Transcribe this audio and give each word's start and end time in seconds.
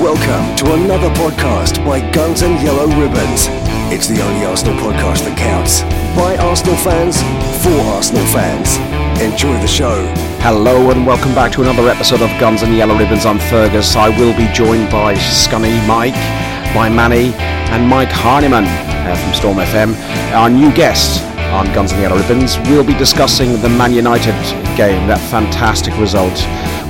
welcome 0.00 0.56
to 0.56 0.72
another 0.72 1.10
podcast 1.10 1.84
by 1.84 2.00
Guns 2.12 2.40
and 2.40 2.58
Yellow 2.62 2.86
Ribbons. 2.86 3.48
It's 3.92 4.08
the 4.08 4.22
only 4.22 4.46
Arsenal 4.46 4.74
podcast 4.80 5.28
that 5.28 5.36
counts. 5.36 5.82
By 6.16 6.38
Arsenal 6.38 6.76
fans, 6.76 7.20
for 7.62 7.76
Arsenal 7.92 8.24
fans. 8.32 8.80
Enjoy 9.20 9.52
the 9.60 9.68
show. 9.68 10.06
Hello 10.40 10.90
and 10.90 11.06
welcome 11.06 11.34
back 11.34 11.52
to 11.52 11.60
another 11.60 11.86
episode 11.86 12.22
of 12.22 12.30
Guns 12.40 12.62
and 12.62 12.74
Yellow 12.74 12.96
Ribbons. 12.96 13.26
I'm 13.26 13.38
Fergus. 13.38 13.94
I 13.94 14.08
will 14.08 14.34
be 14.38 14.50
joined 14.54 14.90
by 14.90 15.16
Scunny 15.16 15.76
Mike, 15.86 16.16
by 16.72 16.88
Manny, 16.88 17.34
and 17.68 17.86
Mike 17.86 18.08
Harniman 18.08 18.64
uh, 18.64 19.14
from 19.14 19.34
Storm 19.34 19.58
FM. 19.58 19.92
Our 20.32 20.48
new 20.48 20.72
guest 20.72 21.22
on 21.52 21.66
Guns 21.74 21.92
and 21.92 22.00
Yellow 22.00 22.16
Ribbons. 22.16 22.56
We'll 22.70 22.86
be 22.86 22.94
discussing 22.94 23.60
the 23.60 23.68
Man 23.68 23.92
United 23.92 24.32
game, 24.80 25.06
that 25.08 25.20
fantastic 25.30 25.92
result. 25.98 26.32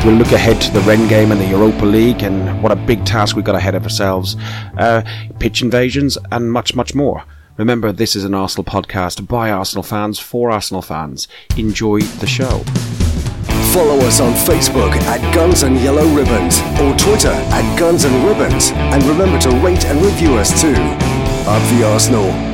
We'll 0.04 0.14
look 0.14 0.32
ahead 0.32 0.60
to 0.62 0.72
the 0.72 0.80
Rennes 0.80 1.10
game 1.10 1.30
and 1.30 1.38
the 1.38 1.46
Europa 1.46 1.84
League 1.84 2.22
and 2.22 2.62
what 2.62 2.72
a 2.72 2.76
big 2.76 3.04
task 3.04 3.36
we've 3.36 3.44
got 3.44 3.54
ahead 3.54 3.74
of 3.74 3.82
ourselves. 3.82 4.34
Uh, 4.78 5.02
pitch 5.38 5.60
invasions 5.60 6.16
and 6.32 6.50
much, 6.50 6.74
much 6.74 6.94
more. 6.94 7.24
Remember, 7.58 7.92
this 7.92 8.16
is 8.16 8.24
an 8.24 8.32
Arsenal 8.32 8.64
podcast 8.64 9.28
by 9.28 9.50
Arsenal 9.50 9.82
fans 9.82 10.18
for 10.18 10.50
Arsenal 10.50 10.80
fans. 10.80 11.28
Enjoy 11.58 12.00
the 12.00 12.26
show. 12.26 12.60
Follow 13.74 13.98
us 14.06 14.20
on 14.20 14.32
Facebook 14.32 14.92
at 15.02 15.34
Guns 15.34 15.64
and 15.64 15.76
Yellow 15.78 16.06
Ribbons 16.14 16.60
or 16.80 16.96
Twitter 16.96 17.28
at 17.28 17.78
Guns 17.78 18.04
and 18.04 18.24
Ribbons. 18.24 18.70
And 18.72 19.02
remember 19.04 19.38
to 19.40 19.50
rate 19.58 19.84
and 19.84 20.00
review 20.00 20.38
us 20.38 20.60
too. 20.62 20.74
Up 21.46 21.62
the 21.78 21.86
Arsenal. 21.86 22.49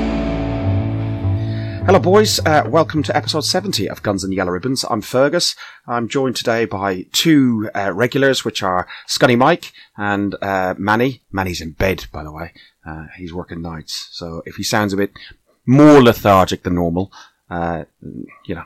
Hello, 1.87 2.01
boys. 2.01 2.41
Uh, 2.45 2.65
welcome 2.67 3.05
to 3.05 3.17
episode 3.17 3.43
70 3.43 3.89
of 3.89 4.03
Guns 4.03 4.25
and 4.25 4.35
Yellow 4.35 4.51
Ribbons. 4.51 4.85
I'm 4.91 5.01
Fergus. 5.01 5.55
I'm 5.87 6.09
joined 6.09 6.35
today 6.35 6.65
by 6.65 7.07
two 7.13 7.71
uh, 7.77 7.93
regulars, 7.93 8.45
which 8.45 8.61
are 8.61 8.89
Scunny 9.07 9.39
Mike 9.39 9.73
and 9.97 10.35
uh, 10.43 10.75
Manny. 10.77 11.23
Manny's 11.31 11.61
in 11.61 11.71
bed, 11.71 12.07
by 12.11 12.25
the 12.25 12.33
way. 12.33 12.53
Uh, 12.85 13.05
he's 13.17 13.33
working 13.33 13.63
nights, 13.63 14.09
so 14.11 14.43
if 14.47 14.57
he 14.57 14.65
sounds 14.65 14.95
a 14.95 14.97
bit 14.97 15.13
more 15.65 16.03
lethargic 16.03 16.65
than 16.65 16.75
normal, 16.75 17.13
uh, 17.51 17.85
you 18.45 18.57
know, 18.57 18.65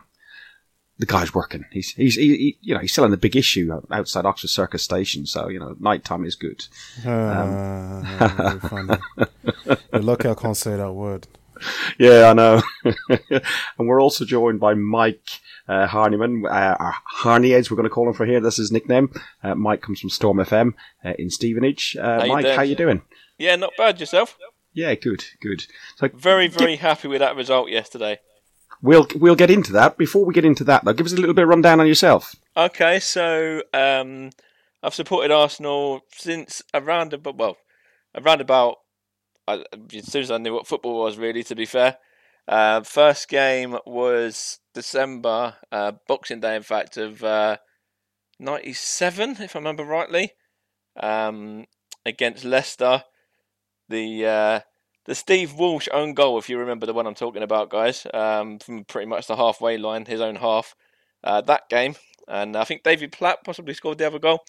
the 0.97 1.05
guy's 1.05 1.35
working. 1.35 1.67
He's 1.71 1.91
he's 1.91 2.15
he, 2.15 2.29
he, 2.29 2.59
you 2.63 2.73
know 2.73 2.81
he's 2.81 2.93
still 2.93 3.05
in 3.05 3.11
the 3.11 3.19
big 3.19 3.37
issue 3.37 3.71
outside 3.91 4.25
Oxford 4.25 4.49
Circus 4.49 4.83
Station, 4.83 5.27
so 5.27 5.49
you 5.49 5.61
know 5.61 5.77
night 5.79 6.05
time 6.05 6.25
is 6.25 6.37
good. 6.37 6.65
Uh, 7.05 8.01
very 8.31 8.61
funny. 8.61 8.95
You're 9.93 10.03
lucky 10.03 10.29
I 10.29 10.35
can't 10.35 10.57
say 10.57 10.75
that 10.77 10.93
word. 10.93 11.27
yeah, 11.99 12.31
I 12.31 12.33
know. 12.33 12.63
and 13.29 13.89
we're 13.89 14.01
also 14.01 14.25
joined 14.25 14.61
by 14.61 14.75
Mike 14.75 15.29
uh, 15.69 15.87
Harniman, 15.87 16.45
uh, 16.51 16.93
Harney 17.07 17.55
as 17.55 17.71
we're 17.71 17.77
going 17.77 17.89
to 17.89 17.95
call 17.95 18.09
him 18.09 18.15
for 18.15 18.27
here. 18.27 18.41
That's 18.41 18.57
his 18.57 18.73
nickname. 18.73 19.13
Uh, 19.43 19.55
Mike 19.55 19.83
comes 19.83 20.01
from 20.01 20.11
Storm 20.11 20.39
FM 20.39 20.75
uh, 21.05 21.13
in 21.19 21.31
Stevenage. 21.31 21.97
Uh, 22.01 22.21
How 22.21 22.27
Mike, 22.27 22.47
how 22.47 22.63
you 22.63 22.75
doing? 22.75 23.03
Yeah, 23.39 23.57
not 23.57 23.73
bad 23.79 24.01
yourself. 24.01 24.37
Yeah, 24.73 24.95
good, 24.95 25.25
good. 25.41 25.65
So 25.97 26.09
Very, 26.15 26.49
very 26.49 26.77
happy 26.77 27.09
with 27.09 27.21
that 27.21 27.37
result 27.37 27.71
yesterday. 27.71 28.19
we'll 28.83 29.07
we'll 29.17 29.35
get 29.35 29.51
into 29.51 29.73
that. 29.73 29.97
Before 29.97 30.25
we 30.25 30.35
get 30.35 30.45
into 30.45 30.65
that, 30.65 30.85
though, 30.85 30.93
give 30.93 31.07
us 31.07 31.13
a 31.13 31.17
little 31.17 31.35
bit 31.35 31.43
of 31.43 31.49
rundown 31.49 31.81
on 31.81 31.87
yourself. 31.87 32.35
Okay, 32.57 33.01
so 33.01 33.63
um, 33.75 34.31
I've 34.83 34.95
supported 34.95 35.31
Arsenal 35.31 36.03
since 36.13 36.63
around 36.73 37.13
about 37.13 37.37
well, 37.37 37.57
around 38.15 38.41
about 38.41 38.79
I- 39.49 39.65
as 39.95 40.07
soon 40.13 40.23
as 40.23 40.31
I 40.31 40.39
knew 40.39 40.55
what 40.55 40.67
football 40.67 41.01
was. 41.01 41.19
Really, 41.19 41.43
to 41.45 41.55
be 41.55 41.67
fair, 41.67 41.99
uh, 42.49 42.83
first 42.83 43.29
game 43.29 43.79
was 43.87 44.61
December, 44.75 45.57
uh, 45.73 45.93
Boxing 46.09 46.41
Day, 46.41 46.57
in 46.57 46.63
fact, 46.63 46.97
of 46.97 47.23
uh, 47.25 47.59
'97, 48.39 49.37
if 49.41 49.57
I 49.57 49.59
remember 49.59 49.85
rightly, 49.85 50.33
um, 51.01 51.67
against 52.07 52.45
Leicester. 52.45 53.05
The 53.89 54.27
uh, 54.27 54.61
the 55.07 55.15
Steve 55.15 55.55
Walsh 55.55 55.89
own 55.93 56.15
goal, 56.15 56.39
if 56.39 56.49
you 56.49 56.59
remember 56.59 56.87
the 56.87 56.93
one 56.95 57.07
I'm 57.07 57.15
talking 57.15 57.43
about, 57.43 57.71
guys, 57.71 58.07
um, 58.15 58.59
from 58.59 58.85
pretty 58.85 59.07
much 59.07 59.27
the 59.27 59.37
halfway 59.37 59.77
line, 59.79 60.07
his 60.07 60.21
own 60.21 60.37
half. 60.37 60.75
Uh, 61.25 61.41
that 61.43 61.69
game, 61.69 61.97
and 62.29 62.57
I 62.57 62.65
think 62.65 62.83
David 62.83 63.13
Platt 63.13 63.45
possibly 63.45 63.75
scored 63.75 63.99
the 63.99 64.07
other 64.07 64.19
goal. 64.19 64.41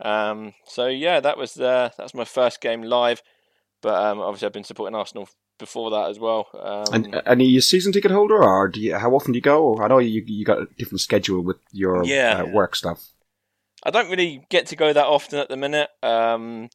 Um, 0.00 0.54
so 0.66 0.86
yeah, 0.86 1.20
that 1.20 1.38
was 1.38 1.58
uh, 1.58 1.90
that's 1.96 2.14
my 2.14 2.24
first 2.24 2.60
game 2.60 2.82
live, 2.82 3.22
but 3.84 4.02
um, 4.02 4.18
obviously 4.18 4.46
I've 4.46 4.52
been 4.54 4.64
supporting 4.64 4.96
Arsenal 4.96 5.28
before 5.58 5.90
that 5.90 6.08
as 6.08 6.18
well. 6.18 6.48
Um, 6.54 6.94
And, 6.94 7.22
and 7.26 7.40
are 7.42 7.44
you 7.44 7.58
a 7.58 7.62
season 7.62 7.92
ticket 7.92 8.10
holder, 8.10 8.42
or 8.42 8.66
do 8.68 8.80
you, 8.80 8.96
how 8.96 9.14
often 9.14 9.32
do 9.32 9.36
you 9.36 9.42
go? 9.42 9.78
I 9.78 9.88
know 9.88 9.98
you 9.98 10.24
you 10.26 10.44
got 10.44 10.62
a 10.62 10.66
different 10.78 11.02
schedule 11.02 11.42
with 11.42 11.58
your 11.70 12.02
Yeah. 12.04 12.42
uh, 12.42 12.46
work 12.46 12.74
stuff. 12.74 13.10
I 13.84 13.90
don't 13.90 14.08
really 14.08 14.46
get 14.48 14.66
to 14.68 14.76
go 14.76 14.92
that 14.94 15.04
often 15.04 15.38
at 15.38 15.50
the 15.50 15.56
minute. 15.58 15.90
Um, 16.02 16.70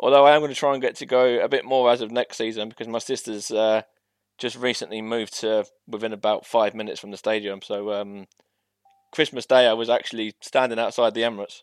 although 0.00 0.24
I 0.24 0.34
am 0.34 0.40
going 0.40 0.50
to 0.50 0.58
try 0.58 0.72
and 0.72 0.80
get 0.80 0.96
to 0.96 1.06
go 1.06 1.38
a 1.44 1.48
bit 1.48 1.66
more 1.66 1.90
as 1.90 2.00
of 2.00 2.10
next 2.10 2.38
season 2.38 2.70
because 2.70 2.88
my 2.88 2.98
sister's 2.98 3.50
uh, 3.50 3.82
just 4.38 4.56
recently 4.56 5.02
moved 5.02 5.38
to 5.40 5.66
within 5.86 6.14
about 6.14 6.46
five 6.46 6.74
minutes 6.74 6.98
from 6.98 7.10
the 7.10 7.18
stadium. 7.18 7.60
So 7.60 7.92
um, 7.92 8.26
Christmas 9.12 9.44
Day, 9.44 9.66
I 9.66 9.74
was 9.74 9.90
actually 9.90 10.32
standing 10.40 10.78
outside 10.78 11.12
the 11.12 11.20
Emirates. 11.20 11.62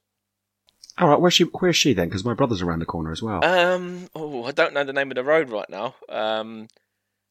All 1.00 1.08
right, 1.08 1.20
where's 1.20 1.34
she? 1.34 1.44
Where's 1.46 1.78
she 1.78 1.94
then? 1.94 2.10
Because 2.10 2.26
my 2.26 2.34
brother's 2.34 2.62
around 2.62 2.80
the 2.80 2.86
corner 2.86 3.12
as 3.12 3.22
well. 3.22 3.44
Um, 3.44 4.10
oh, 4.16 4.44
I 4.44 4.52
don't 4.52 4.74
know 4.74 4.84
the 4.84 4.94
name 4.94 5.12
of 5.12 5.16
the 5.16 5.24
road 5.24 5.50
right 5.50 5.70
now. 5.70 5.96
Um, 6.10 6.68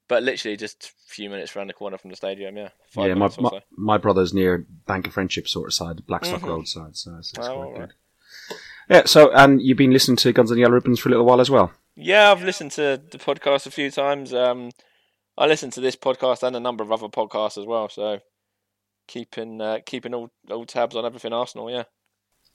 but 0.09 0.23
literally 0.23 0.57
just 0.57 0.85
a 0.85 1.13
few 1.13 1.29
minutes 1.29 1.55
around 1.55 1.67
the 1.67 1.75
corner 1.75 1.99
from 1.99 2.11
the 2.11 2.17
stadium. 2.17 2.57
Yeah, 2.57 2.71
five 2.91 3.09
yeah, 3.09 3.15
my, 3.15 3.27
my 3.39 3.51
so. 3.51 3.61
my 3.77 3.99
brother's 3.99 4.33
near 4.33 4.67
Bank 4.87 5.07
of 5.07 5.13
Friendship 5.13 5.47
sort 5.47 5.69
of 5.69 5.75
side, 5.75 6.07
Blackstock 6.07 6.41
Mhm. 6.41 6.49
Road 6.49 6.67
side, 6.69 6.97
so 6.97 7.17
it's, 7.19 7.33
it's 7.37 7.47
Oh, 7.47 7.73
good. 7.77 7.93
Yeah, 8.89 9.03
so 9.05 9.31
and 9.33 9.61
you've 9.61 9.77
been 9.77 9.91
listening 9.93 10.17
to 10.17 10.33
Guns 10.33 10.51
and 10.51 10.59
Yellow 10.59 10.73
Ribbons 10.73 10.99
for 10.99 11.11
a 11.11 11.13
little 11.13 11.27
while 11.27 11.43
as 11.43 11.51
well. 11.51 11.73
Yeah, 11.95 12.31
I've 12.33 12.43
listened 12.43 12.71
to 12.73 13.01
the 13.11 13.19
podcast 13.19 13.67
a 13.67 13.71
few 13.71 13.91
times. 13.91 14.33
Um, 14.33 14.71
I 15.37 15.47
listened 15.47 15.75
to 15.75 15.81
this 15.83 15.95
podcast 15.97 16.43
and 16.43 16.57
a 16.57 16.61
number 16.61 16.83
of 16.83 16.91
other 16.91 17.09
podcasts 17.09 17.59
as 17.59 17.67
well. 17.67 17.91
So 17.91 18.21
keeping 19.07 19.61
uh, 19.61 19.81
keeping 19.85 20.15
all, 20.15 20.31
all 20.51 20.65
tabs 20.65 20.97
on 20.97 21.05
everything 21.05 21.35
Arsenal. 21.35 21.71
Yeah. 21.71 21.85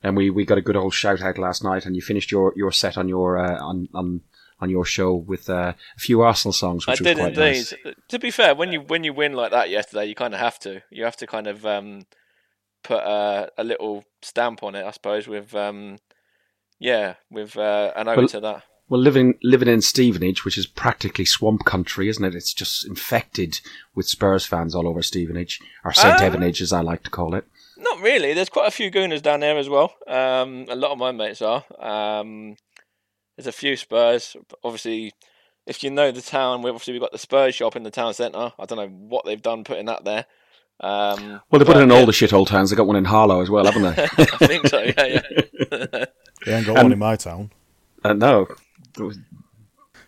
And 0.04 0.18
we, 0.18 0.30
we 0.30 0.44
got 0.46 0.58
a 0.58 0.62
good 0.62 0.76
old 0.76 0.94
shout 0.94 1.22
out 1.22 1.38
last 1.38 1.64
night, 1.64 1.86
and 1.86 1.96
you 1.96 2.02
finished 2.02 2.30
your, 2.32 2.52
your 2.58 2.72
set 2.74 2.98
on 2.98 3.08
your 3.08 3.38
uh, 3.38 3.58
on, 3.64 3.88
on 3.94 4.22
on 4.60 4.70
your 4.70 4.86
show 4.86 5.14
with 5.16 5.50
uh, 5.50 5.74
a 5.98 6.00
few 6.00 6.22
Arsenal 6.22 6.54
songs, 6.54 6.86
I 6.88 6.92
which 6.92 7.00
was 7.02 7.06
did 7.08 7.18
quite 7.18 7.28
indeed. 7.38 7.40
nice. 7.40 7.74
To 8.10 8.20
be 8.20 8.30
fair, 8.32 8.54
when 8.56 8.72
you 8.72 8.82
when 8.82 9.04
you 9.04 9.14
win 9.14 9.34
like 9.34 9.52
that 9.52 9.70
yesterday, 9.70 10.06
you 10.06 10.16
kind 10.16 10.34
of 10.34 10.40
have 10.40 10.60
to. 10.60 10.82
You 10.92 11.06
have 11.06 11.18
to 11.18 11.28
kind 11.28 11.48
of 11.48 11.66
um, 11.66 12.06
put 12.84 13.00
a, 13.00 13.50
a 13.58 13.64
little 13.64 14.04
stamp 14.22 14.62
on 14.64 14.76
it, 14.76 14.86
I 14.86 14.92
suppose. 14.92 15.28
With 15.28 15.56
um, 15.56 15.98
yeah, 16.80 17.16
with 17.32 17.58
uh, 17.58 17.92
an 17.96 18.08
ode 18.10 18.18
Well- 18.18 18.28
to 18.28 18.40
that. 18.42 18.64
Well, 18.90 19.00
living 19.00 19.36
living 19.42 19.70
in 19.70 19.82
Stevenage, 19.82 20.44
which 20.44 20.58
is 20.58 20.68
practically 20.68 21.24
swamp 21.26 21.64
country, 21.64 22.10
isn't 22.10 22.24
it? 22.24 22.36
It's 22.36 22.54
just 22.54 22.86
infected 22.86 23.62
with 23.96 24.06
Spurs 24.08 24.46
fans 24.46 24.76
all 24.76 24.88
over 24.88 25.02
Stevenage, 25.02 25.62
or 25.86 25.94
St 25.94 26.20
Ah. 26.22 26.26
Evanage, 26.26 26.62
as 26.62 26.74
I 26.74 26.82
like 26.82 27.02
to 27.04 27.10
call 27.10 27.34
it. 27.34 27.46
Not 27.84 28.02
really. 28.02 28.34
There's 28.34 28.50
quite 28.50 28.68
a 28.68 28.72
few 28.72 28.90
Gooners 28.90 29.22
down 29.22 29.42
there 29.42 29.58
as 29.58 29.68
well. 29.70 29.94
Um, 30.08 30.66
a 30.70 30.76
lot 30.76 30.92
of 30.92 30.98
my 30.98 31.12
mates 31.12 31.42
are. 31.42 31.64
Um, 31.80 32.56
there's 33.38 33.48
a 33.48 33.52
few 33.52 33.76
Spurs. 33.76 34.36
Obviously, 34.64 35.12
if 35.68 35.84
you 35.84 35.90
know 35.90 36.12
the 36.12 36.22
town, 36.22 36.62
we 36.62 36.70
obviously 36.70 36.94
we've 36.94 37.02
got 37.02 37.12
the 37.12 37.18
Spurs 37.18 37.56
shop 37.56 37.76
in 37.76 37.84
the 37.84 37.92
town 37.92 38.14
centre. 38.14 38.52
I 38.58 38.66
don't 38.66 38.78
know 38.78 38.88
what 38.88 39.26
they've 39.26 39.42
done 39.42 39.64
putting 39.64 39.86
that 39.88 40.06
there. 40.06 40.26
Um, 40.80 41.42
Well, 41.52 41.60
they 41.60 41.66
put 41.66 41.78
it 41.78 41.82
in 41.82 41.90
yeah, 41.90 41.96
all 41.98 42.06
the 42.06 42.12
shithole 42.12 42.48
towns. 42.48 42.70
They 42.70 42.76
got 42.76 42.88
one 42.88 42.96
in 42.96 43.06
Harlow 43.06 43.42
as 43.42 43.50
well, 43.50 43.66
haven't 43.66 43.84
they? 43.96 44.04
I 44.18 44.48
think 44.48 44.68
so. 44.68 44.82
Yeah, 44.82 44.94
yeah. 45.08 46.06
They 46.46 46.54
ain't 46.54 46.66
got 46.66 46.78
Um, 46.78 46.84
one 46.86 46.94
in 46.94 47.00
my 47.00 47.16
town. 47.16 47.52
uh, 48.04 48.14
no. 48.14 48.48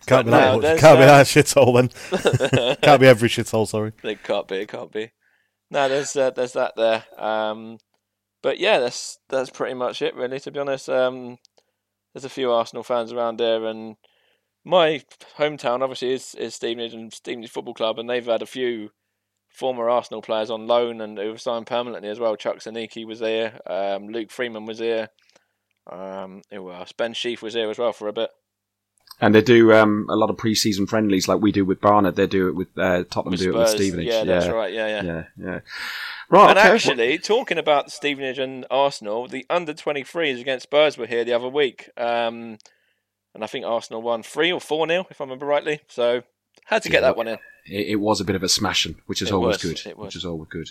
Can't 0.07 0.25
be 0.25 0.31
no, 0.31 0.59
that. 0.59 0.61
there's, 0.61 0.79
Can't 0.79 0.99
be 0.99 1.05
that 1.05 1.25
shithole 1.25 1.75
then. 1.75 2.75
can't 2.81 3.01
be 3.01 3.07
every 3.07 3.27
shithole. 3.29 3.67
Sorry. 3.67 3.91
It 4.03 4.23
can't 4.23 4.47
be. 4.47 4.57
It 4.57 4.67
can't 4.69 4.91
be. 4.91 5.11
No, 5.71 5.89
there's 5.89 6.15
uh, 6.15 6.29
there's 6.31 6.53
that 6.53 6.75
there. 6.75 7.03
Um, 7.17 7.79
but 8.41 8.59
yeah, 8.59 8.79
that's 8.79 9.19
that's 9.29 9.49
pretty 9.49 9.73
much 9.73 10.01
it, 10.01 10.15
really. 10.15 10.39
To 10.39 10.51
be 10.51 10.59
honest, 10.59 10.89
um, 10.89 11.37
there's 12.13 12.25
a 12.25 12.29
few 12.29 12.51
Arsenal 12.51 12.83
fans 12.83 13.11
around 13.11 13.37
there, 13.37 13.65
and 13.65 13.95
my 14.63 15.01
hometown 15.37 15.81
obviously 15.81 16.13
is 16.13 16.35
is 16.35 16.55
Stevenage 16.55 16.93
and 16.93 17.13
Stevenage 17.13 17.49
Football 17.49 17.73
Club, 17.73 17.99
and 17.99 18.09
they've 18.09 18.25
had 18.25 18.41
a 18.41 18.47
few 18.47 18.91
former 19.49 19.89
Arsenal 19.89 20.21
players 20.21 20.51
on 20.51 20.67
loan 20.67 20.99
and 21.01 21.17
who 21.17 21.29
have 21.29 21.41
signed 21.41 21.65
permanently 21.65 22.09
as 22.09 22.19
well. 22.19 22.35
Chuks 22.35 22.67
Aneke 22.67 23.05
was 23.05 23.19
there. 23.19 23.59
Um, 23.65 24.09
Luke 24.09 24.29
Freeman 24.29 24.65
was 24.65 24.79
here. 24.79 25.09
Um, 25.89 26.41
who 26.51 26.71
else? 26.71 26.91
Ben 26.91 27.13
Sheaf 27.13 27.41
was 27.41 27.53
here 27.53 27.69
as 27.69 27.77
well 27.77 27.93
for 27.93 28.07
a 28.07 28.13
bit. 28.13 28.29
And 29.21 29.33
they 29.33 29.41
do 29.41 29.71
um, 29.73 30.07
a 30.09 30.15
lot 30.15 30.29
of 30.29 30.37
pre-season 30.37 30.87
friendlies, 30.87 31.27
like 31.27 31.41
we 31.41 31.51
do 31.51 31.63
with 31.63 31.79
Barnet. 31.79 32.15
They 32.15 32.27
do 32.27 32.49
it 32.49 32.55
with 32.55 32.67
uh, 32.77 33.05
Tottenham. 33.09 33.31
With 33.31 33.39
do 33.39 33.55
it 33.55 33.57
with 33.57 33.69
Stevenage. 33.69 34.07
Yeah, 34.07 34.23
that's 34.25 34.47
right. 34.47 34.73
Yeah, 34.73 34.87
yeah. 34.87 35.03
Yeah, 35.03 35.23
yeah. 35.37 35.59
Right. 36.29 36.49
And 36.49 36.59
okay. 36.59 36.69
actually, 36.69 37.17
talking 37.19 37.57
about 37.57 37.91
Stevenage 37.91 38.39
and 38.39 38.65
Arsenal, 38.69 39.27
the 39.27 39.45
under 39.49 39.73
23s 39.73 40.41
against 40.41 40.63
Spurs 40.63 40.97
were 40.97 41.05
here 41.05 41.23
the 41.23 41.33
other 41.33 41.47
week. 41.47 41.89
Um, 41.95 42.57
and 43.33 43.43
I 43.43 43.47
think 43.47 43.65
Arsenal 43.65 44.01
won 44.01 44.23
3 44.23 44.51
or 44.51 44.59
4 44.59 44.87
nil, 44.87 45.07
if 45.09 45.21
I 45.21 45.23
remember 45.23 45.45
rightly. 45.45 45.81
So, 45.87 46.23
had 46.65 46.83
to 46.83 46.89
get 46.89 47.01
that 47.01 47.15
one 47.15 47.27
in. 47.27 47.37
It, 47.65 47.87
it 47.87 47.95
was 47.95 48.21
a 48.21 48.25
bit 48.25 48.35
of 48.35 48.43
a 48.43 48.49
smashing, 48.49 48.95
which 49.05 49.21
is 49.21 49.29
It 49.29 49.33
always 49.33 49.63
was, 49.63 49.63
good. 49.63 49.89
it 49.89 49.97
was. 49.97 50.07
Which 50.07 50.15
is 50.15 50.25
always 50.25 50.49
good. 50.49 50.69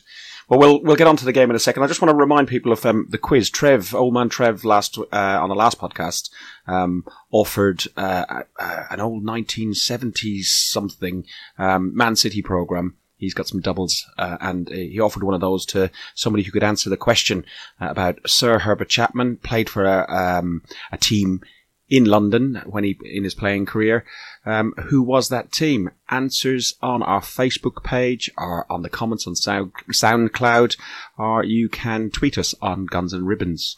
Well, 0.48 0.60
we'll 0.60 0.82
we'll 0.82 0.96
get 0.96 1.06
on 1.06 1.16
to 1.16 1.24
the 1.24 1.32
game 1.32 1.50
in 1.50 1.56
a 1.56 1.60
second. 1.60 1.82
I 1.82 1.86
just 1.86 2.00
want 2.00 2.10
to 2.10 2.16
remind 2.16 2.48
people 2.48 2.72
of 2.72 2.84
um, 2.86 3.06
the 3.10 3.18
quiz. 3.18 3.50
Trev, 3.50 3.94
old 3.94 4.14
man 4.14 4.28
Trev, 4.28 4.64
last 4.64 4.98
uh, 4.98 5.06
on 5.12 5.48
the 5.48 5.54
last 5.54 5.78
podcast, 5.78 6.30
um, 6.66 7.04
offered 7.30 7.84
uh, 7.96 8.42
uh, 8.58 8.84
an 8.90 9.00
old 9.00 9.24
1970s 9.24 10.44
something 10.44 11.24
um, 11.58 11.94
Man 11.96 12.16
City 12.16 12.42
program. 12.42 12.96
He's 13.16 13.34
got 13.34 13.48
some 13.48 13.60
doubles, 13.60 14.06
uh, 14.18 14.36
and 14.40 14.68
uh, 14.68 14.74
he 14.74 15.00
offered 15.00 15.22
one 15.22 15.34
of 15.34 15.40
those 15.40 15.64
to 15.66 15.90
somebody 16.14 16.42
who 16.42 16.52
could 16.52 16.64
answer 16.64 16.90
the 16.90 16.96
question 16.96 17.46
uh, 17.80 17.88
about 17.88 18.18
Sir 18.26 18.58
Herbert 18.58 18.88
Chapman. 18.88 19.38
Played 19.38 19.70
for 19.70 19.84
a, 19.84 20.06
um, 20.08 20.62
a 20.92 20.98
team 20.98 21.40
in 21.88 22.04
London 22.04 22.62
when 22.66 22.84
he 22.84 22.98
in 23.04 23.24
his 23.24 23.34
playing 23.34 23.66
career. 23.66 24.04
Um, 24.46 24.74
who 24.88 25.02
was 25.02 25.28
that 25.28 25.52
team? 25.52 25.90
Answers 26.10 26.74
on 26.82 27.02
our 27.02 27.20
Facebook 27.20 27.82
page 27.82 28.30
or 28.36 28.70
on 28.70 28.82
the 28.82 28.90
comments 28.90 29.26
on 29.26 29.34
Sound, 29.34 29.72
SoundCloud, 29.90 30.76
or 31.16 31.44
you 31.44 31.68
can 31.68 32.10
tweet 32.10 32.36
us 32.36 32.54
on 32.60 32.86
Guns 32.86 33.12
and 33.12 33.26
Ribbons. 33.26 33.76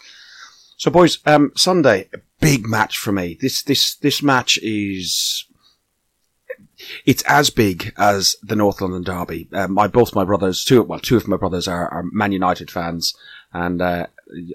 So, 0.77 0.91
boys, 0.91 1.19
um, 1.25 1.53
Sunday, 1.55 2.09
a 2.13 2.19
big 2.41 2.67
match 2.67 2.99
for 2.99 3.13
me. 3.13 3.39
This 3.41 3.63
this 3.63 3.95
this 3.95 4.23
match 4.23 4.59
is 4.63 5.47
it's 7.05 7.23
as 7.23 7.51
big 7.51 7.93
as 7.97 8.37
the 8.43 8.57
North 8.57 8.81
London 8.81 9.03
Derby. 9.03 9.49
Um, 9.53 9.73
my 9.73 9.87
both 9.87 10.15
my 10.15 10.25
brothers, 10.25 10.65
two 10.65 10.83
well, 10.83 10.99
two 10.99 11.17
of 11.17 11.29
my 11.29 11.37
brothers 11.37 11.69
are, 11.69 11.89
are 11.89 12.03
Man 12.13 12.33
United 12.33 12.71
fans, 12.71 13.15
and 13.53 13.81
uh, 13.81 14.07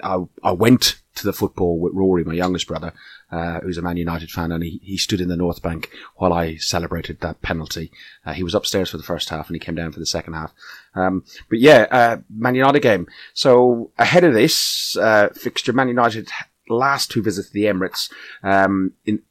I 0.03 0.17
I 0.43 0.51
went 0.51 1.01
to 1.15 1.25
the 1.25 1.33
football 1.33 1.79
with 1.79 1.93
Rory, 1.93 2.23
my 2.23 2.33
youngest 2.33 2.67
brother, 2.67 2.93
uh, 3.31 3.59
who's 3.61 3.77
a 3.77 3.81
Man 3.81 3.97
United 3.97 4.29
fan, 4.29 4.51
and 4.51 4.63
he, 4.63 4.79
he 4.83 4.97
stood 4.97 5.21
in 5.21 5.29
the 5.29 5.37
North 5.37 5.61
Bank 5.61 5.89
while 6.15 6.33
I 6.33 6.55
celebrated 6.57 7.19
that 7.21 7.41
penalty. 7.41 7.91
Uh, 8.25 8.33
he 8.33 8.43
was 8.43 8.55
upstairs 8.55 8.89
for 8.89 8.97
the 8.97 9.03
first 9.03 9.29
half, 9.29 9.47
and 9.47 9.55
he 9.55 9.59
came 9.59 9.75
down 9.75 9.91
for 9.91 9.99
the 9.99 10.05
second 10.05 10.33
half. 10.33 10.53
Um, 10.95 11.23
but 11.49 11.59
yeah, 11.59 11.87
uh, 11.91 12.17
Man 12.29 12.55
United 12.55 12.81
game. 12.81 13.07
So 13.33 13.91
ahead 13.97 14.23
of 14.23 14.33
this 14.33 14.97
uh, 14.97 15.29
fixture, 15.29 15.73
Man 15.73 15.87
United 15.87 16.29
last 16.69 17.11
two 17.11 17.21
visits 17.21 17.49
to 17.49 17.53
the 17.53 17.65
Emirates 17.65 18.11
um, 18.43 18.93
in 19.05 19.21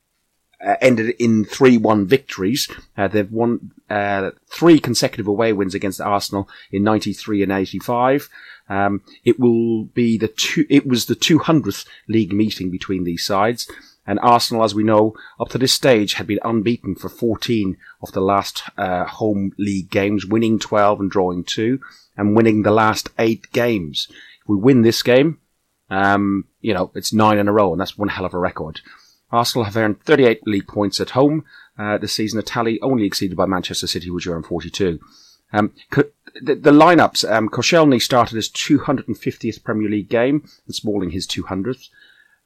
uh, 0.65 0.77
ended 0.81 1.15
in 1.19 1.45
3-1 1.45 2.07
victories. 2.07 2.69
Uh, 2.97 3.09
they've 3.09 3.33
won 3.33 3.73
uh, 3.89 4.31
three 4.47 4.79
consecutive 4.79 5.27
away 5.27 5.53
wins 5.55 5.75
against 5.75 6.01
Arsenal 6.03 6.49
in 6.71 6.83
93 6.83 7.43
and 7.43 7.53
85. 7.53 8.29
Um, 8.71 9.03
it 9.25 9.39
will 9.39 9.85
be 9.85 10.17
the 10.17 10.29
two, 10.29 10.65
it 10.71 10.87
was 10.87 11.07
the 11.07 11.17
200th 11.17 11.87
league 12.09 12.33
meeting 12.33 12.71
between 12.71 13.05
these 13.05 13.25
sides. 13.25 13.69
And 14.07 14.19
Arsenal, 14.21 14.65
as 14.65 14.75
we 14.75 14.85
know, 14.85 15.15
up 15.39 15.51
to 15.51 15.59
this 15.59 15.73
stage 15.73 16.15
had 16.15 16.27
been 16.27 16.39
unbeaten 16.45 16.95
for 16.95 17.09
14 17.09 17.77
of 18.01 18.13
the 18.13 18.21
last 18.21 18.63
uh, 18.79 19.05
home 19.05 19.53
league 19.59 19.91
games, 19.91 20.25
winning 20.25 20.59
12 20.59 21.01
and 21.01 21.11
drawing 21.11 21.45
2, 21.45 21.81
and 22.17 22.35
winning 22.35 22.63
the 22.63 22.71
last 22.71 23.11
8 23.19 23.53
games. 23.53 24.07
If 24.11 24.49
we 24.49 24.57
win 24.57 24.83
this 24.83 25.03
game, 25.03 25.39
um, 25.91 26.45
you 26.61 26.73
know, 26.73 26.93
it's 26.95 27.13
9 27.13 27.39
in 27.39 27.49
a 27.49 27.53
row, 27.53 27.73
and 27.73 27.81
that's 27.81 27.99
one 27.99 28.09
hell 28.09 28.25
of 28.25 28.35
a 28.35 28.39
record. 28.39 28.81
Arsenal 29.33 29.65
have 29.65 29.77
earned 29.77 30.03
38 30.03 30.47
league 30.47 30.69
points 30.69 31.01
at 31.01 31.11
home 31.11 31.45
uh, 31.79 31.99
this 31.99 32.13
season, 32.13 32.39
a 32.39 32.43
tally 32.43 32.81
only 32.81 33.05
exceeded 33.05 33.37
by 33.37 33.47
Manchester 33.47 33.87
City, 33.87 34.11
which 34.11 34.27
are 34.27 34.37
on 34.37 34.43
42. 34.43 35.01
Um, 35.53 35.73
co- 35.91 36.11
the, 36.41 36.55
the 36.55 36.71
lineups, 36.71 37.31
um, 37.31 37.49
Koscielny 37.49 38.01
started 38.01 38.37
his 38.37 38.49
250th 38.49 39.63
Premier 39.65 39.89
League 39.89 40.09
game, 40.09 40.49
and 40.67 40.75
Smalling 40.75 41.11
his 41.11 41.27
200th. 41.27 41.89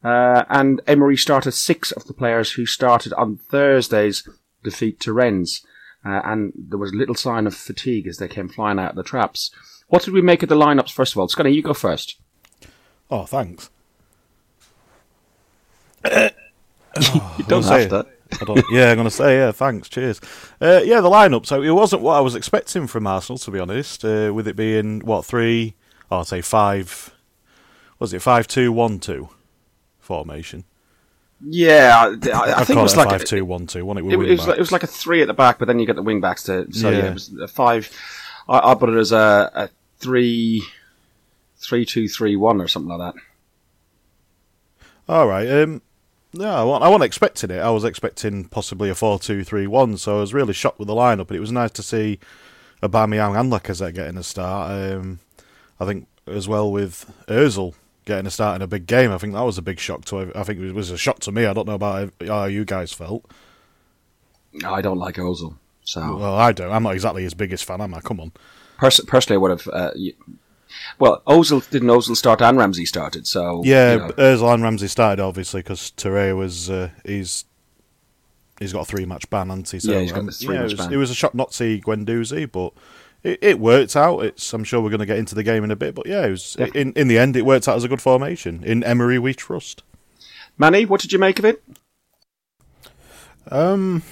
Uh, 0.03 0.45
and 0.51 0.83
Emery 0.87 1.17
started 1.17 1.53
six 1.53 1.91
of 1.93 2.07
the 2.07 2.13
players 2.13 2.53
who 2.53 2.67
started 2.67 3.13
on 3.15 3.37
Thursday's 3.37 4.29
defeat 4.63 5.01
to 5.01 5.13
Rennes. 5.13 5.65
Uh, 6.05 6.21
and 6.25 6.53
there 6.55 6.79
was 6.79 6.93
little 6.93 7.15
sign 7.15 7.47
of 7.47 7.55
fatigue 7.55 8.07
as 8.07 8.19
they 8.19 8.29
came 8.29 8.49
flying 8.49 8.79
out 8.79 8.91
of 8.91 8.97
the 8.97 9.03
traps. 9.03 9.51
What 9.89 10.03
did 10.03 10.13
we 10.13 10.21
make 10.21 10.43
of 10.43 10.51
the 10.51 10.57
lineups, 10.57 10.93
first 10.93 11.15
of 11.15 11.19
all? 11.19 11.29
Scotty, 11.29 11.55
you 11.55 11.63
go 11.63 11.73
first. 11.73 12.17
Oh, 13.11 13.25
thanks. 13.25 13.71
You 16.97 17.45
don't 17.49 17.65
say 17.65 17.81
have 17.81 17.91
to. 17.91 18.07
I 18.41 18.45
don't, 18.45 18.65
yeah, 18.71 18.91
I'm 18.91 18.97
going 18.97 19.05
to 19.07 19.11
say, 19.11 19.37
yeah, 19.37 19.53
thanks, 19.53 19.89
cheers. 19.89 20.21
Uh, 20.61 20.81
yeah, 20.85 21.01
the 21.01 21.11
lineup, 21.11 21.47
so 21.47 21.63
it 21.63 21.71
wasn't 21.71 22.03
what 22.03 22.17
I 22.17 22.21
was 22.21 22.35
expecting 22.35 22.87
from 22.87 23.07
Arsenal, 23.07 23.39
to 23.39 23.51
be 23.51 23.59
honest, 23.59 24.05
uh, 24.05 24.33
with 24.35 24.49
it 24.49 24.57
being, 24.57 25.01
what, 25.01 25.25
three, 25.25 25.75
oh, 26.11 26.21
I'd 26.21 26.27
say 26.27 26.41
five, 26.41 27.15
was 27.99 28.13
it 28.13 28.23
five 28.23 28.47
two 28.47 28.73
one 28.73 28.99
two 28.99 29.29
formation? 29.99 30.65
Yeah, 31.47 31.95
I, 32.01 32.07
I 32.07 32.65
think 32.65 32.79
I'd 32.79 32.81
it 32.81 32.83
was 32.83 32.95
it 32.95 32.99
like 32.99 33.11
five 33.11 33.23
a, 33.23 33.25
two 33.25 33.45
one 33.45 33.67
two, 33.67 33.85
wasn't 33.85 34.07
it? 34.07 34.15
it, 34.15 34.31
it 34.31 34.31
was 34.31 34.47
like, 34.47 34.57
it 34.57 34.61
was 34.61 34.73
like 34.73 34.83
a 34.83 34.89
three 34.89 35.21
at 35.21 35.27
the 35.29 35.35
back, 35.35 35.59
but 35.59 35.67
then 35.69 35.79
you 35.79 35.87
get 35.87 35.97
the 35.97 36.03
wing 36.03 36.21
backs 36.21 36.45
to. 36.45 36.73
So 36.73 36.91
yeah, 36.91 36.99
Yeah. 36.99 37.05
it 37.09 37.15
was 37.15 37.33
a 37.41 37.49
five. 37.49 37.91
I, 38.49 38.71
I 38.73 38.75
put 38.75 38.89
it 38.89 38.97
as 38.97 39.13
a, 39.13 39.51
a 39.55 39.69
three, 39.99 40.63
three 41.59 41.85
two 41.85 42.09
three 42.09 42.37
one 42.37 42.61
or 42.61 42.69
something 42.69 42.97
like 42.97 43.15
that. 43.15 43.23
All 45.09 45.27
right. 45.29 45.49
Um, 45.51 45.83
no, 46.35 46.51
I 46.51 46.63
wasn't, 46.65 46.85
I 46.85 46.89
wasn't 46.89 47.05
expecting 47.05 47.51
it. 47.51 47.59
I 47.61 47.71
was 47.71 47.85
expecting 47.85 48.45
possibly 48.45 48.91
a 48.91 48.95
four-two-three-one. 48.95 49.97
So 49.97 50.19
I 50.19 50.21
was 50.21 50.35
really 50.35 50.53
shocked 50.53 50.79
with 50.79 50.89
the 50.89 50.95
lineup. 50.95 51.29
But 51.29 51.37
it 51.37 51.41
was 51.41 51.53
nice 51.53 51.71
to 51.73 51.83
see 51.83 52.19
Aubameyang 52.83 53.39
and 53.39 53.53
Lacazette 53.53 53.95
getting 53.95 54.17
a 54.19 54.23
start. 54.23 54.71
Um, 54.71 55.21
I 55.81 55.87
think 55.87 56.07
as 56.27 56.49
well 56.49 56.71
with 56.71 57.11
Özil 57.29 57.75
getting 58.05 58.27
a 58.27 58.31
start 58.31 58.57
in 58.57 58.63
a 58.63 58.67
big 58.67 58.87
game. 58.87 59.11
I 59.13 59.19
think 59.19 59.33
that 59.33 59.43
was 59.43 59.59
a 59.59 59.63
big 59.63 59.79
shock 59.79 60.05
to. 60.07 60.31
I 60.35 60.43
think 60.43 60.61
it 60.61 60.73
was 60.73 60.91
a 60.91 60.99
shock 60.99 61.21
to 61.21 61.33
me. 61.33 61.47
I 61.47 61.53
don't 61.53 61.67
know 61.67 61.75
about 61.75 62.13
how 62.27 62.45
you 62.45 62.65
guys 62.65 62.93
felt. 62.93 63.25
I 64.65 64.83
don't 64.83 64.99
like 64.99 65.17
Ozil, 65.17 65.57
so 65.83 66.17
Well, 66.17 66.35
I 66.37 66.53
don't. 66.53 66.71
I'm 66.71 66.83
not 66.85 66.95
exactly 66.95 67.23
his 67.23 67.35
biggest 67.35 67.65
fan, 67.65 67.81
am 67.81 67.95
I? 67.95 68.01
Come 68.01 68.21
on. 68.21 68.33
pers- 68.79 69.01
personally, 69.07 69.37
I 69.37 69.39
would 69.39 69.51
have. 69.51 69.69
Uh, 69.69 69.91
well, 70.99 71.23
Ozil 71.27 71.69
didn't 71.71 71.89
Ozil 71.89 72.17
start 72.17 72.41
and 72.43 72.59
Ramsey 72.59 72.87
started, 72.87 73.27
so 73.27 73.63
Yeah, 73.65 73.93
you 73.93 73.99
know, 73.99 74.09
Özil 74.11 74.55
and 74.55 74.63
Ramsey 74.63 74.89
started 74.89 75.23
obviously 75.23 75.61
because 75.61 75.93
Toure 75.97 76.37
was 76.37 76.71
uh, 76.71 76.91
he's 77.05 77.45
he's 78.59 78.73
got 78.73 78.83
a 78.83 78.85
three 78.85 79.07
match 79.07 79.29
ban, 79.31 79.49
hasn't 79.49 79.71
he? 79.71 79.81
So, 79.81 79.93
Yeah, 79.93 80.01
he's 80.01 80.13
got 80.13 80.21
um, 80.21 80.27
the 80.27 80.33
three 80.33 80.55
yeah, 80.55 80.63
match 80.63 80.73
it 80.73 80.79
was, 80.79 80.87
ban. 80.87 80.93
It 80.95 80.97
was 80.97 81.11
a 81.11 81.15
shock 81.15 81.35
not 81.35 81.51
to 81.51 81.57
see 81.57 81.81
Guendouzi, 81.85 82.51
but 82.51 82.73
it, 83.23 83.39
it 83.43 83.59
worked 83.61 83.97
out. 83.97 84.21
It's 84.21 84.53
I'm 84.53 84.65
sure 84.65 84.81
we're 84.81 84.91
going 84.91 85.01
to 85.01 85.07
get 85.07 85.19
into 85.19 85.35
the 85.35 85.43
game 85.43 85.65
in 85.65 85.71
a 85.71 85.77
bit, 85.77 85.95
but 85.95 86.07
yeah, 86.07 86.27
it 86.27 86.31
was 86.31 86.57
Yeah. 86.59 86.69
in 86.75 86.93
in 86.93 87.09
the 87.09 87.19
end 87.19 87.37
it 87.37 87.45
worked 87.47 87.69
out 87.69 87.77
as 87.77 87.85
a 87.85 87.89
good 87.89 88.03
formation. 88.03 88.63
In 88.65 88.83
Emery, 88.85 89.19
we 89.19 89.35
trust. 89.35 89.83
Manny, 90.57 90.85
what 90.85 91.01
did 91.01 91.13
you 91.13 91.19
make 91.19 91.39
of 91.39 91.45
it? 91.45 91.63
Um, 93.51 94.03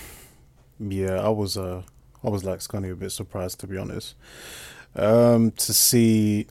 Yeah, 0.79 1.21
I 1.21 1.29
was 1.29 1.57
uh 1.57 1.83
I 2.25 2.29
was 2.29 2.45
like 2.45 2.67
kind 2.69 2.85
of 2.85 2.91
a 2.93 2.97
bit 2.97 3.11
surprised 3.11 3.61
to 3.61 3.67
be 3.67 3.77
honest. 3.79 4.15
Um 4.95 5.51
to 5.53 5.73
see 5.73 6.47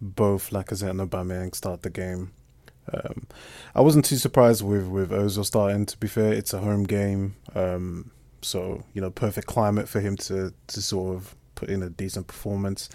both 0.00 0.50
Lacazette 0.50 0.90
and 0.90 1.00
Aubameyang 1.00 1.54
start 1.54 1.82
the 1.82 1.90
game. 1.90 2.32
Um 2.92 3.26
I 3.74 3.80
wasn't 3.80 4.04
too 4.04 4.16
surprised 4.16 4.62
with 4.64 4.86
with 4.86 5.10
Ozil 5.10 5.44
starting 5.44 5.86
to 5.86 5.96
be 5.98 6.08
fair. 6.08 6.32
It's 6.32 6.54
a 6.54 6.58
home 6.58 6.84
game. 6.84 7.36
Um 7.54 8.10
so, 8.42 8.84
you 8.92 9.00
know, 9.00 9.10
perfect 9.10 9.46
climate 9.46 9.88
for 9.88 10.00
him 10.00 10.16
to 10.18 10.52
to 10.68 10.82
sort 10.82 11.16
of 11.16 11.36
put 11.54 11.68
in 11.68 11.82
a 11.82 11.90
decent 11.90 12.26
performance. 12.26 12.88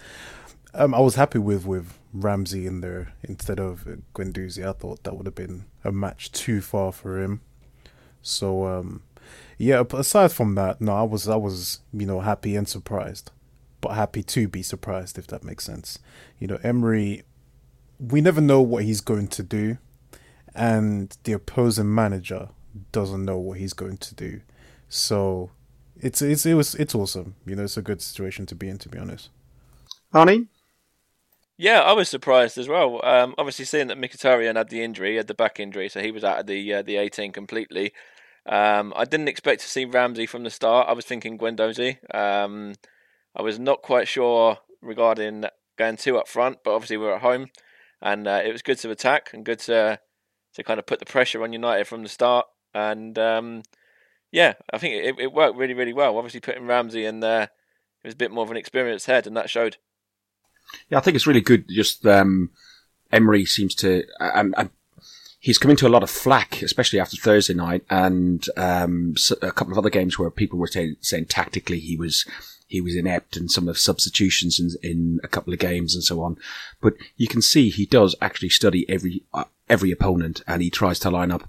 Um 0.74 0.94
I 0.94 1.00
was 1.00 1.14
happy 1.14 1.38
with 1.38 1.64
with 1.64 1.98
Ramsey 2.12 2.66
in 2.66 2.80
there 2.80 3.12
instead 3.22 3.60
of 3.60 3.86
Guendouzi. 4.14 4.66
I 4.66 4.72
thought 4.72 5.04
that 5.04 5.16
would 5.16 5.26
have 5.26 5.34
been 5.34 5.64
a 5.84 5.92
match 5.92 6.32
too 6.32 6.60
far 6.60 6.92
for 6.92 7.20
him. 7.22 7.40
So 8.22 8.66
um 8.66 9.02
yeah, 9.58 9.82
aside 9.92 10.32
from 10.32 10.54
that, 10.54 10.80
no, 10.80 10.94
I 10.94 11.02
was 11.02 11.28
I 11.28 11.36
was, 11.36 11.80
you 11.92 12.06
know, 12.06 12.20
happy 12.20 12.56
and 12.56 12.68
surprised. 12.68 13.30
But 13.80 13.94
happy 13.94 14.22
to 14.24 14.48
be 14.48 14.62
surprised 14.62 15.18
if 15.18 15.26
that 15.28 15.44
makes 15.44 15.64
sense. 15.64 15.98
You 16.38 16.48
know, 16.48 16.58
Emery 16.62 17.22
we 18.00 18.20
never 18.20 18.40
know 18.40 18.60
what 18.60 18.84
he's 18.84 19.00
going 19.00 19.26
to 19.26 19.42
do 19.42 19.78
and 20.54 21.16
the 21.24 21.32
opposing 21.32 21.94
manager 21.94 22.48
doesn't 22.92 23.24
know 23.24 23.38
what 23.38 23.58
he's 23.58 23.72
going 23.72 23.96
to 23.96 24.14
do. 24.14 24.40
So 24.88 25.50
it's 25.96 26.22
it's 26.22 26.46
it 26.46 26.54
was 26.54 26.74
it's 26.74 26.94
awesome. 26.94 27.36
You 27.46 27.56
know, 27.56 27.64
it's 27.64 27.76
a 27.76 27.82
good 27.82 28.02
situation 28.02 28.46
to 28.46 28.54
be 28.54 28.68
in 28.68 28.78
to 28.78 28.88
be 28.88 28.98
honest. 28.98 29.30
Arnie? 30.14 30.48
Yeah, 31.56 31.80
I 31.80 31.92
was 31.92 32.08
surprised 32.08 32.56
as 32.56 32.68
well. 32.68 33.00
Um, 33.04 33.34
obviously, 33.36 33.64
seeing 33.64 33.88
that 33.88 33.98
Mkhitaryan 33.98 34.54
had 34.54 34.68
the 34.68 34.82
injury, 34.82 35.10
he 35.10 35.16
had 35.16 35.26
the 35.26 35.34
back 35.34 35.58
injury, 35.58 35.88
so 35.88 36.00
he 36.00 36.12
was 36.12 36.22
out 36.22 36.38
of 36.38 36.46
the 36.46 36.74
uh, 36.74 36.82
the 36.82 36.96
18 36.96 37.32
completely. 37.32 37.92
Um, 38.46 38.92
I 38.96 39.04
didn't 39.04 39.28
expect 39.28 39.60
to 39.62 39.68
see 39.68 39.84
Ramsey 39.84 40.26
from 40.26 40.44
the 40.44 40.50
start. 40.50 40.88
I 40.88 40.92
was 40.92 41.04
thinking 41.04 41.36
Guendouzi. 41.36 41.98
Um, 42.14 42.74
I 43.34 43.42
was 43.42 43.58
not 43.58 43.82
quite 43.82 44.08
sure 44.08 44.58
regarding 44.80 45.44
going 45.76 45.96
two 45.96 46.18
up 46.18 46.28
front, 46.28 46.58
but 46.64 46.74
obviously 46.74 46.96
we're 46.96 47.14
at 47.14 47.22
home, 47.22 47.48
and 48.02 48.26
uh, 48.26 48.40
it 48.44 48.52
was 48.52 48.62
good 48.62 48.78
to 48.78 48.90
attack 48.90 49.30
and 49.32 49.44
good 49.44 49.60
to 49.60 50.00
to 50.54 50.62
kind 50.62 50.78
of 50.78 50.86
put 50.86 50.98
the 50.98 51.06
pressure 51.06 51.42
on 51.42 51.52
United 51.52 51.86
from 51.86 52.02
the 52.02 52.08
start. 52.08 52.46
And 52.74 53.18
um, 53.18 53.62
yeah, 54.30 54.54
I 54.72 54.78
think 54.78 54.94
it, 54.94 55.18
it 55.18 55.32
worked 55.32 55.56
really, 55.56 55.74
really 55.74 55.92
well. 55.92 56.16
Obviously, 56.16 56.40
putting 56.40 56.66
Ramsey 56.66 57.04
in 57.04 57.20
there, 57.20 57.44
it 57.44 58.06
was 58.06 58.14
a 58.14 58.18
bit 58.18 58.30
more 58.30 58.44
of 58.44 58.50
an 58.50 58.56
experienced 58.56 59.06
head, 59.06 59.26
and 59.26 59.36
that 59.36 59.50
showed. 59.50 59.76
Yeah, 60.90 60.98
I 60.98 61.00
think 61.00 61.14
it's 61.14 61.26
really 61.26 61.40
good. 61.40 61.68
Just 61.68 62.04
um, 62.06 62.50
Emery 63.10 63.46
seems 63.46 63.74
to, 63.76 64.04
and, 64.20 64.54
and 64.58 64.70
he's 65.40 65.58
come 65.58 65.70
into 65.70 65.86
a 65.86 65.88
lot 65.88 66.02
of 66.02 66.10
flack, 66.10 66.60
especially 66.60 67.00
after 67.00 67.16
Thursday 67.16 67.54
night, 67.54 67.84
and 67.88 68.44
um, 68.56 69.14
a 69.40 69.52
couple 69.52 69.72
of 69.72 69.78
other 69.78 69.90
games 69.90 70.18
where 70.18 70.30
people 70.30 70.58
were 70.58 70.66
saying, 70.66 70.96
saying 71.00 71.26
tactically 71.26 71.78
he 71.78 71.96
was 71.96 72.26
he 72.68 72.80
was 72.80 72.94
inept 72.94 73.36
and 73.36 73.50
some 73.50 73.66
of 73.66 73.74
the 73.74 73.80
substitutions 73.80 74.60
in, 74.60 74.88
in 74.88 75.20
a 75.24 75.28
couple 75.28 75.52
of 75.52 75.58
games 75.58 75.94
and 75.94 76.04
so 76.04 76.22
on. 76.22 76.36
But 76.80 76.94
you 77.16 77.26
can 77.26 77.42
see 77.42 77.70
he 77.70 77.86
does 77.86 78.14
actually 78.20 78.50
study 78.50 78.88
every 78.88 79.24
uh, 79.34 79.44
every 79.68 79.90
opponent 79.90 80.42
and 80.46 80.62
he 80.62 80.70
tries 80.70 80.98
to 81.00 81.10
line 81.10 81.32
up 81.32 81.48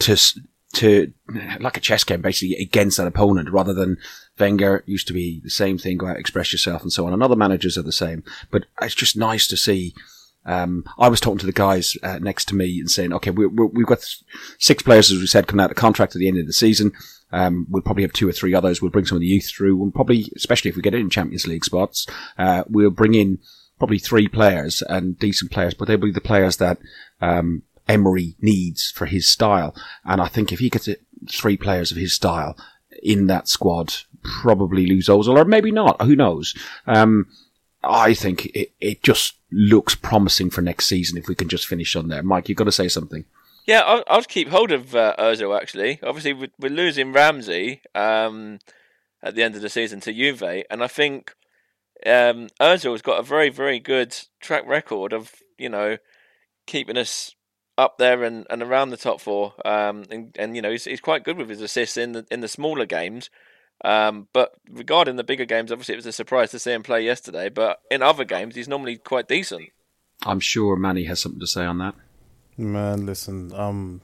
to 0.00 0.16
to 0.74 1.12
like 1.60 1.76
a 1.76 1.80
chess 1.80 2.02
game 2.02 2.22
basically 2.22 2.56
against 2.56 2.96
that 2.96 3.06
opponent 3.06 3.50
rather 3.50 3.74
than 3.74 3.98
Wenger 4.38 4.82
used 4.86 5.06
to 5.06 5.12
be 5.12 5.40
the 5.40 5.50
same 5.50 5.78
thing, 5.78 5.98
go 5.98 6.06
out, 6.06 6.16
express 6.16 6.52
yourself 6.52 6.82
and 6.82 6.92
so 6.92 7.06
on. 7.06 7.12
And 7.12 7.22
other 7.22 7.36
managers 7.36 7.78
are 7.78 7.82
the 7.82 7.92
same. 7.92 8.24
But 8.50 8.64
it's 8.80 8.94
just 8.94 9.16
nice 9.16 9.46
to 9.48 9.56
see. 9.56 9.94
Um, 10.44 10.84
I 10.98 11.08
was 11.08 11.20
talking 11.20 11.38
to 11.38 11.46
the 11.46 11.52
guys 11.52 11.96
uh, 12.02 12.18
next 12.18 12.46
to 12.48 12.56
me 12.56 12.80
and 12.80 12.90
saying, 12.90 13.12
okay, 13.12 13.30
we, 13.30 13.44
have 13.44 13.86
got 13.86 14.04
six 14.58 14.82
players, 14.82 15.12
as 15.12 15.20
we 15.20 15.28
said, 15.28 15.46
coming 15.46 15.62
out 15.62 15.70
of 15.70 15.76
contract 15.76 16.16
at 16.16 16.18
the 16.18 16.26
end 16.26 16.38
of 16.38 16.46
the 16.46 16.52
season. 16.52 16.92
Um, 17.32 17.66
we'll 17.68 17.82
probably 17.82 18.02
have 18.02 18.12
two 18.12 18.28
or 18.28 18.32
three 18.32 18.54
others. 18.54 18.80
We'll 18.80 18.90
bring 18.90 19.06
some 19.06 19.16
of 19.16 19.20
the 19.20 19.26
youth 19.26 19.48
through 19.48 19.82
and 19.82 19.94
probably, 19.94 20.30
especially 20.36 20.68
if 20.68 20.76
we 20.76 20.82
get 20.82 20.94
in 20.94 21.10
Champions 21.10 21.46
League 21.46 21.64
spots, 21.64 22.06
uh, 22.38 22.64
we'll 22.68 22.90
bring 22.90 23.14
in 23.14 23.38
probably 23.78 23.98
three 23.98 24.28
players 24.28 24.82
and 24.82 25.18
decent 25.18 25.50
players, 25.50 25.74
but 25.74 25.88
they'll 25.88 25.96
be 25.96 26.12
the 26.12 26.20
players 26.20 26.58
that, 26.58 26.78
um, 27.20 27.62
Emery 27.88 28.36
needs 28.40 28.90
for 28.90 29.06
his 29.06 29.26
style. 29.26 29.74
And 30.04 30.20
I 30.20 30.28
think 30.28 30.52
if 30.52 30.60
he 30.60 30.70
gets 30.70 30.88
three 31.28 31.56
players 31.56 31.90
of 31.90 31.96
his 31.96 32.14
style 32.14 32.56
in 33.02 33.26
that 33.26 33.48
squad, 33.48 33.94
probably 34.22 34.86
lose 34.86 35.08
Ozil, 35.08 35.36
or 35.36 35.44
maybe 35.44 35.70
not. 35.70 36.00
Who 36.02 36.16
knows? 36.16 36.54
Um, 36.86 37.26
I 37.82 38.14
think 38.14 38.46
it, 38.46 38.72
it 38.80 39.02
just 39.02 39.34
looks 39.50 39.94
promising 39.94 40.50
for 40.50 40.62
next 40.62 40.86
season 40.86 41.18
if 41.18 41.28
we 41.28 41.34
can 41.34 41.48
just 41.48 41.66
finish 41.66 41.96
on 41.96 42.08
there. 42.08 42.22
Mike, 42.22 42.48
you've 42.48 42.58
got 42.58 42.64
to 42.64 42.72
say 42.72 42.88
something. 42.88 43.24
Yeah, 43.64 43.80
I'll, 43.80 44.02
I'll 44.08 44.22
keep 44.22 44.48
hold 44.48 44.72
of 44.72 44.94
uh, 44.94 45.14
Ozil. 45.18 45.56
Actually, 45.56 46.00
obviously 46.02 46.32
we're, 46.32 46.50
we're 46.58 46.68
losing 46.68 47.12
Ramsey 47.12 47.82
um, 47.94 48.58
at 49.22 49.34
the 49.34 49.42
end 49.42 49.54
of 49.54 49.62
the 49.62 49.68
season 49.68 50.00
to 50.00 50.12
Juve, 50.12 50.42
and 50.42 50.82
I 50.82 50.88
think 50.88 51.34
um, 52.04 52.48
Ozil's 52.60 53.02
got 53.02 53.20
a 53.20 53.22
very, 53.22 53.50
very 53.50 53.78
good 53.78 54.16
track 54.40 54.66
record 54.66 55.12
of 55.12 55.32
you 55.58 55.68
know 55.68 55.98
keeping 56.66 56.96
us 56.96 57.34
up 57.78 57.98
there 57.98 58.22
and, 58.22 58.46
and 58.50 58.62
around 58.62 58.90
the 58.90 58.96
top 58.96 59.20
four. 59.20 59.54
Um, 59.64 60.04
and, 60.10 60.36
and 60.38 60.56
you 60.56 60.62
know 60.62 60.70
he's, 60.70 60.84
he's 60.84 61.00
quite 61.00 61.24
good 61.24 61.36
with 61.36 61.48
his 61.48 61.60
assists 61.60 61.96
in 61.96 62.12
the 62.12 62.26
in 62.30 62.40
the 62.40 62.48
smaller 62.48 62.86
games. 62.86 63.30
Um, 63.84 64.28
but 64.32 64.54
regarding 64.70 65.16
the 65.16 65.24
bigger 65.24 65.44
games, 65.44 65.72
obviously 65.72 65.94
it 65.94 65.98
was 65.98 66.06
a 66.06 66.12
surprise 66.12 66.50
to 66.52 66.58
see 66.58 66.72
him 66.72 66.82
play 66.82 67.04
yesterday. 67.04 67.48
But 67.48 67.80
in 67.90 68.02
other 68.02 68.24
games, 68.24 68.54
he's 68.54 68.68
normally 68.68 68.96
quite 68.96 69.26
decent. 69.28 69.70
I'm 70.24 70.40
sure 70.40 70.76
Manny 70.76 71.04
has 71.04 71.20
something 71.20 71.40
to 71.40 71.46
say 71.48 71.64
on 71.64 71.78
that. 71.78 71.94
Man, 72.62 73.06
listen, 73.06 73.52
um, 73.54 74.00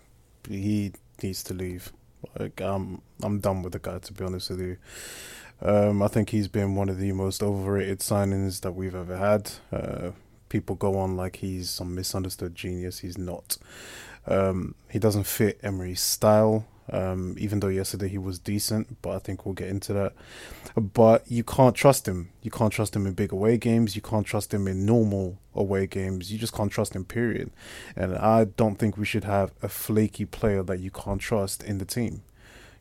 he 0.48 0.92
needs 1.22 1.44
to 1.44 1.54
leave. 1.54 1.92
Like, 2.38 2.60
um, 2.60 3.02
I'm 3.22 3.38
done 3.38 3.62
with 3.62 3.72
the 3.72 3.78
guy. 3.78 3.98
To 3.98 4.12
be 4.12 4.24
honest 4.24 4.50
with 4.50 4.60
you, 4.60 4.76
um, 5.62 6.02
I 6.02 6.08
think 6.08 6.30
he's 6.30 6.48
been 6.48 6.74
one 6.74 6.88
of 6.88 6.98
the 6.98 7.12
most 7.12 7.42
overrated 7.42 8.00
signings 8.00 8.62
that 8.62 8.72
we've 8.72 8.94
ever 8.94 9.16
had. 9.16 9.52
Uh, 9.72 10.10
people 10.48 10.74
go 10.74 10.98
on 10.98 11.16
like 11.16 11.36
he's 11.36 11.70
some 11.70 11.94
misunderstood 11.94 12.56
genius. 12.56 12.98
He's 12.98 13.16
not. 13.16 13.58
Um, 14.26 14.74
he 14.90 14.98
doesn't 14.98 15.24
fit 15.24 15.60
Emery's 15.62 16.00
style. 16.00 16.66
Um, 16.90 17.35
even 17.38 17.61
though 17.61 17.68
yesterday 17.68 18.09
he 18.09 18.18
was 18.18 18.38
decent, 18.38 19.02
but 19.02 19.11
I 19.11 19.18
think 19.18 19.45
we'll 19.45 19.54
get 19.54 19.68
into 19.68 19.92
that. 19.92 20.14
But 20.75 21.30
you 21.30 21.45
can't 21.45 21.75
trust 21.75 22.09
him. 22.09 22.30
You 22.42 22.50
can't 22.50 22.73
trust 22.73 22.97
him 22.97 23.07
in 23.07 23.12
big 23.12 23.33
away 23.33 23.59
games. 23.59 23.95
You 23.95 24.02
can't 24.02 24.26
trust 24.26 24.54
him 24.54 24.66
in 24.66 24.87
normal 24.87 25.38
away 25.54 25.87
games. 25.87 26.33
You 26.33 26.38
just 26.38 26.54
can't 26.54 26.73
trust 26.73 26.95
him, 26.97 27.04
period. 27.04 27.50
And 27.95 28.16
I 28.16 28.45
don't 28.45 28.76
think 28.76 28.97
we 28.97 29.04
should 29.04 29.25
have 29.25 29.52
a 29.62 29.68
flaky 29.68 30.25
player 30.25 30.62
that 30.62 30.80
you 30.80 30.90
can't 30.90 31.21
trust 31.21 31.62
in 31.62 31.78
the 31.78 31.85
team. 31.85 32.23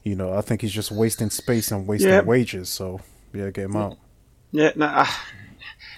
You 0.04 0.16
know, 0.16 0.34
I 0.34 0.42
think 0.42 0.62
he's 0.62 0.72
just 0.72 0.92
wasting 0.92 1.30
space 1.30 1.70
and 1.72 1.86
wasting 1.86 2.10
yeah. 2.10 2.22
wages. 2.22 2.70
So, 2.70 3.02
yeah, 3.34 3.50
get 3.50 3.66
him 3.66 3.76
out. 3.76 3.98
Yeah, 4.52 4.72
no, 4.76 4.86
uh, 4.86 5.06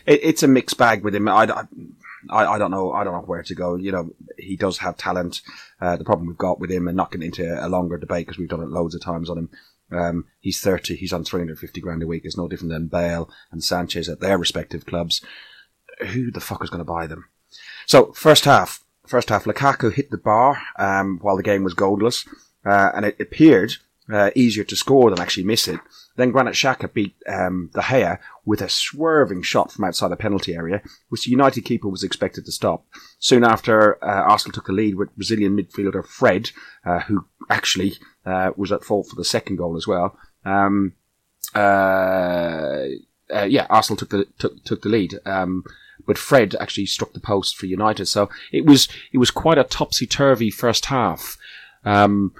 it, 0.08 0.20
it's 0.24 0.44
a 0.44 0.48
mixed 0.48 0.78
bag 0.78 1.04
with 1.04 1.14
him. 1.14 1.28
I, 1.28 1.44
I 1.44 1.64
I, 2.30 2.46
I 2.46 2.58
don't 2.58 2.72
know. 2.72 2.92
I 2.92 3.04
don't 3.04 3.14
know 3.14 3.22
where 3.22 3.44
to 3.44 3.56
go. 3.56 3.76
You 3.76 3.92
know, 3.92 4.10
he 4.38 4.56
does 4.56 4.80
have 4.80 4.98
talent. 4.98 5.42
Uh, 5.82 5.98
the 5.98 6.04
problem 6.04 6.28
we've 6.28 6.38
got 6.38 6.60
with 6.60 6.72
him, 6.72 6.88
and 6.88 6.98
not 6.98 7.12
getting 7.12 7.28
into 7.28 7.66
a 7.66 7.68
longer 7.70 7.98
debate 7.98 8.28
because 8.28 8.38
we've 8.38 8.50
done 8.50 8.62
it 8.62 8.70
loads 8.70 8.96
of 8.96 9.02
times 9.02 9.30
on 9.30 9.38
him. 9.38 9.50
Um, 9.92 10.26
he's 10.40 10.62
30. 10.62 10.96
He's 10.96 11.14
on 11.14 11.24
350 11.24 11.82
grand 11.82 12.04
a 12.04 12.08
week. 12.08 12.24
It's 12.26 12.38
no 12.38 12.48
different 12.48 12.72
than 12.72 12.88
Bale 12.88 13.30
and 13.52 13.64
Sanchez 13.64 14.10
at 14.10 14.20
their 14.20 14.38
respective 14.38 14.86
clubs. 14.86 15.22
Who 16.10 16.32
the 16.32 16.42
fuck 16.42 16.64
is 16.64 16.70
going 16.70 16.80
to 16.80 16.86
buy 16.86 17.08
them? 17.08 17.26
So 17.86 18.12
first 18.14 18.46
half, 18.46 18.84
first 19.08 19.30
half, 19.30 19.46
Lukaku 19.46 19.92
hit 19.92 20.12
the 20.12 20.18
bar 20.18 20.62
um, 20.78 21.20
while 21.22 21.38
the 21.38 21.44
game 21.44 21.64
was 21.64 21.74
goalless, 21.74 22.28
uh, 22.66 22.92
and 22.94 23.06
it 23.06 23.20
appeared 23.20 23.74
uh, 24.12 24.32
easier 24.36 24.64
to 24.64 24.76
score 24.76 25.10
than 25.10 25.20
actually 25.20 25.44
miss 25.44 25.68
it. 25.68 25.80
Then 26.16 26.32
Granit 26.32 26.56
Xhaka 26.56 26.92
beat 26.92 27.16
um, 27.28 27.70
De 27.74 27.82
Gea 27.82 28.20
with 28.46 28.62
a 28.62 28.70
swerving 28.70 29.42
shot 29.42 29.72
from 29.72 29.86
outside 29.86 30.10
the 30.10 30.18
penalty 30.18 30.54
area, 30.54 30.82
which 31.10 31.26
the 31.26 31.32
United 31.32 31.62
keeper 31.62 31.88
was 31.88 32.04
expected 32.04 32.46
to 32.46 32.52
stop. 32.52 32.86
Soon 33.20 33.44
after, 33.44 34.04
uh, 34.04 34.24
Arsenal 34.30 34.54
took 34.54 34.66
the 34.66 34.74
lead 34.74 34.96
with 34.96 35.16
Brazilian 35.16 35.56
midfielder 35.56 36.06
Fred, 36.06 36.52
uh, 36.86 37.00
who 37.02 37.26
actually 37.50 37.94
uh, 38.26 38.52
was 38.58 38.72
at 38.72 38.84
fault 38.84 39.08
for 39.08 39.16
the 39.16 39.24
second 39.24 39.58
goal 39.58 39.78
as 39.78 39.88
well. 39.88 40.18
Um, 40.44 40.94
uh, 41.56 42.86
uh, 43.34 43.48
yeah, 43.48 43.68
Arsenal 43.70 43.98
took 43.98 44.10
the 44.10 44.28
took, 44.40 44.64
took 44.64 44.82
the 44.82 44.90
lead. 44.90 45.20
Um, 45.26 45.64
but 46.06 46.18
Fred 46.18 46.56
actually 46.60 46.88
struck 46.88 47.14
the 47.14 47.20
post 47.20 47.56
for 47.56 47.66
United. 47.66 48.08
So 48.08 48.30
it 48.52 48.66
was 48.66 48.88
it 49.12 49.20
was 49.20 49.32
quite 49.32 49.58
a 49.58 49.64
topsy 49.64 50.08
turvy 50.08 50.50
first 50.50 50.86
half. 50.86 51.38
Um, 51.86 52.34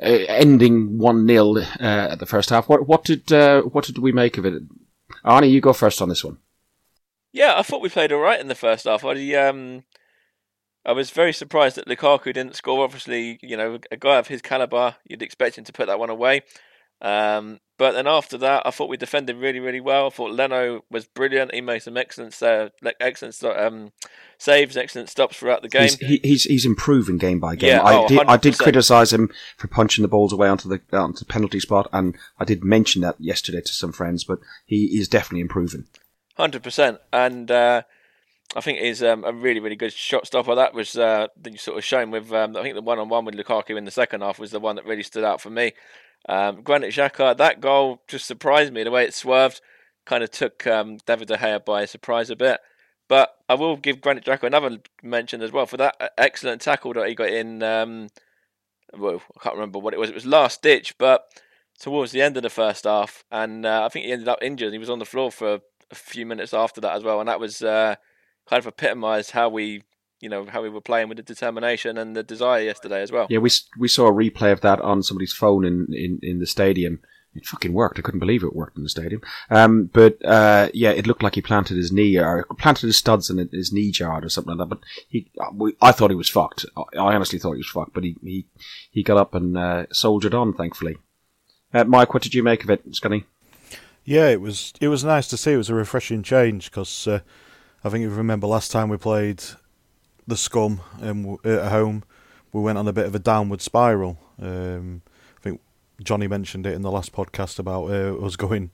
ending 0.00 0.98
one 0.98 1.26
0 1.26 1.56
uh, 1.56 1.62
at 1.80 2.18
the 2.18 2.26
first 2.26 2.50
half. 2.50 2.68
What 2.68 2.86
what 2.86 3.04
did 3.04 3.32
uh, 3.32 3.62
what 3.62 3.84
did 3.84 3.98
we 3.98 4.12
make 4.12 4.38
of 4.38 4.46
it? 4.46 4.62
Arnie, 5.24 5.50
you 5.50 5.60
go 5.60 5.72
first 5.72 6.00
on 6.00 6.08
this 6.08 6.24
one. 6.24 6.38
Yeah, 7.32 7.54
I 7.56 7.62
thought 7.62 7.82
we 7.82 7.88
played 7.88 8.12
all 8.12 8.20
right 8.20 8.40
in 8.40 8.48
the 8.48 8.54
first 8.54 8.86
half. 8.86 9.04
I 9.04 9.34
um, 9.34 9.84
I 10.84 10.92
was 10.92 11.10
very 11.10 11.32
surprised 11.32 11.76
that 11.76 11.86
Lukaku 11.86 12.32
didn't 12.32 12.56
score. 12.56 12.82
Obviously, 12.84 13.38
you 13.42 13.56
know, 13.56 13.78
a 13.90 13.96
guy 13.96 14.16
of 14.16 14.28
his 14.28 14.42
caliber, 14.42 14.96
you'd 15.04 15.22
expect 15.22 15.58
him 15.58 15.64
to 15.64 15.72
put 15.72 15.86
that 15.86 15.98
one 15.98 16.10
away. 16.10 16.42
Um, 17.02 17.60
but 17.78 17.92
then 17.92 18.06
after 18.06 18.36
that, 18.36 18.66
I 18.66 18.70
thought 18.70 18.90
we 18.90 18.98
defended 18.98 19.36
really, 19.36 19.58
really 19.58 19.80
well. 19.80 20.08
I 20.08 20.10
thought 20.10 20.32
Leno 20.32 20.84
was 20.90 21.06
brilliant. 21.06 21.54
He 21.54 21.62
made 21.62 21.78
some 21.78 21.96
excellent, 21.96 22.40
uh, 22.42 22.68
excellent 23.00 23.42
um, 23.42 23.92
saves, 24.36 24.76
excellent 24.76 25.08
stops 25.08 25.38
throughout 25.38 25.62
the 25.62 25.68
game. 25.70 25.84
He's, 25.84 25.96
he, 25.96 26.20
he's, 26.22 26.44
he's 26.44 26.66
improving 26.66 27.16
game 27.16 27.40
by 27.40 27.56
game. 27.56 27.70
Yeah, 27.70 27.82
I, 27.82 27.94
oh, 27.96 28.06
did, 28.06 28.18
I 28.18 28.36
did 28.36 28.58
criticise 28.58 29.14
him 29.14 29.30
for 29.56 29.66
punching 29.66 30.02
the 30.02 30.08
balls 30.08 30.30
away 30.30 30.48
onto 30.48 30.68
the 30.68 30.82
onto 30.92 31.20
the 31.20 31.24
penalty 31.24 31.58
spot, 31.58 31.88
and 31.90 32.18
I 32.38 32.44
did 32.44 32.62
mention 32.62 33.00
that 33.00 33.16
yesterday 33.18 33.62
to 33.62 33.72
some 33.72 33.92
friends. 33.92 34.24
But 34.24 34.40
he 34.66 34.98
is 34.98 35.08
definitely 35.08 35.40
improving. 35.40 35.86
Hundred 36.36 36.62
percent, 36.62 36.98
and 37.14 37.50
uh, 37.50 37.82
I 38.56 38.60
think 38.60 38.80
he's 38.80 39.02
um, 39.02 39.24
a 39.24 39.32
really, 39.32 39.60
really 39.60 39.76
good 39.76 39.92
shot 39.92 40.26
stopper. 40.26 40.54
That 40.54 40.74
was 40.74 40.96
uh, 40.96 41.28
the 41.40 41.56
sort 41.56 41.78
of 41.78 41.84
shown 41.84 42.10
with 42.10 42.32
um, 42.32 42.56
I 42.56 42.62
think 42.62 42.74
the 42.74 42.82
one 42.82 42.98
on 42.98 43.08
one 43.08 43.24
with 43.24 43.36
Lukaku 43.36 43.76
in 43.76 43.84
the 43.84 43.90
second 43.90 44.22
half 44.22 44.38
was 44.38 44.50
the 44.50 44.58
one 44.58 44.76
that 44.76 44.86
really 44.86 45.04
stood 45.04 45.24
out 45.24 45.40
for 45.40 45.50
me. 45.50 45.72
Um, 46.28 46.62
Granit 46.62 46.92
Xhaka, 46.92 47.36
that 47.36 47.60
goal 47.60 48.02
just 48.08 48.26
surprised 48.26 48.72
me 48.72 48.82
the 48.82 48.90
way 48.90 49.04
it 49.04 49.14
swerved, 49.14 49.60
kind 50.04 50.24
of 50.24 50.30
took 50.30 50.66
um, 50.66 50.98
David 51.06 51.28
De 51.28 51.36
Gea 51.36 51.64
by 51.64 51.84
surprise 51.84 52.28
a 52.28 52.36
bit. 52.36 52.60
But 53.08 53.34
I 53.48 53.54
will 53.54 53.76
give 53.76 54.00
Granit 54.00 54.24
Xhaka 54.24 54.44
another 54.44 54.78
mention 55.02 55.42
as 55.42 55.52
well 55.52 55.66
for 55.66 55.76
that 55.76 55.96
uh, 56.00 56.08
excellent 56.18 56.60
tackle 56.60 56.92
that 56.94 57.08
he 57.08 57.14
got 57.14 57.30
in. 57.30 57.62
Um, 57.62 58.08
well, 58.96 59.22
I 59.36 59.42
can't 59.42 59.54
remember 59.54 59.78
what 59.78 59.94
it 59.94 60.00
was. 60.00 60.10
It 60.10 60.14
was 60.14 60.26
last 60.26 60.62
ditch, 60.62 60.98
but 60.98 61.24
towards 61.78 62.12
the 62.12 62.22
end 62.22 62.36
of 62.36 62.42
the 62.42 62.50
first 62.50 62.84
half, 62.84 63.24
and 63.30 63.64
uh, 63.64 63.84
I 63.84 63.88
think 63.88 64.06
he 64.06 64.12
ended 64.12 64.28
up 64.28 64.42
injured. 64.42 64.72
He 64.72 64.78
was 64.78 64.90
on 64.90 64.98
the 64.98 65.04
floor 65.04 65.30
for 65.30 65.60
a 65.90 65.94
few 65.94 66.26
minutes 66.26 66.52
after 66.52 66.80
that 66.80 66.94
as 66.94 67.04
well, 67.04 67.20
and 67.20 67.28
that 67.28 67.40
was 67.40 67.62
uh, 67.62 67.94
kind 68.50 68.60
of 68.60 68.66
epitomised 68.66 69.30
how 69.30 69.48
we 69.48 69.84
you 70.20 70.28
know 70.28 70.44
how 70.44 70.62
we 70.62 70.68
were 70.68 70.80
playing 70.80 71.08
with 71.08 71.16
the 71.16 71.22
determination 71.22 71.96
and 71.96 72.14
the 72.14 72.22
desire 72.22 72.62
yesterday 72.62 73.00
as 73.00 73.10
well. 73.10 73.26
Yeah, 73.30 73.38
we 73.38 73.50
we 73.78 73.88
saw 73.88 74.08
a 74.08 74.12
replay 74.12 74.52
of 74.52 74.60
that 74.60 74.80
on 74.80 75.02
somebody's 75.02 75.32
phone 75.32 75.64
in 75.64 75.86
in, 75.94 76.18
in 76.22 76.38
the 76.40 76.46
stadium. 76.46 77.00
It 77.32 77.46
fucking 77.46 77.72
worked. 77.72 77.96
I 77.96 78.02
couldn't 78.02 78.18
believe 78.18 78.42
it 78.42 78.56
worked 78.56 78.76
in 78.76 78.82
the 78.82 78.88
stadium. 78.88 79.22
Um, 79.50 79.84
but 79.92 80.18
uh, 80.24 80.68
yeah, 80.74 80.90
it 80.90 81.06
looked 81.06 81.22
like 81.22 81.36
he 81.36 81.40
planted 81.40 81.76
his 81.76 81.92
knee 81.92 82.18
or 82.18 82.44
planted 82.58 82.88
his 82.88 82.96
studs 82.96 83.30
in 83.30 83.48
his 83.52 83.72
knee 83.72 83.92
jarred 83.92 84.24
or 84.24 84.28
something 84.28 84.56
like 84.56 84.68
that. 84.68 84.74
But 84.74 84.84
he, 85.08 85.30
I 85.80 85.92
thought 85.92 86.10
he 86.10 86.16
was 86.16 86.28
fucked. 86.28 86.66
I 86.76 87.14
honestly 87.14 87.38
thought 87.38 87.52
he 87.52 87.58
was 87.58 87.70
fucked. 87.70 87.94
But 87.94 88.02
he 88.02 88.16
he, 88.24 88.46
he 88.90 89.04
got 89.04 89.16
up 89.16 89.32
and 89.32 89.56
uh, 89.56 89.86
soldiered 89.92 90.34
on, 90.34 90.54
thankfully. 90.54 90.96
Uh, 91.72 91.84
Mike, 91.84 92.12
what 92.12 92.24
did 92.24 92.34
you 92.34 92.42
make 92.42 92.64
of 92.64 92.70
it, 92.70 92.90
Scunny? 92.90 93.26
Yeah, 94.04 94.28
it 94.28 94.40
was 94.40 94.72
it 94.80 94.88
was 94.88 95.04
nice 95.04 95.28
to 95.28 95.36
see. 95.36 95.52
It 95.52 95.56
was 95.56 95.70
a 95.70 95.74
refreshing 95.74 96.24
change 96.24 96.68
because 96.68 97.06
uh, 97.06 97.20
I 97.82 97.88
think 97.88 98.04
if 98.04 98.10
you 98.10 98.16
remember 98.16 98.46
last 98.46 98.70
time 98.70 98.88
we 98.88 98.96
played 98.96 99.42
the 100.26 100.36
scum 100.36 100.80
um, 101.00 101.38
at 101.44 101.70
home, 101.70 102.04
we 102.52 102.60
went 102.60 102.78
on 102.78 102.86
a 102.86 102.92
bit 102.92 103.06
of 103.06 103.14
a 103.14 103.18
downward 103.18 103.62
spiral. 103.62 104.18
Um, 104.40 105.02
I 105.38 105.40
think 105.42 105.60
Johnny 106.02 106.28
mentioned 106.28 106.66
it 106.66 106.74
in 106.74 106.82
the 106.82 106.90
last 106.90 107.12
podcast 107.12 107.58
about 107.58 107.84
uh, 107.90 108.16
us 108.24 108.36
going 108.36 108.70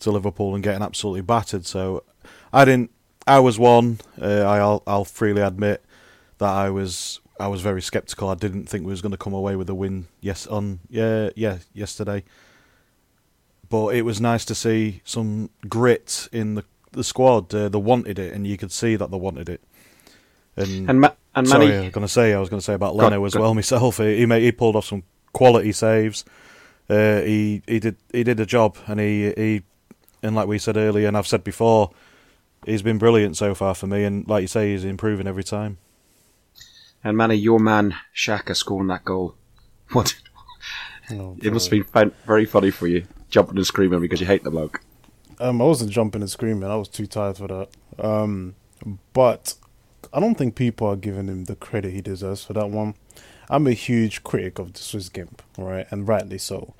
to 0.00 0.10
Liverpool 0.10 0.54
and 0.54 0.62
getting 0.62 0.82
absolutely 0.82 1.22
battered. 1.22 1.64
So 1.66 2.04
I 2.52 2.64
didn't. 2.64 2.90
I 3.26 3.38
was 3.38 3.58
one. 3.58 3.98
Uh, 4.20 4.42
I'll 4.42 4.82
I'll 4.86 5.04
freely 5.04 5.42
admit 5.42 5.84
that 6.38 6.50
I 6.50 6.70
was 6.70 7.20
I 7.38 7.48
was 7.48 7.62
very 7.62 7.80
sceptical. 7.82 8.28
I 8.28 8.34
didn't 8.34 8.66
think 8.66 8.84
we 8.84 8.90
was 8.90 9.02
going 9.02 9.12
to 9.12 9.18
come 9.18 9.34
away 9.34 9.56
with 9.56 9.70
a 9.70 9.74
win. 9.74 10.06
Yes, 10.20 10.46
on 10.46 10.80
yeah 10.88 11.30
yeah 11.36 11.58
yesterday. 11.72 12.24
but 13.68 13.94
it 13.94 14.02
was 14.02 14.20
nice 14.20 14.44
to 14.46 14.54
see 14.54 15.00
some 15.04 15.48
grit 15.68 16.28
in 16.32 16.56
the 16.56 16.64
the 16.92 17.04
squad. 17.04 17.54
Uh, 17.54 17.68
they 17.68 17.78
wanted 17.78 18.18
it, 18.18 18.32
and 18.32 18.46
you 18.46 18.56
could 18.56 18.72
see 18.72 18.96
that 18.96 19.10
they 19.10 19.16
wanted 19.18 19.48
it. 19.48 19.60
And, 20.56 20.88
And, 20.90 21.00
Ma- 21.00 21.12
and 21.34 21.48
sorry, 21.48 21.66
Manny, 21.68 21.76
I 21.78 21.80
was 21.84 21.92
going 21.92 22.06
to 22.06 22.12
say 22.12 22.34
I 22.34 22.40
was 22.40 22.48
going 22.48 22.60
to 22.60 22.64
say 22.64 22.74
about 22.74 22.92
Go 22.96 23.04
Leno 23.04 23.24
as 23.24 23.34
go 23.34 23.40
well 23.42 23.54
myself. 23.54 23.98
He 23.98 24.16
he, 24.18 24.26
made, 24.26 24.42
he 24.42 24.52
pulled 24.52 24.76
off 24.76 24.86
some 24.86 25.02
quality 25.32 25.72
saves. 25.72 26.24
Uh, 26.88 27.20
he 27.20 27.62
he 27.66 27.78
did 27.78 27.96
he 28.12 28.24
did 28.24 28.40
a 28.40 28.46
job, 28.46 28.76
and 28.86 28.98
he 29.00 29.32
he 29.36 29.62
and 30.22 30.34
like 30.34 30.48
we 30.48 30.58
said 30.58 30.76
earlier, 30.76 31.06
and 31.08 31.16
I've 31.16 31.26
said 31.28 31.44
before, 31.44 31.90
he's 32.66 32.82
been 32.82 32.98
brilliant 32.98 33.36
so 33.36 33.54
far 33.54 33.74
for 33.74 33.86
me. 33.86 34.04
And 34.04 34.26
like 34.28 34.42
you 34.42 34.48
say, 34.48 34.72
he's 34.72 34.84
improving 34.84 35.26
every 35.28 35.44
time. 35.44 35.78
and 37.04 37.16
Manny, 37.16 37.36
your 37.36 37.60
man 37.60 37.94
Xhaka 38.14 38.54
scoring 38.56 38.88
that 38.88 39.04
goal. 39.04 39.34
What? 39.92 40.14
Oh, 41.12 41.36
It 41.42 41.52
must 41.52 41.70
boy. 41.70 41.78
have 41.78 41.92
been 41.92 42.12
very 42.26 42.44
funny 42.44 42.70
for 42.70 42.86
you, 42.86 43.04
jumping 43.30 43.56
and 43.56 43.66
screaming 43.66 44.00
because 44.00 44.20
you 44.20 44.26
hate 44.26 44.44
the 44.44 44.50
bloke. 44.50 44.80
Um, 45.40 45.60
I 45.60 45.64
wasn't 45.64 45.90
jumping 45.90 46.20
and 46.20 46.30
screaming. 46.30 46.70
I 46.70 46.76
was 46.76 46.88
too 46.88 47.06
tired 47.06 47.38
for 47.38 47.48
that. 47.48 47.68
Um, 47.98 48.54
but 49.12 49.54
I 50.12 50.20
don't 50.20 50.36
think 50.36 50.54
people 50.54 50.86
are 50.86 50.96
giving 50.96 51.28
him 51.28 51.44
the 51.44 51.56
credit 51.56 51.92
he 51.92 52.00
deserves 52.00 52.44
for 52.44 52.52
that 52.52 52.70
one. 52.70 52.94
I'm 53.48 53.66
a 53.66 53.72
huge 53.72 54.22
critic 54.22 54.58
of 54.58 54.74
the 54.74 54.80
Swiss 54.80 55.08
Gimp, 55.08 55.42
right, 55.58 55.86
and 55.90 56.06
rightly 56.06 56.38
so. 56.38 56.74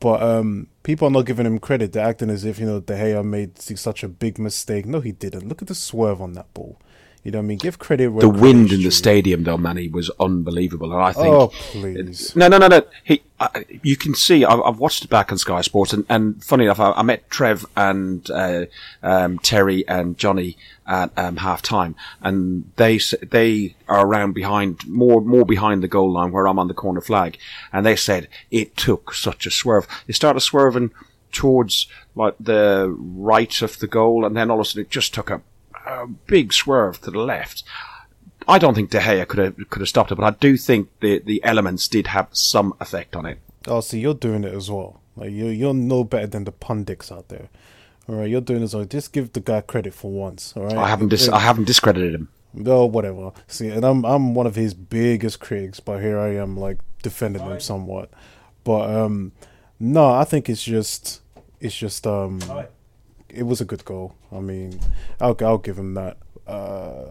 But 0.00 0.22
um, 0.22 0.68
people 0.82 1.08
are 1.08 1.10
not 1.10 1.26
giving 1.26 1.46
him 1.46 1.58
credit. 1.58 1.92
They're 1.92 2.06
acting 2.06 2.30
as 2.30 2.44
if 2.44 2.58
you 2.58 2.66
know 2.66 2.80
De 2.80 2.94
Gea 2.94 3.24
made 3.24 3.58
such 3.58 4.02
a 4.02 4.08
big 4.08 4.38
mistake. 4.38 4.86
No, 4.86 5.00
he 5.00 5.12
didn't. 5.12 5.48
Look 5.48 5.62
at 5.62 5.68
the 5.68 5.74
swerve 5.74 6.20
on 6.20 6.32
that 6.32 6.52
ball. 6.54 6.78
You 7.26 7.32
know 7.32 7.38
what 7.38 7.46
I 7.46 7.46
mean? 7.48 7.58
Give 7.58 7.76
credit. 7.76 8.10
Where 8.10 8.20
The 8.20 8.28
wind 8.28 8.70
in 8.70 8.84
the 8.84 8.92
stadium, 8.92 9.42
though, 9.42 9.58
Manny, 9.58 9.88
was 9.88 10.12
unbelievable, 10.20 10.92
and 10.92 11.02
I 11.02 11.12
think. 11.12 11.26
Oh 11.26 11.48
please! 11.48 12.36
No, 12.36 12.46
no, 12.46 12.56
no, 12.56 12.68
no. 12.68 12.82
He, 13.02 13.20
uh, 13.40 13.48
you 13.82 13.96
can 13.96 14.14
see. 14.14 14.44
I've, 14.44 14.60
I've 14.60 14.78
watched 14.78 15.02
it 15.02 15.10
back 15.10 15.32
on 15.32 15.38
Sky 15.38 15.60
Sports, 15.62 15.92
and, 15.92 16.06
and 16.08 16.44
funny 16.44 16.66
enough, 16.66 16.78
I, 16.78 16.92
I 16.92 17.02
met 17.02 17.28
Trev 17.28 17.66
and 17.74 18.30
uh, 18.30 18.66
um, 19.02 19.40
Terry 19.40 19.84
and 19.88 20.16
Johnny 20.16 20.56
at 20.86 21.10
um, 21.18 21.38
half 21.38 21.62
time, 21.62 21.96
and 22.22 22.70
they 22.76 23.00
they 23.28 23.74
are 23.88 24.06
around 24.06 24.34
behind 24.34 24.86
more 24.86 25.20
more 25.20 25.44
behind 25.44 25.82
the 25.82 25.88
goal 25.88 26.12
line 26.12 26.30
where 26.30 26.46
I'm 26.46 26.60
on 26.60 26.68
the 26.68 26.74
corner 26.74 27.00
flag, 27.00 27.38
and 27.72 27.84
they 27.84 27.96
said 27.96 28.28
it 28.52 28.76
took 28.76 29.12
such 29.12 29.46
a 29.46 29.50
swerve. 29.50 29.88
They 30.06 30.12
started 30.12 30.42
swerving 30.42 30.92
towards 31.32 31.88
like 32.14 32.36
the 32.38 32.94
right 32.96 33.62
of 33.62 33.80
the 33.80 33.88
goal, 33.88 34.24
and 34.24 34.36
then 34.36 34.48
all 34.48 34.60
of 34.60 34.66
a 34.66 34.68
sudden 34.68 34.82
it 34.82 34.90
just 34.90 35.12
took 35.12 35.28
a, 35.28 35.42
a 35.86 36.06
big 36.06 36.52
swerve 36.52 37.00
to 37.02 37.10
the 37.10 37.20
left. 37.20 37.62
I 38.48 38.58
don't 38.58 38.74
think 38.74 38.90
De 38.90 38.98
Gea 38.98 39.26
could 39.26 39.38
have 39.38 39.70
could 39.70 39.80
have 39.80 39.88
stopped 39.88 40.12
it, 40.12 40.16
but 40.16 40.24
I 40.24 40.36
do 40.38 40.56
think 40.56 40.88
the 41.00 41.18
the 41.18 41.42
elements 41.44 41.88
did 41.88 42.08
have 42.08 42.28
some 42.32 42.74
effect 42.80 43.16
on 43.16 43.26
it. 43.26 43.38
Oh, 43.66 43.80
see, 43.80 43.98
you're 44.00 44.14
doing 44.14 44.44
it 44.44 44.54
as 44.54 44.70
well. 44.70 45.00
Like 45.16 45.32
you, 45.32 45.46
you're 45.46 45.74
no 45.74 46.04
better 46.04 46.26
than 46.26 46.44
the 46.44 46.52
pundits 46.52 47.10
out 47.10 47.28
there. 47.28 47.48
All 48.08 48.14
right, 48.16 48.30
you're 48.30 48.40
doing 48.40 48.60
it 48.60 48.64
as 48.64 48.74
well. 48.74 48.84
Just 48.84 49.12
give 49.12 49.32
the 49.32 49.40
guy 49.40 49.62
credit 49.62 49.94
for 49.94 50.10
once. 50.10 50.52
All 50.56 50.64
right, 50.64 50.76
I 50.76 50.88
haven't 50.88 51.08
dis- 51.08 51.28
I 51.28 51.40
haven't 51.40 51.64
discredited 51.64 52.14
him. 52.14 52.28
No, 52.54 52.86
whatever. 52.86 53.32
See, 53.48 53.68
and 53.68 53.84
I'm 53.84 54.04
I'm 54.04 54.34
one 54.34 54.46
of 54.46 54.54
his 54.54 54.74
biggest 54.74 55.40
critics, 55.40 55.80
but 55.80 56.00
here 56.00 56.18
I 56.18 56.36
am 56.36 56.56
like 56.56 56.78
defending 57.02 57.42
him 57.42 57.60
somewhat. 57.60 58.10
But 58.64 58.88
um 58.94 59.32
no, 59.80 60.06
I 60.12 60.24
think 60.24 60.48
it's 60.48 60.62
just 60.62 61.20
it's 61.60 61.76
just 61.76 62.06
um 62.06 62.40
it 63.36 63.44
was 63.44 63.60
a 63.60 63.64
good 63.64 63.84
goal. 63.84 64.14
I 64.32 64.40
mean, 64.40 64.80
I'll 65.20 65.36
I'll 65.40 65.58
give 65.58 65.78
him 65.78 65.94
that. 65.94 66.16
Uh 66.46 67.04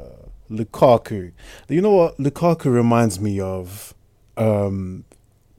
Lukaku. 0.50 1.32
You 1.70 1.82
know 1.82 1.92
what 1.92 2.18
Lukaku 2.18 2.66
reminds 2.74 3.20
me 3.20 3.40
of 3.40 3.94
um 4.38 5.06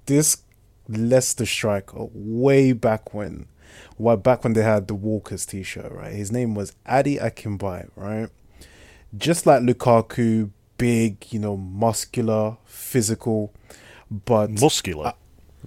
this 0.06 0.38
Leicester 0.88 1.46
striker 1.46 2.06
way 2.12 2.72
back 2.72 3.12
when. 3.12 3.46
Well, 3.98 4.16
back 4.16 4.44
when 4.44 4.52
they 4.52 4.62
had 4.62 4.86
the 4.88 4.94
Walkers 4.94 5.44
t-shirt, 5.46 5.90
right? 5.92 6.12
His 6.14 6.30
name 6.30 6.54
was 6.54 6.74
Ade 6.88 7.18
Akinbiyi, 7.18 7.90
right? 7.96 8.28
just 9.16 9.46
like 9.46 9.62
Lukaku, 9.62 10.50
big, 10.78 11.26
you 11.30 11.38
know, 11.38 11.56
muscular, 11.56 12.56
physical, 12.64 13.52
but 14.10 14.50
Muscular. 14.50 15.14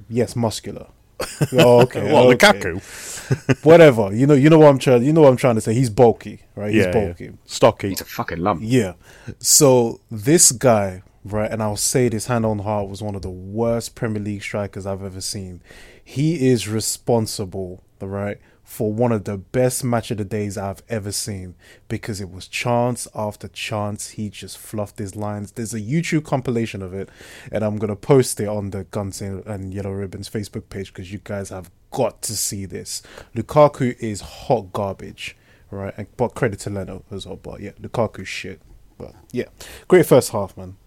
yes, 0.10 0.36
muscular. 0.36 0.88
oh, 1.54 1.82
okay. 1.82 2.04
well, 2.04 2.32
okay. 2.32 2.48
Lukaku. 2.60 3.64
Whatever. 3.64 4.14
You 4.14 4.28
know, 4.28 4.34
you 4.34 4.50
know 4.50 4.60
what 4.60 4.70
I'm 4.70 4.80
trying. 4.80 5.04
You 5.04 5.14
know 5.14 5.22
what 5.22 5.30
I'm 5.30 5.38
trying 5.38 5.56
to 5.56 5.62
say. 5.62 5.74
He's 5.74 5.90
bulky, 5.90 6.42
right? 6.56 6.74
He's 6.74 6.86
yeah, 6.86 6.92
bulky. 6.92 7.26
yeah. 7.26 7.32
stocky. 7.46 7.90
He's 7.90 8.02
a 8.02 8.06
fucking 8.06 8.40
lump. 8.40 8.62
Yeah. 8.64 8.94
So 9.40 10.00
this 10.10 10.52
guy, 10.52 11.04
right, 11.24 11.52
and 11.52 11.62
I'll 11.62 11.76
say 11.76 12.10
this 12.10 12.28
hand 12.28 12.46
on 12.46 12.60
heart 12.60 12.90
was 12.90 13.02
one 13.02 13.16
of 13.16 13.22
the 13.22 13.30
worst 13.30 13.96
Premier 13.96 14.22
League 14.22 14.42
strikers 14.44 14.86
I've 14.86 15.04
ever 15.04 15.22
seen. 15.22 15.62
He 16.04 16.48
is 16.50 16.68
responsible, 16.68 17.84
right, 18.02 18.40
for 18.70 18.94
one 18.94 19.12
of 19.12 19.24
the 19.24 19.36
best 19.36 19.84
match 19.84 20.12
of 20.12 20.18
the 20.20 20.24
days 20.24 20.56
I've 20.56 20.84
ever 20.90 21.12
seen 21.12 21.56
because 21.88 22.22
it 22.22 22.30
was 22.30 22.48
chance 22.48 23.08
after 23.16 23.48
chance. 23.48 24.10
He 24.12 24.30
just 24.30 24.60
fluffed 24.60 25.00
his 25.00 25.16
lines. 25.16 25.54
There's 25.54 25.74
a 25.74 25.82
YouTube 25.82 26.24
compilation 26.24 26.84
of 26.84 26.94
it, 26.94 27.10
and 27.52 27.64
I'm 27.64 27.78
gonna 27.78 27.96
post 27.96 28.40
it 28.40 28.48
on 28.48 28.70
the 28.70 28.84
Guns 28.84 29.22
and 29.24 29.74
Yellow 29.74 29.92
Ribbons 29.92 30.30
Facebook 30.30 30.70
page 30.70 30.94
because 30.94 31.12
you 31.12 31.20
guys 31.24 31.50
have 31.50 31.72
got 31.90 32.22
to 32.22 32.38
see 32.38 32.68
this. 32.68 33.02
Lukaku 33.36 33.98
is 34.00 34.22
hot 34.22 34.72
garbage 34.72 35.36
right? 35.72 35.94
And, 35.98 36.08
but 36.18 36.30
credit 36.36 36.60
to 36.62 36.70
Leno 36.70 37.04
as 37.12 37.26
well. 37.28 37.36
But 37.38 37.62
yeah, 37.62 37.72
Lukaku 37.82 38.26
shit. 38.26 38.62
But 39.00 39.14
yeah, 39.32 39.46
great 39.88 40.06
first 40.06 40.32
half, 40.32 40.56
man. 40.56 40.78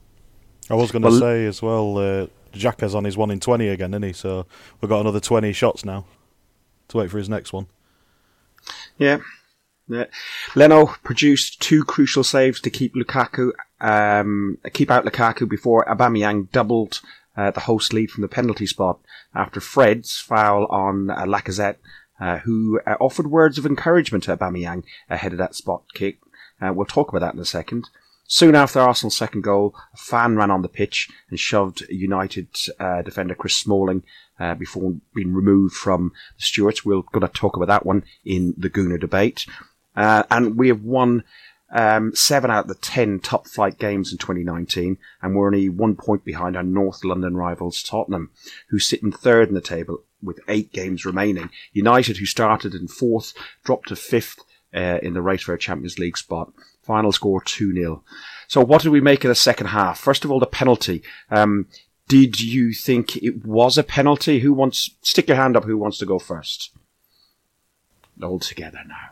I 0.70 0.74
was 0.74 0.92
going 0.92 1.02
to 1.02 1.08
Well- 1.08 1.18
say 1.20 1.46
as 1.46 1.60
well, 1.62 1.98
uh, 1.98 2.26
Xhaka's 2.52 2.94
on 2.94 3.04
his 3.04 3.16
one 3.16 3.30
in 3.32 3.40
twenty 3.40 3.68
again, 3.68 3.92
isn't 3.92 4.02
he? 4.04 4.12
So 4.12 4.46
we've 4.80 4.88
got 4.88 5.00
another 5.00 5.20
twenty 5.20 5.52
shots 5.52 5.84
now 5.84 6.04
to 6.92 6.98
wait 6.98 7.10
for 7.10 7.18
his 7.18 7.28
next 7.28 7.52
one. 7.52 7.66
Yeah. 8.98 9.18
yeah. 9.88 10.06
Leno 10.54 10.86
produced 11.02 11.60
two 11.60 11.84
crucial 11.84 12.24
saves 12.24 12.60
to 12.60 12.70
keep 12.70 12.94
Lukaku, 12.94 13.50
um, 13.80 14.58
keep 14.72 14.90
out 14.90 15.04
Lukaku 15.04 15.48
before 15.48 15.84
Aubameyang 15.86 16.50
doubled 16.50 17.00
uh, 17.36 17.50
the 17.50 17.60
host 17.60 17.92
lead 17.92 18.10
from 18.10 18.22
the 18.22 18.28
penalty 18.28 18.66
spot 18.66 19.00
after 19.34 19.60
Fred's 19.60 20.18
foul 20.18 20.66
on 20.66 21.10
uh, 21.10 21.24
Lacazette, 21.24 21.76
uh, 22.20 22.38
who 22.38 22.80
uh, 22.86 22.94
offered 23.00 23.26
words 23.26 23.58
of 23.58 23.66
encouragement 23.66 24.24
to 24.24 24.36
Aubameyang 24.36 24.84
ahead 25.10 25.32
of 25.32 25.38
that 25.38 25.54
spot 25.54 25.82
kick. 25.94 26.18
Uh, 26.60 26.72
we'll 26.72 26.86
talk 26.86 27.08
about 27.08 27.20
that 27.20 27.34
in 27.34 27.40
a 27.40 27.44
second. 27.44 27.88
Soon 28.26 28.54
after 28.54 28.80
Arsenal's 28.80 29.16
second 29.16 29.42
goal, 29.42 29.74
a 29.92 29.96
fan 29.96 30.36
ran 30.36 30.50
on 30.50 30.62
the 30.62 30.68
pitch 30.68 31.10
and 31.28 31.38
shoved 31.38 31.82
United 31.90 32.48
uh, 32.78 33.02
defender 33.02 33.34
Chris 33.34 33.56
Smalling 33.56 34.04
uh, 34.38 34.54
before 34.54 34.94
being 35.14 35.32
removed 35.32 35.74
from 35.74 36.12
the 36.36 36.42
Stewards. 36.42 36.84
We're 36.84 37.02
going 37.02 37.26
to 37.26 37.28
talk 37.28 37.56
about 37.56 37.68
that 37.68 37.86
one 37.86 38.04
in 38.24 38.54
the 38.56 38.70
Gooner 38.70 39.00
debate. 39.00 39.46
Uh, 39.94 40.22
and 40.30 40.56
we 40.56 40.68
have 40.68 40.82
won 40.82 41.24
um, 41.72 42.14
seven 42.14 42.50
out 42.50 42.64
of 42.64 42.68
the 42.68 42.74
ten 42.74 43.18
top 43.18 43.46
flight 43.46 43.78
games 43.78 44.12
in 44.12 44.18
2019, 44.18 44.98
and 45.22 45.34
we're 45.34 45.46
only 45.46 45.68
one 45.68 45.96
point 45.96 46.24
behind 46.24 46.56
our 46.56 46.62
North 46.62 47.04
London 47.04 47.36
rivals 47.36 47.82
Tottenham, 47.82 48.30
who 48.68 48.78
sit 48.78 49.02
in 49.02 49.12
third 49.12 49.48
in 49.48 49.54
the 49.54 49.60
table 49.60 50.04
with 50.22 50.40
eight 50.48 50.72
games 50.72 51.04
remaining. 51.04 51.50
United, 51.72 52.18
who 52.18 52.26
started 52.26 52.74
in 52.74 52.88
fourth, 52.88 53.32
dropped 53.64 53.88
to 53.88 53.96
fifth 53.96 54.40
uh, 54.74 54.98
in 55.02 55.14
the 55.14 55.22
race 55.22 55.42
for 55.42 55.54
a 55.54 55.58
Champions 55.58 55.98
League 55.98 56.18
spot. 56.18 56.52
Final 56.82 57.12
score 57.12 57.40
2 57.40 57.72
0. 57.74 58.02
So, 58.48 58.60
what 58.60 58.82
did 58.82 58.90
we 58.90 59.00
make 59.00 59.24
of 59.24 59.28
the 59.28 59.34
second 59.34 59.68
half? 59.68 59.98
First 59.98 60.24
of 60.24 60.32
all, 60.32 60.40
the 60.40 60.46
penalty. 60.46 61.02
Um, 61.30 61.68
did 62.12 62.42
you 62.42 62.74
think 62.74 63.16
it 63.16 63.42
was 63.46 63.78
a 63.78 63.82
penalty? 63.82 64.40
Who 64.40 64.52
wants, 64.52 64.90
stick 65.00 65.28
your 65.28 65.38
hand 65.38 65.56
up, 65.56 65.64
who 65.64 65.78
wants 65.78 65.96
to 65.98 66.06
go 66.06 66.18
first? 66.18 66.70
All 68.22 68.38
together 68.38 68.80
now. 68.86 69.08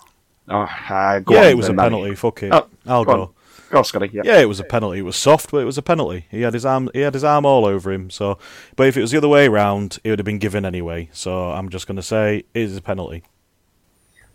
Oh, 0.48 0.62
uh, 0.62 1.20
yeah, 1.30 1.38
on, 1.38 1.46
it 1.46 1.56
was 1.56 1.68
a 1.70 1.72
Manny. 1.72 1.90
penalty. 1.90 2.14
Fuck 2.14 2.42
it. 2.42 2.52
Oh, 2.52 2.66
I'll 2.86 3.04
go 3.06 3.34
go. 3.70 3.82
Scotty. 3.82 4.10
Yeah. 4.12 4.22
Yeah, 4.24 4.40
it 4.40 4.48
was 4.48 4.60
a 4.60 4.64
penalty. 4.64 4.98
It 4.98 5.02
was 5.02 5.16
soft, 5.16 5.50
but 5.50 5.58
it 5.58 5.64
was 5.64 5.78
a 5.78 5.82
penalty. 5.82 6.26
He 6.30 6.42
had 6.42 6.52
his 6.52 6.66
arm. 6.66 6.90
He 6.92 7.00
had 7.00 7.14
his 7.14 7.24
arm 7.24 7.46
all 7.46 7.64
over 7.64 7.90
him. 7.90 8.10
So, 8.10 8.38
but 8.76 8.86
if 8.86 8.96
it 8.96 9.00
was 9.00 9.12
the 9.12 9.18
other 9.18 9.28
way 9.28 9.48
round, 9.48 9.98
it 10.04 10.10
would 10.10 10.18
have 10.18 10.26
been 10.26 10.38
given 10.38 10.66
anyway. 10.66 11.08
So 11.12 11.52
I'm 11.52 11.70
just 11.70 11.86
going 11.86 11.96
to 11.96 12.02
say 12.02 12.38
it 12.38 12.46
is 12.52 12.76
a 12.76 12.82
penalty. 12.82 13.22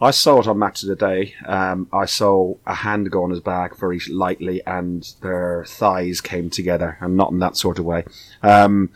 I 0.01 0.11
saw 0.11 0.39
it 0.41 0.47
on 0.47 0.59
Match 0.59 0.83
of 0.83 0.89
the 0.89 0.95
Day. 0.95 1.35
Um, 1.45 1.87
I 1.93 2.05
saw 2.05 2.55
a 2.65 2.73
hand 2.73 3.09
go 3.11 3.23
on 3.23 3.29
his 3.29 3.39
back 3.39 3.77
very 3.77 3.99
lightly, 4.09 4.61
and 4.65 5.07
their 5.21 5.65
thighs 5.65 6.21
came 6.21 6.49
together, 6.49 6.97
and 6.99 7.15
not 7.15 7.31
in 7.31 7.39
that 7.39 7.55
sort 7.55 7.79
of 7.79 7.85
way. 7.85 8.03
Um, 8.43 8.91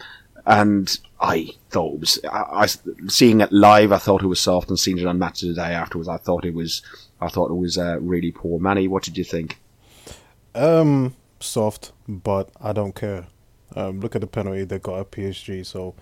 and 0.45 0.99
I 1.21 1.51
thought 1.69 1.93
it 1.93 1.99
was. 1.99 2.19
I, 2.29 2.63
I 2.63 2.67
seeing 3.07 3.39
it 3.39 3.51
live, 3.51 3.91
I 3.91 3.97
thought 3.97 4.23
it 4.23 4.27
was 4.27 4.41
soft, 4.41 4.69
and 4.69 4.79
seeing 4.79 4.97
it 4.97 5.05
on 5.05 5.19
Match 5.19 5.41
of 5.43 5.49
the 5.49 5.55
Day 5.55 5.73
afterwards, 5.73 6.09
I 6.09 6.17
thought 6.17 6.43
it 6.43 6.53
was. 6.53 6.81
I 7.21 7.29
thought 7.29 7.51
it 7.51 7.55
was 7.55 7.77
uh, 7.77 7.97
really 7.99 8.31
poor. 8.31 8.59
Manny, 8.59 8.87
what 8.87 9.03
did 9.03 9.17
you 9.17 9.23
think? 9.23 9.59
Um, 10.55 11.15
soft, 11.39 11.91
but 12.07 12.49
I 12.61 12.73
don't 12.73 12.95
care. 12.95 13.27
Um, 13.75 13.99
look 13.99 14.15
at 14.15 14.21
the 14.21 14.27
penalty 14.27 14.63
they 14.63 14.79
got 14.79 14.99
at 14.99 15.11
PSG. 15.11 15.65
So 15.65 15.95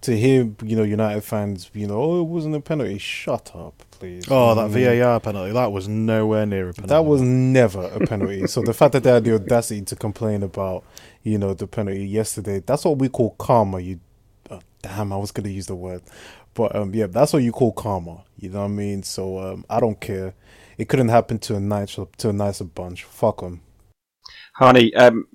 to 0.00 0.16
hear, 0.16 0.50
you 0.64 0.76
know, 0.76 0.82
United 0.82 1.22
fans, 1.22 1.70
you 1.72 1.86
know, 1.86 2.00
oh, 2.00 2.20
it 2.20 2.24
wasn't 2.24 2.56
a 2.56 2.60
penalty. 2.60 2.98
Shut 2.98 3.52
up, 3.54 3.84
please. 4.02 4.24
Oh, 4.28 4.54
that 4.56 4.70
Mm. 4.70 4.98
VAR 5.00 5.20
penalty. 5.20 5.52
That 5.52 5.70
was 5.70 5.86
nowhere 5.86 6.44
near 6.44 6.70
a 6.70 6.72
penalty. 6.72 6.88
That 6.88 7.04
was 7.04 7.20
never 7.22 7.84
a 7.84 8.00
penalty. 8.04 8.46
so 8.48 8.60
the 8.62 8.74
fact 8.74 8.92
that 8.92 9.04
they 9.04 9.10
had 9.10 9.24
the 9.24 9.34
audacity 9.34 9.82
to 9.82 9.96
complain 9.96 10.42
about, 10.42 10.84
you 11.22 11.38
know, 11.38 11.54
the 11.54 11.66
penalty 11.68 12.04
yesterday, 12.04 12.60
that's 12.66 12.84
what 12.84 12.98
we 12.98 13.08
call 13.08 13.30
karma, 13.38 13.78
you 13.80 14.00
uh, 14.50 14.58
damn, 14.82 15.12
I 15.12 15.16
was 15.16 15.30
gonna 15.30 15.50
use 15.50 15.66
the 15.66 15.76
word, 15.76 16.02
but 16.54 16.74
um, 16.74 16.92
yeah, 16.94 17.06
that's 17.06 17.32
what 17.32 17.42
you 17.44 17.52
call 17.52 17.72
karma. 17.72 18.24
You 18.36 18.50
know 18.50 18.60
what 18.60 18.64
I 18.64 18.68
mean? 18.68 19.02
So 19.04 19.38
um, 19.38 19.64
I 19.70 19.78
don't 19.78 20.00
care. 20.00 20.34
It 20.78 20.88
couldn't 20.88 21.08
happen 21.10 21.38
to 21.40 21.54
a 21.56 21.60
nicer 21.60 22.06
to 22.18 22.30
a 22.30 22.32
nicer 22.32 22.64
bunch. 22.64 23.04
Fuck 23.04 23.40
them. 23.40 23.60
Harney, 24.54 24.92
um, 24.94 25.26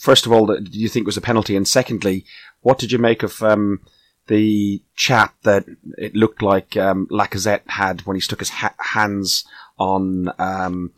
first 0.00 0.24
of 0.24 0.32
all, 0.32 0.46
do 0.46 0.78
you 0.78 0.88
think 0.88 1.04
it 1.04 1.06
was 1.06 1.18
a 1.18 1.20
penalty? 1.20 1.56
And 1.56 1.68
secondly, 1.68 2.24
what 2.62 2.78
did 2.78 2.90
you 2.90 2.98
make 2.98 3.22
of 3.22 3.42
um, 3.42 3.80
the 4.26 4.82
chat 4.94 5.32
that 5.42 5.66
it 5.98 6.14
looked 6.14 6.42
like 6.42 6.76
um, 6.76 7.06
Lacazette 7.10 7.68
had 7.68 8.02
when 8.02 8.16
he 8.16 8.20
stuck 8.20 8.38
his 8.38 8.50
ha- 8.50 8.74
hands 8.78 9.44
on 9.78 10.32
um, 10.38 10.92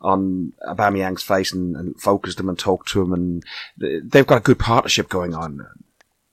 on 0.00 0.52
Aubameyang's 0.66 1.22
face 1.22 1.52
and, 1.52 1.76
and, 1.76 2.00
focused 2.00 2.40
him 2.40 2.48
and 2.48 2.58
talked 2.58 2.88
to 2.88 3.02
him, 3.02 3.12
and 3.12 3.44
they've 3.78 4.26
got 4.26 4.38
a 4.38 4.42
good 4.42 4.58
partnership 4.58 5.08
going 5.08 5.32
on. 5.32 5.64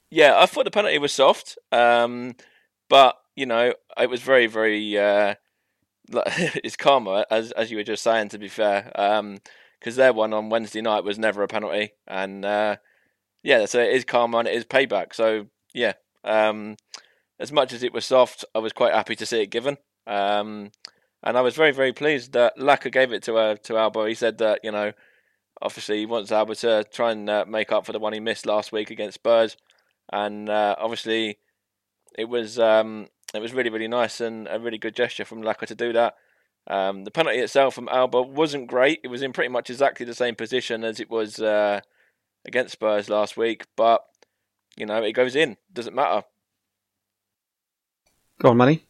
Yeah, 0.10 0.40
I 0.40 0.48
thought 0.48 0.66
the 0.66 0.72
penalty 0.72 0.98
was 0.98 1.14
soft, 1.14 1.58
um, 1.72 2.36
but 2.88 3.18
you 3.36 3.46
know 3.46 3.74
it 3.98 4.10
was 4.10 4.22
very, 4.22 4.48
very. 4.48 4.98
Uh, 4.98 5.36
it's 6.12 6.76
karma, 6.76 7.26
as 7.30 7.52
as 7.52 7.70
you 7.70 7.78
were 7.78 7.84
just 7.84 8.04
saying. 8.04 8.30
To 8.30 8.40
be 8.40 8.48
fair, 8.48 8.84
because 8.92 9.20
um, 9.20 9.40
their 9.98 10.14
one 10.14 10.34
on 10.34 10.50
Wednesday 10.50 10.82
night 10.82 11.04
was 11.04 11.20
never 11.20 11.44
a 11.44 11.48
penalty, 11.48 11.92
and 12.08 12.44
uh, 12.44 12.78
yeah, 13.44 13.66
so 13.66 13.80
it 13.80 13.94
is 13.94 14.06
karma 14.06 14.40
and 14.40 14.48
it 14.48 14.56
is 14.56 14.66
payback. 14.66 15.14
So 15.14 15.46
yeah, 15.74 15.94
um, 16.24 16.78
as 17.40 17.52
much 17.52 17.74
as 17.74 17.84
it 17.84 17.94
was 17.94 18.06
soft, 18.06 18.46
I 18.54 18.60
was 18.60 18.74
quite 18.74 18.94
happy 18.94 19.16
to 19.16 19.26
see 19.26 19.42
it 19.42 19.48
given. 19.48 19.78
Um, 20.08 20.72
and 21.24 21.38
I 21.38 21.42
was 21.42 21.56
very, 21.56 21.72
very 21.72 21.94
pleased 21.94 22.34
that 22.34 22.58
Laka 22.58 22.92
gave 22.92 23.12
it 23.12 23.24
to 23.24 23.38
uh, 23.38 23.56
to 23.56 23.74
Auba. 23.74 24.08
He 24.08 24.16
said 24.16 24.38
that 24.40 24.62
you 24.64 24.72
know, 24.72 24.94
obviously 25.62 26.00
he 26.00 26.06
wants 26.06 26.32
Auba 26.32 26.60
to 26.62 26.86
try 26.92 27.12
and 27.12 27.30
uh, 27.30 27.46
make 27.48 27.72
up 27.72 27.86
for 27.86 27.92
the 27.92 28.00
one 28.00 28.14
he 28.14 28.20
missed 28.20 28.46
last 28.46 28.72
week 28.72 28.90
against 28.90 29.16
Spurs, 29.16 29.58
and 30.12 30.50
uh, 30.50 30.76
obviously 30.78 31.38
it 32.18 32.26
was 32.26 32.58
um, 32.58 33.08
it 33.34 33.42
was 33.42 33.54
really, 33.54 33.70
really 33.70 33.88
nice 33.88 34.22
and 34.22 34.48
a 34.50 34.60
really 34.60 34.78
good 34.78 34.96
gesture 34.96 35.26
from 35.26 35.42
Laka 35.42 35.66
to 35.68 35.76
do 35.76 35.94
that. 35.94 36.16
Um, 36.68 37.04
the 37.04 37.12
penalty 37.12 37.40
itself 37.40 37.74
from 37.74 37.88
Auba 37.88 38.28
wasn't 38.28 38.68
great. 38.68 39.00
It 39.04 39.08
was 39.08 39.22
in 39.22 39.34
pretty 39.34 39.50
much 39.50 39.70
exactly 39.70 40.06
the 40.06 40.14
same 40.14 40.36
position 40.36 40.84
as 40.84 41.00
it 41.00 41.10
was 41.10 41.40
uh, 41.40 41.82
against 42.46 42.74
Spurs 42.74 43.10
last 43.10 43.38
week, 43.38 43.66
but 43.76 44.02
you 44.80 44.86
know, 44.86 45.04
it 45.04 45.12
goes 45.12 45.36
in. 45.36 45.58
Doesn't 45.72 45.96
matter. 45.96 46.24
Go 48.42 48.50
on, 48.50 48.58
Manny. 48.58 48.86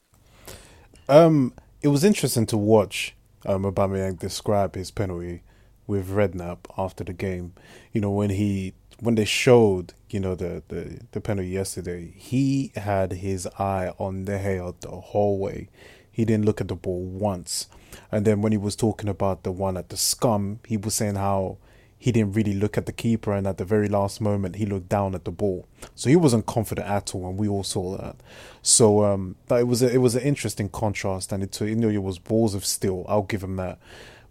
Um, 1.08 1.54
it 1.82 1.88
was 1.88 2.04
interesting 2.04 2.46
to 2.48 2.58
watch 2.58 3.16
um, 3.46 3.64
Aubameyang 3.64 4.20
describe 4.20 4.76
his 4.76 4.92
penalty 4.92 5.42
with 5.88 6.10
Redknapp 6.10 6.60
after 6.78 7.04
the 7.04 7.14
game. 7.14 7.54
You 7.92 8.02
know, 8.02 8.12
when 8.12 8.30
he 8.30 8.76
when 9.00 9.16
they 9.16 9.26
showed, 9.26 9.94
you 10.10 10.20
know, 10.20 10.36
the, 10.36 10.62
the, 10.68 11.00
the 11.12 11.22
penalty 11.22 11.50
yesterday, 11.50 12.14
he 12.16 12.72
had 12.76 13.14
his 13.14 13.48
eye 13.58 13.92
on 13.98 14.26
De 14.26 14.38
Gea 14.38 14.80
the 14.82 14.90
whole 14.90 15.40
way. 15.40 15.70
He 16.12 16.26
didn't 16.26 16.46
look 16.46 16.60
at 16.60 16.68
the 16.68 16.76
ball 16.76 17.02
once. 17.06 17.68
And 18.12 18.26
then 18.26 18.42
when 18.42 18.52
he 18.52 18.58
was 18.58 18.76
talking 18.76 19.10
about 19.10 19.44
the 19.44 19.52
one 19.52 19.78
at 19.78 19.90
the 19.90 19.98
scum, 19.98 20.60
he 20.68 20.76
was 20.76 20.96
saying 20.96 21.16
how 21.16 21.58
he 22.02 22.14
didn't 22.14 22.32
really 22.32 22.54
look 22.54 22.78
at 22.78 22.86
the 22.86 22.94
keeper, 22.94 23.34
and 23.34 23.46
at 23.46 23.58
the 23.58 23.66
very 23.66 23.90
last 23.90 24.22
moment, 24.22 24.56
he 24.56 24.66
looked 24.66 24.88
down 24.88 25.14
at 25.14 25.26
the 25.26 25.32
ball. 25.32 25.68
So 25.96 26.10
he 26.10 26.16
wasn't 26.16 26.46
confident 26.46 26.88
at 26.88 27.14
all, 27.14 27.28
and 27.28 27.38
we 27.38 27.50
all 27.50 27.66
saw 27.66 27.98
that. 27.98 28.16
So 28.62 29.04
um, 29.04 29.36
it 29.50 29.68
was 29.68 29.82
a, 29.82 29.94
it 29.94 29.98
was 29.98 30.16
an 30.16 30.24
interesting 30.24 30.70
contrast, 30.70 31.34
and 31.34 31.44
it 31.44 31.60
you 31.60 31.76
know 31.76 31.90
it 31.90 32.02
was 32.02 32.18
balls 32.18 32.56
of 32.56 32.66
steel. 32.66 33.06
I'll 33.10 33.24
give 33.24 33.44
him 33.44 33.58
that. 33.58 33.80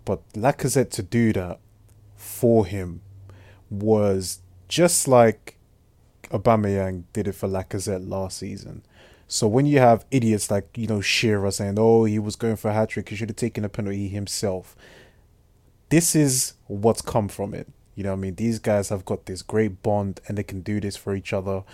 But 0.07 0.27
Lacazette 0.33 0.91
to 0.93 1.03
do 1.03 1.35
that 1.35 1.61
for 2.17 2.65
him 2.65 3.03
was 3.69 4.41
just 4.69 5.07
like 5.07 5.59
Aubameyang 6.31 7.05
did 7.13 7.29
it 7.29 7.35
for 7.35 7.49
Lacazette 7.49 8.09
last 8.09 8.39
season. 8.39 8.83
So 9.27 9.47
when 9.47 9.67
you 9.67 9.79
have 9.79 10.07
idiots 10.11 10.51
like 10.51 10.71
you 10.75 10.87
know 10.87 11.03
Shearer 11.03 11.51
saying, 11.51 11.75
"Oh, 11.79 12.05
he 12.05 12.19
was 12.19 12.35
going 12.35 12.57
for 12.57 12.71
a 12.71 12.73
hat 12.75 12.89
trick, 12.89 13.11
he 13.11 13.17
should 13.17 13.29
have 13.29 13.37
taken 13.37 13.63
a 13.63 13.69
penalty 13.69 14.09
himself," 14.09 14.75
this 15.89 16.15
is 16.15 16.55
what's 16.67 17.03
come 17.03 17.29
from 17.29 17.55
it. 17.55 17.69
You 17.95 18.05
know 18.05 18.13
I 18.13 18.17
mean? 18.17 18.37
These 18.37 18.61
guys 18.61 18.91
have 18.91 19.05
got 19.05 19.27
this 19.27 19.43
great 19.43 19.83
bond 19.83 20.21
and 20.29 20.39
they 20.39 20.45
can 20.45 20.61
do 20.61 20.81
this 20.81 20.97
for 20.97 21.15
each 21.17 21.33
other. 21.33 21.65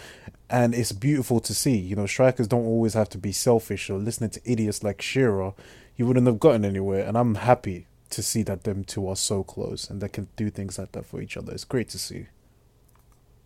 And 0.48 0.74
it's 0.74 0.92
beautiful 0.92 1.40
to 1.40 1.54
see. 1.54 1.76
You 1.76 1.96
know, 1.96 2.06
strikers 2.06 2.48
don't 2.48 2.64
always 2.64 2.94
have 2.94 3.10
to 3.10 3.18
be 3.18 3.32
selfish 3.32 3.90
or 3.90 3.98
listening 3.98 4.30
to 4.30 4.40
idiots 4.44 4.82
like 4.82 5.02
Shearer. 5.02 5.52
You 5.96 6.06
wouldn't 6.06 6.26
have 6.26 6.40
gotten 6.40 6.64
anywhere. 6.64 7.04
And 7.06 7.18
I'm 7.18 7.34
happy 7.34 7.88
to 8.10 8.22
see 8.22 8.42
that 8.44 8.64
them 8.64 8.84
two 8.84 9.06
are 9.08 9.16
so 9.16 9.42
close 9.42 9.90
and 9.90 10.00
they 10.00 10.08
can 10.08 10.28
do 10.36 10.48
things 10.48 10.78
like 10.78 10.92
that 10.92 11.04
for 11.04 11.20
each 11.20 11.36
other. 11.36 11.52
It's 11.52 11.64
great 11.64 11.88
to 11.90 11.98
see. 11.98 12.28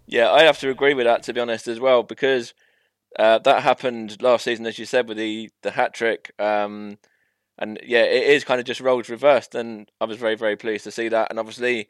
Yeah, 0.06 0.30
I 0.30 0.44
have 0.44 0.58
to 0.60 0.70
agree 0.70 0.94
with 0.94 1.06
that, 1.06 1.22
to 1.24 1.32
be 1.32 1.40
honest, 1.40 1.68
as 1.68 1.80
well, 1.80 2.02
because 2.02 2.54
uh, 3.18 3.38
that 3.40 3.62
happened 3.62 4.22
last 4.22 4.44
season, 4.44 4.66
as 4.66 4.78
you 4.78 4.86
said, 4.86 5.08
with 5.08 5.18
the, 5.18 5.50
the 5.62 5.72
hat 5.72 5.94
trick. 5.94 6.32
Um, 6.38 6.98
and 7.58 7.78
yeah, 7.84 8.04
it 8.04 8.24
is 8.24 8.44
kind 8.44 8.60
of 8.60 8.66
just 8.66 8.80
roles 8.80 9.08
reversed, 9.08 9.54
and 9.54 9.90
I 10.00 10.04
was 10.04 10.16
very 10.16 10.36
very 10.36 10.56
pleased 10.56 10.84
to 10.84 10.90
see 10.90 11.08
that. 11.08 11.28
And 11.30 11.38
obviously, 11.38 11.88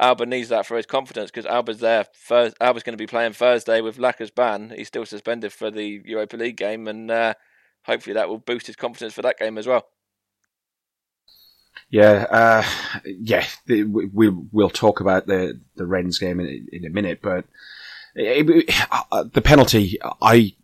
Auba 0.00 0.26
needs 0.26 0.48
that 0.48 0.66
for 0.66 0.76
his 0.76 0.86
confidence 0.86 1.30
because 1.30 1.50
Auba's 1.50 1.80
there. 1.80 2.06
First, 2.12 2.58
Auba's 2.58 2.82
going 2.82 2.96
to 2.96 3.02
be 3.02 3.06
playing 3.06 3.34
Thursday 3.34 3.80
with 3.80 3.98
Laka's 3.98 4.30
ban. 4.30 4.72
He's 4.74 4.88
still 4.88 5.06
suspended 5.06 5.52
for 5.52 5.70
the 5.70 6.02
Europa 6.04 6.36
League 6.36 6.56
game, 6.56 6.88
and 6.88 7.10
uh, 7.10 7.34
hopefully 7.84 8.14
that 8.14 8.28
will 8.28 8.38
boost 8.38 8.66
his 8.66 8.76
confidence 8.76 9.14
for 9.14 9.22
that 9.22 9.38
game 9.38 9.58
as 9.58 9.66
well. 9.66 9.88
Yeah, 11.90 12.26
uh, 12.30 12.64
yeah, 13.04 13.46
we, 13.66 13.84
will 13.84 14.46
we'll 14.52 14.70
talk 14.70 15.00
about 15.00 15.26
the 15.26 15.60
the 15.76 15.86
Rennes 15.86 16.18
game 16.18 16.40
in, 16.40 16.68
in 16.72 16.84
a 16.84 16.90
minute, 16.90 17.20
but 17.20 17.44
it, 18.14 18.48
it, 18.48 18.74
uh, 19.10 19.24
the 19.32 19.42
penalty, 19.42 19.98
I 20.22 20.54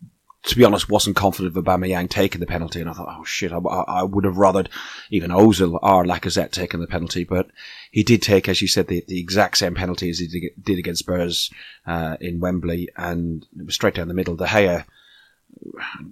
to 0.47 0.55
be 0.55 0.63
honest, 0.63 0.89
wasn't 0.89 1.17
confident 1.17 1.55
of 1.55 1.63
Aubameyang 1.63 2.09
taking 2.09 2.39
the 2.39 2.47
penalty, 2.47 2.79
and 2.79 2.89
I 2.89 2.93
thought, 2.93 3.13
oh 3.19 3.23
shit, 3.25 3.51
I, 3.51 3.57
I 3.57 4.03
would 4.03 4.23
have 4.23 4.37
rather 4.37 4.65
even 5.11 5.31
Ozil 5.31 5.77
or 5.81 6.05
Lacazette 6.05 6.51
taking 6.51 6.79
the 6.79 6.87
penalty, 6.87 7.25
but 7.25 7.49
he 7.91 8.01
did 8.01 8.21
take, 8.21 8.47
as 8.47 8.61
you 8.61 8.67
said, 8.67 8.87
the, 8.87 9.03
the 9.07 9.19
exact 9.19 9.57
same 9.57 9.75
penalty 9.75 10.09
as 10.09 10.19
he 10.19 10.51
did 10.61 10.79
against 10.79 10.99
Spurs 10.99 11.51
uh, 11.85 12.15
in 12.21 12.39
Wembley, 12.39 12.87
and 12.95 13.45
it 13.59 13.65
was 13.65 13.75
straight 13.75 13.95
down 13.95 14.07
the 14.07 14.13
middle. 14.13 14.37
De 14.37 14.45
Gea, 14.45 14.85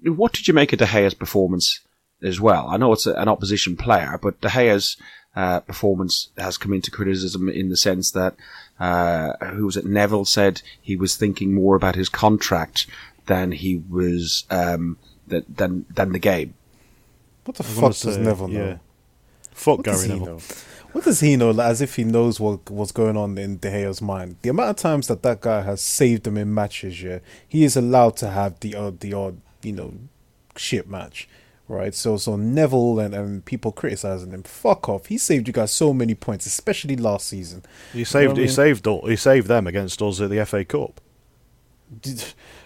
what 0.04 0.34
did 0.34 0.48
you 0.48 0.54
make 0.54 0.74
of 0.74 0.80
De 0.80 0.86
Gea's 0.86 1.13
performance 1.13 1.80
as 2.21 2.41
well? 2.41 2.67
I 2.67 2.76
know 2.76 2.91
it's 2.91 3.08
a, 3.08 3.13
an 3.13 3.30
opposition 3.30 3.78
player, 3.78 4.19
but 4.21 4.41
De 4.41 4.50
Gea's 4.50 4.98
uh, 5.34 5.62
performance 5.62 6.30
has 6.38 6.58
come 6.58 6.74
into 6.74 6.91
criticism 6.91 7.48
in 7.48 7.69
the 7.69 7.78
sense 7.78 8.12
that 8.12 8.36
uh, 8.82 9.34
who 9.54 9.65
was 9.65 9.78
it? 9.78 9.86
Neville 9.86 10.26
said 10.26 10.62
he 10.82 10.98
was 10.98 11.15
thinking 11.15 11.54
more 11.54 11.76
about 11.76 11.95
his 11.95 12.10
contract 12.10 12.86
than 13.25 13.51
he 13.51 13.77
was 13.89 14.45
um, 14.49 14.97
than 15.27 15.85
than 15.89 16.11
the 16.11 16.19
game. 16.19 16.53
What 17.45 17.57
the 17.57 17.63
fuck 17.63 17.89
does 17.89 18.15
say, 18.15 18.21
Neville 18.21 18.47
know? 18.47 18.65
Yeah. 18.65 18.77
Fuck 19.51 19.77
what 19.77 19.85
Gary 19.85 20.07
Neville. 20.07 20.25
Know? 20.25 20.39
What 20.91 21.03
does 21.03 21.19
he 21.19 21.35
know? 21.35 21.59
As 21.59 21.81
if 21.81 21.95
he 21.95 22.03
knows 22.03 22.39
what 22.39 22.69
what's 22.69 22.91
going 22.91 23.17
on 23.17 23.38
in 23.38 23.57
De 23.57 23.69
Gea's 23.69 24.01
mind. 24.01 24.38
The 24.41 24.49
amount 24.49 24.69
of 24.69 24.75
times 24.77 25.07
that 25.07 25.23
that 25.23 25.41
guy 25.41 25.61
has 25.61 25.81
saved 25.81 26.25
him 26.25 26.38
in 26.38 26.53
matches, 26.53 27.01
yeah, 27.01 27.19
he 27.47 27.63
is 27.63 27.75
allowed 27.75 28.17
to 28.17 28.29
have 28.29 28.59
the 28.61 28.75
odd, 28.75 29.01
the 29.01 29.13
odd, 29.13 29.41
you 29.61 29.73
know, 29.73 29.93
shit 30.55 30.89
match, 30.89 31.27
right? 31.67 31.93
So, 31.93 32.17
so 32.17 32.38
Neville 32.38 32.99
and, 32.99 33.13
and 33.13 33.45
people 33.45 33.71
criticizing 33.71 34.31
him. 34.31 34.43
Fuck 34.43 34.88
off. 34.88 35.07
He 35.07 35.17
saved 35.17 35.47
you 35.47 35.53
guys 35.53 35.71
so 35.71 35.93
many 35.93 36.15
points, 36.15 36.45
especially 36.45 36.95
last 36.95 37.27
season. 37.27 37.63
He 37.91 38.03
saved. 38.03 38.23
You 38.23 38.27
know 38.29 38.35
he 38.35 38.41
mean? 38.41 38.49
saved. 38.49 38.88
He 38.88 39.15
saved 39.17 39.47
them 39.47 39.67
against 39.67 40.01
us 40.01 40.21
at 40.21 40.29
the 40.29 40.45
FA 40.45 40.63
Cup. 40.63 41.01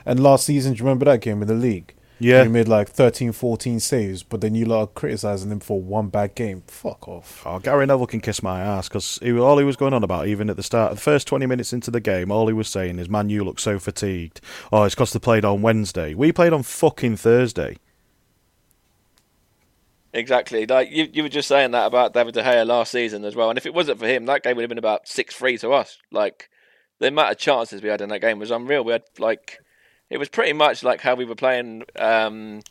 And 0.06 0.20
last 0.22 0.46
season, 0.46 0.74
do 0.74 0.80
you 0.80 0.86
remember 0.86 1.06
that 1.06 1.22
game 1.22 1.42
in 1.42 1.48
the 1.48 1.54
league? 1.54 1.94
Yeah. 2.20 2.44
He 2.44 2.50
made 2.50 2.68
like 2.68 2.90
13, 2.90 3.32
14 3.32 3.80
saves, 3.80 4.24
but 4.24 4.42
then 4.42 4.54
you 4.54 4.66
lot 4.66 4.82
are 4.82 4.88
criticising 4.88 5.52
him 5.52 5.62
for 5.62 5.82
one 5.82 6.10
bad 6.10 6.36
game. 6.36 6.64
Fuck 6.68 7.08
off. 7.08 7.42
Oh, 7.46 7.60
Gary 7.60 7.86
Neville 7.86 8.08
can 8.08 8.20
kiss 8.20 8.44
my 8.44 8.60
ass 8.60 8.90
because 8.90 9.20
all 9.24 9.58
he 9.58 9.64
was 9.64 9.78
going 9.78 9.94
on 9.94 10.04
about, 10.04 10.28
even 10.28 10.50
at 10.50 10.58
the 10.58 10.64
start, 10.64 10.94
the 10.94 11.00
first 11.00 11.28
20 11.28 11.46
minutes 11.46 11.72
into 11.72 11.92
the 11.92 12.02
game, 12.02 12.30
all 12.30 12.48
he 12.48 12.54
was 12.54 12.68
saying 12.68 13.00
is, 13.00 13.10
man, 13.10 13.30
you 13.30 13.46
look 13.46 13.60
so 13.60 13.80
fatigued. 13.80 14.42
Oh, 14.72 14.84
it's 14.84 14.96
because 14.96 15.14
they 15.14 15.20
played 15.20 15.46
on 15.46 15.62
Wednesday. 15.62 16.14
We 16.14 16.34
played 16.34 16.52
on 16.52 16.64
fucking 16.64 17.16
Thursday. 17.16 17.78
Exactly. 20.12 20.66
Like 20.66 20.90
you, 20.92 21.08
you 21.14 21.24
were 21.24 21.30
just 21.30 21.48
saying 21.48 21.72
that 21.72 21.86
about 21.86 22.14
David 22.14 22.34
De 22.34 22.44
Gea 22.44 22.66
last 22.66 22.92
season 22.92 23.24
as 23.24 23.36
well. 23.36 23.50
And 23.50 23.58
if 23.58 23.66
it 23.66 23.74
wasn't 23.74 24.00
for 24.00 24.08
him, 24.08 24.26
that 24.26 24.44
game 24.44 24.56
would 24.56 24.64
have 24.64 24.70
been 24.70 24.78
about 24.78 25.08
6 25.08 25.36
3 25.36 25.58
to 25.60 25.72
us. 25.72 25.98
Like, 26.12 26.50
the 27.00 27.08
amount 27.08 27.32
of 27.32 27.38
chances 27.38 27.82
we 27.82 27.90
had 27.90 28.02
in 28.02 28.10
that 28.10 28.22
game 28.22 28.40
was 28.40 28.52
unreal. 28.52 28.84
We 28.84 28.94
had, 28.94 29.04
like, 29.18 29.60
it 30.10 30.18
was 30.18 30.30
pretty 30.30 30.54
much 30.54 30.84
like 30.84 31.02
how 31.02 31.16
we 31.16 31.26
were 31.26 31.36
playing 31.36 31.84
um, 31.98 32.62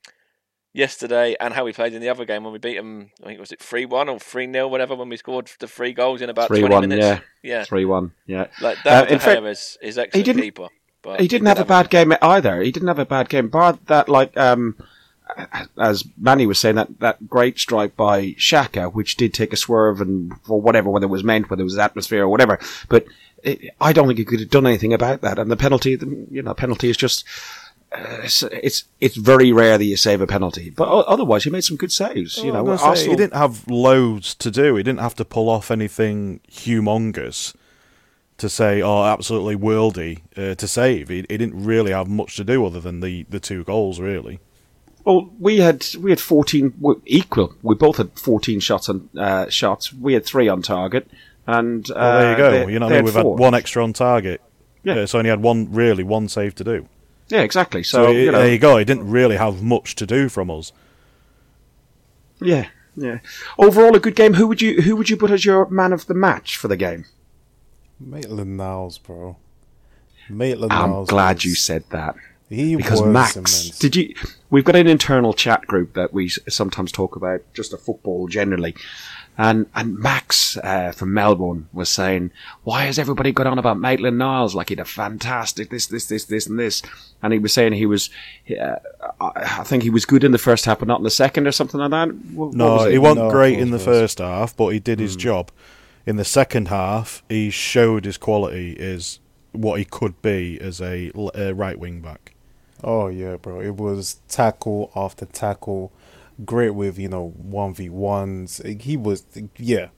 yesterday 0.73 1.37
and 1.41 1.55
how 1.55 1.65
we 1.65 1.73
played 1.73 1.95
in 1.95 2.01
the 2.01 2.09
other 2.09 2.25
game 2.25 2.45
when 2.45 2.53
we 2.53 2.59
beat 2.59 2.77
them. 2.77 3.11
I 3.23 3.27
think 3.27 3.41
was 3.41 3.53
it 3.53 3.61
three 3.61 3.85
one 3.85 4.09
or 4.09 4.19
three 4.19 4.51
0 4.51 4.69
whatever 4.69 4.95
when 4.95 5.09
we 5.09 5.17
scored 5.17 5.51
the 5.59 5.69
three 5.69 5.93
goals 5.93 6.21
in 6.21 6.31
about 6.31 6.49
twenty 6.49 6.69
minutes. 6.87 7.05
Yeah, 7.05 7.21
yeah, 7.43 7.65
three 7.65 7.85
one. 7.85 8.13
Yeah, 8.27 8.49
like 8.61 8.79
that. 8.85 9.09
Uh, 9.09 9.13
in 9.13 9.19
fact, 9.19 9.43
is, 9.43 9.79
is 9.81 9.99
excellent 9.99 10.15
he 10.15 10.23
didn't, 10.23 10.43
keeper. 10.43 10.69
But 11.03 11.21
he 11.21 11.29
didn't 11.29 11.47
have 11.47 11.61
a 11.61 11.65
bad 11.65 11.91
game 11.91 12.13
either. 12.21 12.61
He 12.61 12.73
didn't 12.73 12.89
have 12.89 12.99
a 12.99 13.07
bad 13.07 13.29
game, 13.29 13.49
bar 13.49 13.79
that 13.87 14.09
like 14.09 14.37
um, 14.37 14.75
as 15.79 16.05
Manny 16.17 16.47
was 16.47 16.59
saying, 16.59 16.77
that, 16.77 17.01
that 17.01 17.29
great 17.29 17.59
strike 17.59 17.97
by 17.97 18.33
Xhaka, 18.33 18.93
which 18.93 19.17
did 19.17 19.35
take 19.35 19.53
a 19.53 19.57
swerve 19.57 20.01
and 20.01 20.33
for 20.43 20.61
whatever, 20.61 20.91
whether 20.91 21.07
it 21.07 21.11
was 21.11 21.25
meant, 21.25 21.51
whether 21.51 21.61
it 21.61 21.65
was 21.65 21.79
atmosphere 21.79 22.25
or 22.25 22.29
whatever. 22.29 22.59
But 22.89 23.07
it, 23.43 23.75
I 23.81 23.93
don't 23.93 24.07
think 24.07 24.19
he 24.19 24.25
could 24.25 24.41
have 24.41 24.51
done 24.51 24.67
anything 24.67 24.93
about 24.93 25.21
that. 25.23 25.39
And 25.39 25.51
the 25.51 25.57
penalty, 25.57 25.99
you 26.31 26.43
know, 26.43 26.55
penalty 26.55 26.91
is 26.91 26.97
just. 26.97 27.25
Uh, 27.91 28.21
it's, 28.25 28.43
it's 28.43 28.85
it's 29.01 29.17
very 29.17 29.51
rare 29.51 29.79
that 29.79 29.85
you 29.85 29.97
save 29.97 30.21
a 30.21 30.27
penalty, 30.27 30.69
but 30.69 30.87
otherwise 31.07 31.45
he 31.45 31.51
made 31.51 31.65
some 31.65 31.79
good 31.79 31.91
saves. 31.91 32.37
you 32.37 32.53
know, 32.53 32.63
Well, 32.63 32.73
I 32.73 32.75
was 32.75 32.81
gonna 32.83 32.97
say, 32.97 33.09
he 33.09 33.17
didn't 33.17 33.33
have 33.33 33.67
loads 33.67 34.35
to 34.35 34.51
do. 34.51 34.77
He 34.77 34.83
didn't 34.83 35.01
have 35.01 35.15
to 35.15 35.25
pull 35.25 35.49
off 35.49 35.71
anything 35.71 36.41
humongous 36.51 37.55
to 38.37 38.49
say, 38.51 38.83
"Oh, 38.83 39.05
absolutely 39.05 39.57
worldy" 39.57 40.21
uh, 40.37 40.55
to 40.57 40.69
save. 40.69 41.09
He, 41.09 41.25
he 41.31 41.39
didn't 41.39 41.65
really 41.65 41.93
have 41.93 42.09
much 42.09 42.37
to 42.37 42.45
do 42.45 42.67
other 42.67 42.79
than 42.81 43.01
the, 43.01 43.25
the 43.31 43.41
two 43.41 43.65
goals, 43.65 44.01
really. 44.01 44.39
Well, 45.05 45.31
we 45.39 45.61
had 45.61 45.87
we 45.99 46.11
had 46.11 46.21
fourteen 46.21 46.75
equal. 47.07 47.55
We 47.63 47.75
both 47.75 47.97
had 47.97 48.13
fourteen 48.19 48.61
shots 48.61 48.91
on 48.91 49.09
uh, 49.17 49.49
shots. 49.49 49.95
We 49.95 50.13
had 50.13 50.27
three 50.27 50.47
on 50.49 50.61
target, 50.61 51.09
and 51.49 51.91
uh, 51.91 51.95
Well, 51.97 52.19
there 52.21 52.31
you 52.31 52.37
go. 52.37 52.51
they- 52.67 52.73
you 52.75 52.79
know, 52.79 52.87
I 52.87 52.91
mean? 52.93 53.05
we've 53.05 53.15
four. 53.15 53.33
had 53.35 53.41
one 53.41 53.55
extra 53.55 53.83
on 53.83 53.93
target. 53.93 54.41
Yeah. 54.85 54.95
Uh, 55.01 55.07
so 55.07 55.19
only 55.19 55.31
had 55.31 55.43
one 55.43 55.73
really 55.73 56.05
one 56.05 56.29
save 56.29 56.55
to 56.57 56.65
do. 56.65 56.87
Yeah, 57.29 57.41
exactly. 57.43 57.83
So, 57.83 58.05
So, 58.05 58.11
it- 58.13 58.25
you 58.25 58.31
know, 58.33 58.39
there 58.39 58.53
you 58.53 58.59
go. 58.59 58.77
He 58.79 58.85
didn't 58.85 59.11
really 59.11 59.37
have 59.37 59.63
much 59.63 59.97
to 59.97 60.07
do 60.07 60.29
from 60.29 60.51
us. 60.51 60.73
yeah, 62.41 62.69
yeah. 62.97 63.19
Overall, 63.59 63.97
a 63.97 64.01
good 64.01 64.15
game. 64.17 64.35
Who 64.35 64.47
would 64.47 64.63
you 64.63 64.83
who 64.83 64.97
would 64.97 65.11
you 65.11 65.17
put 65.17 65.31
as 65.31 65.45
your 65.45 65.69
man 65.71 65.93
of 65.93 66.07
the 66.07 66.15
match 66.15 66.57
for 66.57 66.69
the 66.69 66.77
game? 66.77 67.05
Maitland 68.01 68.57
Niles, 68.57 68.99
bro. 68.99 69.37
Maitland 70.31 70.71
Niles. 70.71 71.09
I'm 71.09 71.15
glad 71.15 71.37
was- 71.37 71.45
you 71.45 71.55
said 71.55 71.85
that. 71.91 72.15
He 72.51 72.77
because 72.77 73.03
was 73.03 73.11
Max, 73.13 73.37
immense. 73.37 73.79
did 73.79 73.95
you? 73.95 74.15
We've 74.49 74.65
got 74.65 74.75
an 74.77 74.87
internal 74.87 75.35
chat 75.35 75.67
group 75.67 75.93
that 75.93 76.15
we 76.15 76.31
sometimes 76.31 76.91
talk 76.91 77.15
about 77.15 77.43
just 77.53 77.75
a 77.75 77.77
football 77.77 78.27
generally, 78.27 78.75
and 79.39 79.67
and 79.75 79.97
Max 79.99 80.57
uh, 80.59 80.91
from 80.93 81.15
Melbourne 81.15 81.69
was 81.73 81.89
saying, 81.89 82.33
"Why 82.65 82.85
has 82.87 82.99
everybody 82.99 83.31
got 83.33 83.47
on 83.47 83.59
about 83.59 83.79
Maitland 83.79 84.19
Niles 84.19 84.55
like 84.55 84.69
he'd 84.71 84.81
a 84.81 84.85
fantastic 84.85 85.71
this 85.71 85.87
this 85.87 86.07
this 86.07 86.25
this 86.25 86.47
and 86.47 86.59
this?" 86.59 86.83
And 87.23 87.33
he 87.33 87.39
was 87.39 87.53
saying 87.53 87.73
he 87.73 87.87
was, 87.87 88.11
uh, 88.61 88.77
I 89.21 89.31
I 89.61 89.65
think 89.65 89.83
he 89.85 89.91
was 89.91 90.05
good 90.05 90.25
in 90.25 90.33
the 90.33 90.39
first 90.39 90.65
half, 90.65 90.81
but 90.81 90.89
not 90.89 90.99
in 90.99 91.05
the 91.05 91.11
second 91.11 91.47
or 91.47 91.53
something 91.53 91.81
like 91.81 91.91
that. 91.93 92.09
What 92.35 92.53
No, 92.55 92.75
was 92.77 92.91
he 92.93 92.99
wasn't 92.99 93.27
No, 93.27 93.31
great 93.31 93.55
of 93.55 93.61
in 93.63 93.71
the 93.71 93.79
first 93.79 94.19
half, 94.19 94.57
but 94.57 94.69
he 94.69 94.81
did 94.81 94.99
his 94.99 95.15
Hmm. 95.15 95.21
job. 95.21 95.51
In 96.05 96.17
the 96.17 96.25
second 96.25 96.69
half, 96.69 97.23
he 97.29 97.51
showed 97.51 98.05
his 98.05 98.17
quality 98.17 98.73
is 98.73 99.21
what 99.53 99.79
he 99.79 99.85
could 99.85 100.21
be 100.23 100.59
as 100.61 100.81
a 100.81 101.11
right 101.15 101.79
wing 101.79 102.01
back. 102.01 102.35
Oh 102.83 103.09
yeah, 103.09 103.37
bro. 103.37 103.61
It 103.61 103.77
was 103.77 104.21
tackle 104.29 104.91
after 104.97 105.27
tackle. 105.27 105.93
Great 106.45 106.71
with 106.71 106.99
you 106.99 107.09
know 107.09 107.31
one 107.37 107.75
v 107.75 107.89
ones. 107.89 108.61
He 108.65 108.97
was 108.97 109.25
yeah, 109.57 109.89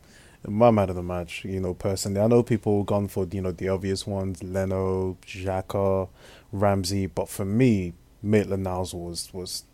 my 0.47 0.71
man 0.71 0.89
of 0.89 0.97
the 0.97 1.03
match. 1.03 1.45
You 1.45 1.61
know 1.61 1.75
personally, 1.75 2.21
I 2.21 2.27
know 2.27 2.43
people 2.43 2.83
gone 2.85 3.09
for 3.09 3.27
you 3.31 3.43
know 3.43 3.53
the 3.53 3.69
obvious 3.69 4.07
ones, 4.07 4.43
Leno, 4.43 5.19
Xhaka, 5.23 6.09
Ramsey, 6.53 7.07
but 7.07 7.29
for 7.29 7.45
me, 7.45 7.93
Maitland 8.23 8.65
Niles 8.65 8.95
was 8.95 9.33
was 9.35 9.65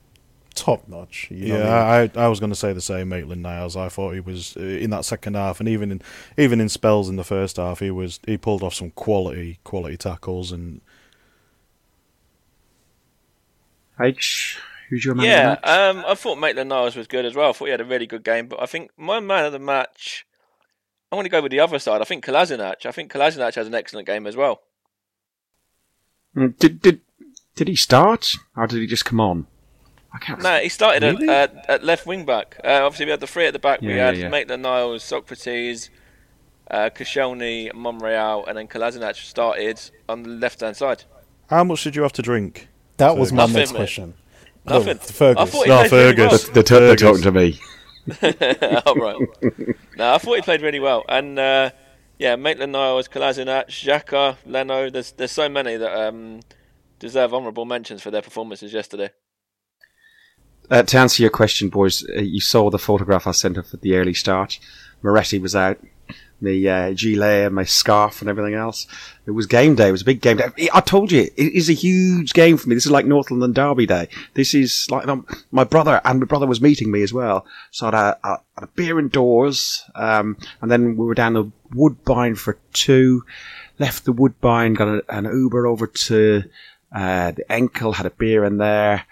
top 0.56 0.88
notch. 0.88 1.28
You 1.30 1.48
know 1.48 1.58
yeah, 1.58 1.84
I 1.84 2.02
mean? 2.02 2.10
I, 2.16 2.24
I 2.24 2.28
was 2.28 2.40
going 2.40 2.50
to 2.50 2.56
say 2.56 2.72
the 2.72 2.80
same. 2.80 3.10
Maitland 3.10 3.42
Niles. 3.42 3.76
I 3.76 3.88
thought 3.88 4.14
he 4.14 4.20
was 4.20 4.56
uh, 4.56 4.60
in 4.60 4.90
that 4.90 5.04
second 5.04 5.34
half, 5.34 5.60
and 5.60 5.68
even 5.68 5.92
in 5.92 6.02
even 6.36 6.60
in 6.60 6.68
spells 6.68 7.08
in 7.08 7.16
the 7.16 7.24
first 7.24 7.58
half, 7.58 7.78
he 7.78 7.90
was 7.90 8.18
he 8.26 8.36
pulled 8.36 8.62
off 8.62 8.74
some 8.74 8.90
quality 8.90 9.60
quality 9.62 9.96
tackles 9.96 10.50
and 10.50 10.80
H. 14.00 14.58
Who's 14.90 15.04
your 15.04 15.14
man? 15.14 15.26
Yeah, 15.26 15.52
of 15.52 15.60
the 15.62 15.66
match? 15.66 15.96
um, 15.96 16.04
I 16.06 16.14
thought 16.14 16.38
Maitland 16.38 16.68
Niles 16.68 16.96
was 16.96 17.06
good 17.06 17.24
as 17.24 17.34
well. 17.34 17.50
I 17.50 17.52
thought 17.52 17.64
he 17.66 17.70
had 17.72 17.80
a 17.80 17.84
really 17.84 18.06
good 18.06 18.22
game, 18.24 18.46
but 18.46 18.62
I 18.62 18.66
think 18.66 18.90
my 18.96 19.20
man 19.20 19.44
of 19.44 19.52
the 19.52 19.58
match, 19.58 20.26
I 21.10 21.16
want 21.16 21.26
to 21.26 21.30
go 21.30 21.42
with 21.42 21.50
the 21.52 21.60
other 21.60 21.78
side. 21.78 22.00
I 22.00 22.04
think 22.04 22.24
Kolasinac. 22.24 22.86
I 22.86 22.92
think 22.92 23.12
Kolasinac 23.12 23.54
has 23.56 23.66
an 23.66 23.74
excellent 23.74 24.06
game 24.06 24.26
as 24.26 24.36
well. 24.36 24.62
Mm, 26.36 26.56
Did 26.58 26.80
did 26.82 27.00
did 27.54 27.68
he 27.68 27.76
start 27.76 28.32
or 28.56 28.66
did 28.66 28.80
he 28.80 28.86
just 28.86 29.04
come 29.04 29.20
on? 29.20 29.46
I 30.12 30.18
can't. 30.18 30.42
No, 30.42 30.58
he 30.58 30.68
started 30.68 31.02
Really? 31.02 31.28
at, 31.28 31.54
at, 31.56 31.70
at 31.70 31.84
left 31.84 32.06
wing 32.06 32.24
back. 32.24 32.58
Uh, 32.64 32.84
obviously, 32.84 33.06
we 33.06 33.10
had 33.10 33.20
the 33.20 33.26
three 33.26 33.46
at 33.46 33.52
the 33.52 33.58
back. 33.58 33.80
we 33.80 33.88
had 33.92 34.16
yeah, 34.16 34.24
yeah. 34.24 34.28
Maitland 34.28 34.62
Niles, 34.62 35.02
Sokratis, 35.02 35.90
uh, 36.70 36.88
Koscielny, 36.94 37.70
Monreal, 37.74 38.44
and 38.46 38.56
then 38.56 38.66
Kolasinac 38.68 39.16
started 39.16 39.80
on 40.08 40.22
the 40.22 40.28
left 40.30 40.60
hand 40.60 40.76
side. 40.76 41.04
how 41.50 41.64
much 41.64 41.84
did 41.84 41.96
you 41.96 42.02
have 42.02 42.12
to 42.14 42.22
drink? 42.22 42.68
that 42.98 43.16
was 43.18 43.30
my 43.32 43.44
next 43.46 43.72
question. 43.72 44.14
Nothing. 44.68 44.96
No, 44.96 45.02
Fergus. 45.02 45.42
I 45.42 45.46
thought 45.46 45.64
he 45.64 45.68
No, 45.68 45.88
played 45.88 45.92
really 45.92 46.16
well. 46.18 46.30
Fergus. 46.30 46.48
They're, 46.48 46.96
t- 46.96 47.04
talking 47.04 47.22
to 47.22 47.32
me. 47.32 47.60
oh, 48.86 48.94
right. 48.96 49.76
no, 49.96 50.14
I 50.14 50.18
thought 50.18 50.36
he 50.36 50.42
played 50.42 50.62
really 50.62 50.80
well. 50.80 51.04
And 51.08 51.38
uh, 51.38 51.70
yeah, 52.18 52.36
Maitland 52.36 52.72
Niles, 52.72 53.08
Kolasinac, 53.08 53.66
Xhaka, 53.68 54.36
Leno. 54.46 54.90
There's 54.90 55.12
there's 55.12 55.32
so 55.32 55.48
many 55.48 55.76
that 55.76 56.08
um, 56.08 56.40
deserve 56.98 57.34
honourable 57.34 57.64
mentions 57.64 58.02
for 58.02 58.10
their 58.10 58.22
performances 58.22 58.72
yesterday. 58.72 59.10
Uh, 60.70 60.82
to 60.82 60.98
answer 60.98 61.22
your 61.22 61.30
question, 61.30 61.68
boys, 61.68 62.04
uh, 62.16 62.20
you 62.20 62.40
saw 62.40 62.70
the 62.70 62.78
photograph 62.78 63.26
I 63.26 63.30
sent 63.32 63.56
off 63.58 63.72
at 63.72 63.82
the 63.82 63.94
early 63.96 64.14
start. 64.14 64.58
Moretti 65.02 65.38
was 65.38 65.54
out, 65.54 65.78
the 66.40 66.68
uh, 66.68 66.92
gilet 66.92 67.52
my 67.52 67.64
scarf 67.64 68.20
and 68.20 68.28
everything 68.28 68.54
else. 68.54 68.86
It 69.26 69.30
was 69.32 69.46
game 69.46 69.74
day. 69.74 69.88
It 69.88 69.92
was 69.92 70.02
a 70.02 70.06
big 70.06 70.20
game 70.20 70.36
day. 70.36 70.68
I 70.72 70.80
told 70.80 71.10
you, 71.10 71.22
it 71.22 71.32
is 71.36 71.68
a 71.68 71.74
huge 71.74 72.32
game 72.32 72.56
for 72.56 72.68
me. 72.68 72.74
This 72.74 72.86
is 72.86 72.92
like 72.92 73.06
North 73.06 73.30
London 73.30 73.52
Derby 73.52 73.86
Day. 73.86 74.08
This 74.34 74.54
is 74.54 74.90
like 74.90 75.06
um, 75.08 75.26
my 75.50 75.64
brother, 75.64 76.00
and 76.04 76.20
my 76.20 76.26
brother 76.26 76.46
was 76.46 76.60
meeting 76.60 76.90
me 76.90 77.02
as 77.02 77.12
well. 77.12 77.46
So 77.70 77.88
I 77.88 77.96
had 77.96 78.14
had 78.22 78.36
a 78.58 78.66
beer 78.68 78.98
indoors, 78.98 79.82
um, 79.94 80.36
and 80.60 80.70
then 80.70 80.96
we 80.96 81.06
were 81.06 81.14
down 81.14 81.34
the 81.34 81.50
Woodbine 81.74 82.36
for 82.36 82.58
two. 82.72 83.24
Left 83.78 84.04
the 84.04 84.12
Woodbine, 84.12 84.74
got 84.74 84.88
a, 84.88 85.02
an 85.08 85.24
Uber 85.24 85.66
over 85.66 85.86
to 85.86 86.44
uh, 86.94 87.32
the 87.32 87.44
Enkel, 87.50 87.94
had 87.94 88.06
a 88.06 88.10
beer 88.10 88.44
in 88.44 88.58
there. 88.58 89.04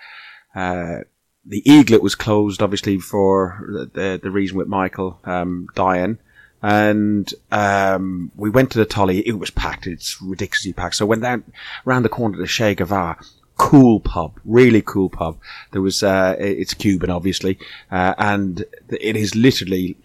Uh, 0.55 1.01
the 1.45 1.63
Eaglet 1.67 2.01
was 2.01 2.15
closed, 2.15 2.63
obviously, 2.63 2.99
for 2.99 3.67
the, 3.69 3.91
the, 3.93 4.21
the 4.23 4.31
reason 4.31 4.57
with 4.57 4.69
Michael 4.69 5.21
um, 5.25 5.67
dying. 5.75 6.19
And 6.67 7.31
um, 7.53 8.33
we 8.37 8.49
went 8.49 8.71
to 8.71 8.79
the 8.79 8.87
Tully. 8.87 9.19
It 9.29 9.39
was 9.39 9.51
packed. 9.51 9.87
It's 9.87 10.17
ridiculously 10.23 10.73
packed. 10.73 10.95
So 10.95 11.05
went 11.05 11.21
down 11.21 11.45
around 11.87 12.05
the 12.05 12.09
corner 12.09 12.37
to 12.37 12.43
the 12.43 12.49
Che 12.49 12.75
Guevara. 12.75 13.19
Cool 13.59 14.01
pub, 14.01 14.41
really 14.47 14.81
cool 14.81 15.11
pub. 15.11 15.39
There 15.73 15.83
was, 15.83 16.03
uh, 16.03 16.37
it's 16.39 16.73
Cuban, 16.73 17.11
obviously, 17.11 17.59
uh, 17.91 18.15
and 18.17 18.65
it 18.89 19.15
is 19.15 19.35
literally 19.35 19.99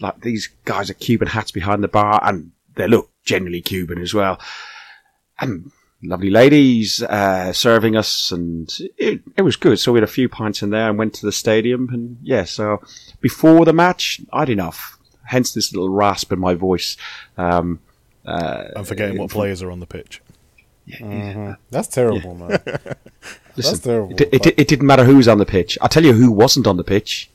like 0.00 0.20
these 0.22 0.48
guys 0.64 0.90
are 0.90 0.94
Cuban 0.94 1.28
hats 1.28 1.52
behind 1.52 1.84
the 1.84 1.88
bar, 1.88 2.20
and 2.24 2.50
they 2.74 2.88
look 2.88 3.08
generally 3.24 3.60
Cuban 3.62 3.98
as 3.98 4.12
well. 4.12 4.40
And 5.38 5.70
lovely 6.02 6.30
ladies 6.30 7.00
uh, 7.00 7.52
serving 7.52 7.96
us, 7.96 8.32
and 8.32 8.68
it, 8.98 9.22
it 9.36 9.42
was 9.42 9.54
good. 9.56 9.78
So 9.78 9.92
we 9.92 9.98
had 9.98 10.08
a 10.08 10.12
few 10.12 10.28
pints 10.28 10.62
in 10.62 10.70
there 10.70 10.88
and 10.88 10.98
went 10.98 11.14
to 11.14 11.26
the 11.26 11.32
stadium, 11.32 11.88
and 11.92 12.18
yeah. 12.22 12.44
So 12.44 12.82
before 13.20 13.64
the 13.64 13.72
match, 13.72 14.20
I'd 14.32 14.50
enough. 14.50 14.98
Hence 15.24 15.52
this 15.52 15.72
little 15.72 15.88
rasp 15.88 16.32
in 16.32 16.38
my 16.38 16.54
voice. 16.54 16.96
Um, 17.38 17.80
uh, 18.26 18.64
I'm 18.76 18.84
forgetting 18.84 19.18
what 19.18 19.30
players 19.30 19.62
are 19.62 19.70
on 19.70 19.80
the 19.80 19.86
pitch. 19.86 20.20
That's 21.70 21.88
terrible, 21.88 22.34
man. 22.34 22.60
listen, 23.56 23.78
terrible, 23.78 24.14
It, 24.20 24.46
it, 24.46 24.46
it 24.58 24.68
didn't 24.68 24.86
matter 24.86 25.04
who 25.04 25.16
was 25.16 25.28
on 25.28 25.38
the 25.38 25.46
pitch. 25.46 25.78
I'll 25.80 25.88
tell 25.88 26.04
you 26.04 26.12
who 26.12 26.30
wasn't 26.32 26.66
on 26.66 26.76
the 26.76 26.84
pitch. 26.84 27.30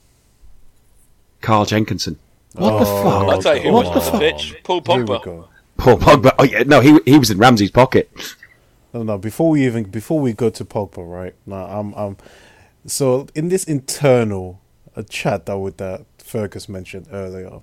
Carl 1.41 1.65
Jenkinson. 1.65 2.17
What 2.53 2.79
the 2.79 2.85
Oh, 2.85 3.03
fuck? 3.03 3.29
I'll 3.29 3.41
tell 3.41 3.55
you 3.55 3.63
who 3.63 3.71
What 3.73 3.93
was 3.95 4.05
the 4.05 4.11
on 4.11 4.19
the 4.21 4.29
fuck? 4.31 4.37
pitch. 4.39 4.63
Paul 4.63 4.81
Pogba. 4.81 5.47
Paul 5.77 5.97
Pogba. 5.97 6.33
Oh 6.39 6.43
yeah, 6.43 6.63
no, 6.63 6.81
he 6.81 6.99
he 7.05 7.17
was 7.17 7.29
in 7.29 7.37
Ramsey's 7.37 7.71
pocket. 7.71 8.09
No, 8.93 9.03
no. 9.03 9.17
Before 9.17 9.51
we 9.51 9.65
even 9.65 9.83
before 9.85 10.19
we 10.19 10.33
go 10.33 10.49
to 10.49 10.65
Pogba, 10.65 11.07
right 11.09 11.35
No, 11.45 11.55
I'm 11.55 11.93
I'm. 11.93 12.17
So 12.87 13.27
in 13.35 13.49
this 13.49 13.63
internal 13.63 14.59
uh, 14.95 15.03
chat 15.03 15.45
that 15.45 15.57
with 15.59 15.77
that 15.77 16.05
Fergus 16.17 16.67
mentioned 16.67 17.07
earlier, 17.11 17.59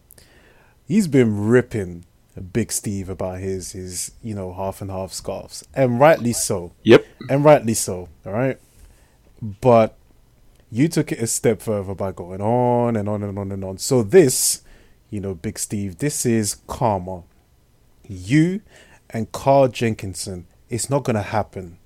he's 0.86 1.08
been 1.08 1.46
ripping 1.48 2.04
Big 2.52 2.72
Steve 2.72 3.08
about 3.08 3.38
his 3.38 3.72
his 3.72 4.12
you 4.22 4.34
know 4.34 4.52
half 4.52 4.80
and 4.80 4.90
half 4.90 5.12
scarves, 5.12 5.64
and 5.74 6.00
rightly 6.00 6.32
so, 6.32 6.72
Yep. 6.82 7.06
and 7.28 7.44
rightly 7.44 7.74
so. 7.74 8.08
All 8.26 8.32
right, 8.32 8.58
but 9.60 9.96
you 10.70 10.88
took 10.88 11.12
it 11.12 11.20
a 11.20 11.26
step 11.26 11.60
further 11.62 11.94
by 11.94 12.10
going 12.12 12.40
on 12.40 12.96
and 12.96 13.08
on 13.08 13.22
and 13.22 13.38
on 13.38 13.52
and 13.52 13.64
on. 13.64 13.78
So 13.78 14.02
this, 14.02 14.62
you 15.10 15.20
know, 15.20 15.34
Big 15.34 15.58
Steve, 15.58 15.98
this 15.98 16.26
is 16.26 16.56
karma. 16.66 17.22
You 18.08 18.60
and 19.10 19.30
Carl 19.30 19.68
Jenkinson, 19.68 20.46
it's 20.68 20.90
not 20.90 21.04
gonna 21.04 21.22
happen, 21.22 21.78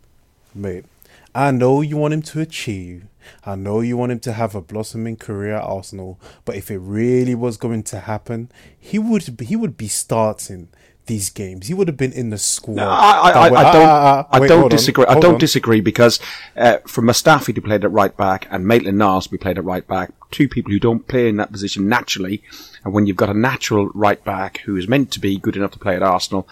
mate. 0.55 0.87
I 1.35 1.51
know 1.51 1.83
you 1.83 1.97
want 1.99 2.15
him 2.15 2.23
to 2.23 2.41
achieve. 2.41 3.05
I 3.45 3.57
know 3.57 3.81
you 3.81 3.97
want 3.97 4.13
him 4.13 4.21
to 4.21 4.33
have 4.33 4.55
a 4.55 4.61
blossoming 4.61 5.17
career 5.17 5.57
at 5.57 5.65
Arsenal, 5.65 6.21
but 6.45 6.57
if 6.57 6.71
it 6.71 6.79
really 6.79 7.35
was 7.35 7.57
going 7.57 7.83
to 7.85 8.01
happen, 8.01 8.51
he 8.79 8.99
would 8.99 9.41
he 9.41 9.57
would 9.57 9.77
be 9.77 9.89
starting 9.89 10.69
these 11.09 11.31
games. 11.31 11.67
He 11.67 11.75
would 11.75 11.89
have 11.89 11.97
been 11.97 12.13
in 12.13 12.31
the 12.31 12.39
squad. 12.39 12.77
No, 12.77 12.89
I, 12.89 13.31
I, 13.31 13.31
I, 13.31 13.45
I 13.47 13.73
don't. 13.73 13.89
ah, 13.89 14.29
ah, 14.31 14.39
wait, 14.39 14.49
don't 14.49 14.61
hold 14.61 14.73
on, 14.73 14.77
disagree. 14.77 15.05
I 15.07 15.19
don't 15.19 15.35
on. 15.35 15.41
disagree 15.41 15.81
because 15.81 16.21
uh, 16.57 16.79
for 16.87 17.03
Mustafi 17.03 17.55
to 17.55 17.61
play 17.61 17.75
at 17.75 17.91
right 17.91 18.17
back 18.17 18.47
and 18.51 18.67
Maitland 18.67 18.99
Niles 18.99 19.25
to 19.25 19.31
be 19.31 19.39
played 19.39 19.59
at 19.59 19.65
right 19.65 19.87
back, 19.87 20.13
two 20.31 20.49
people 20.49 20.71
who 20.71 20.79
don't 20.79 21.09
play 21.09 21.29
in 21.29 21.37
that 21.37 21.51
position 21.51 21.89
naturally, 21.89 22.43
and 22.85 22.95
when 22.95 23.07
you've 23.07 23.17
got 23.17 23.31
a 23.31 23.35
natural 23.35 23.89
right 23.89 24.23
back 24.23 24.59
who 24.59 24.77
is 24.77 24.87
meant 24.87 25.11
to 25.13 25.21
be 25.21 25.39
good 25.39 25.57
enough 25.57 25.73
to 25.73 25.79
play 25.79 25.97
at 25.97 26.03
Arsenal, 26.03 26.47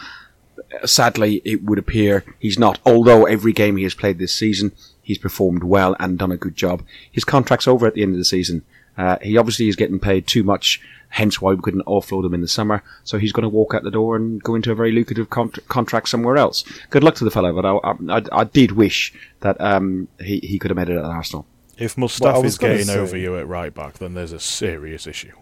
sadly, 0.85 1.43
it 1.45 1.63
would 1.63 1.79
appear 1.79 2.25
he's 2.39 2.59
not. 2.59 2.81
Although 2.85 3.27
every 3.27 3.53
game 3.53 3.77
he 3.77 3.85
has 3.85 3.95
played 3.95 4.19
this 4.19 4.33
season, 4.33 4.73
he's 5.07 5.19
performed 5.19 5.63
well 5.63 5.95
and 6.01 6.19
done 6.19 6.33
a 6.33 6.37
good 6.37 6.57
job. 6.57 6.83
His 7.11 7.25
contract's 7.25 7.69
over 7.69 7.87
at 7.87 7.95
the 7.95 8.03
end 8.03 8.13
of 8.13 8.19
the 8.19 8.25
season. 8.25 8.65
Uh, 8.99 9.19
he 9.23 9.37
obviously 9.37 9.69
is 9.69 9.77
getting 9.77 10.01
paid 10.01 10.27
too 10.27 10.43
much, 10.43 10.81
hence 11.11 11.41
why 11.41 11.53
we 11.53 11.63
couldn't 11.63 11.85
offload 11.87 12.25
him 12.25 12.35
in 12.35 12.41
the 12.41 12.49
summer. 12.49 12.83
So 13.05 13.19
he's 13.19 13.31
going 13.33 13.45
to 13.45 13.49
walk 13.49 13.73
out 13.73 13.85
the 13.85 13.91
door 13.91 14.17
and 14.17 14.43
go 14.43 14.55
into 14.57 14.73
a 14.73 14.75
very 14.75 14.91
lucrative 14.91 15.31
cont- 15.31 15.67
contract 15.69 16.09
somewhere 16.09 16.37
else. 16.37 16.65
Good 16.91 17.05
luck 17.05 17.15
to 17.17 17.25
the 17.25 17.31
fellow, 17.31 17.53
but 17.53 17.65
I, 17.65 18.17
I, 18.19 18.41
I 18.41 18.45
did 18.45 18.73
wish 18.73 19.13
that 19.41 19.61
um, 19.61 20.09
he, 20.19 20.41
he 20.41 20.59
could 20.59 20.71
have 20.71 20.77
made 20.77 20.89
it 20.89 20.97
at 20.99 21.05
Arsenal. 21.05 21.47
If 21.79 21.97
Well, 21.97 22.05
I 22.05 22.09
Mustafi's 22.09 22.43
was 22.43 22.59
gonna 22.59 22.73
getting 22.75 22.87
say- 22.87 22.99
over 22.99 23.17
you 23.17 23.37
at 23.39 23.47
right 23.47 23.73
back, 23.73 23.99
then 23.99 24.15
there's 24.15 24.33
a 24.33 24.41
serious 24.41 25.07
issue. 25.07 25.33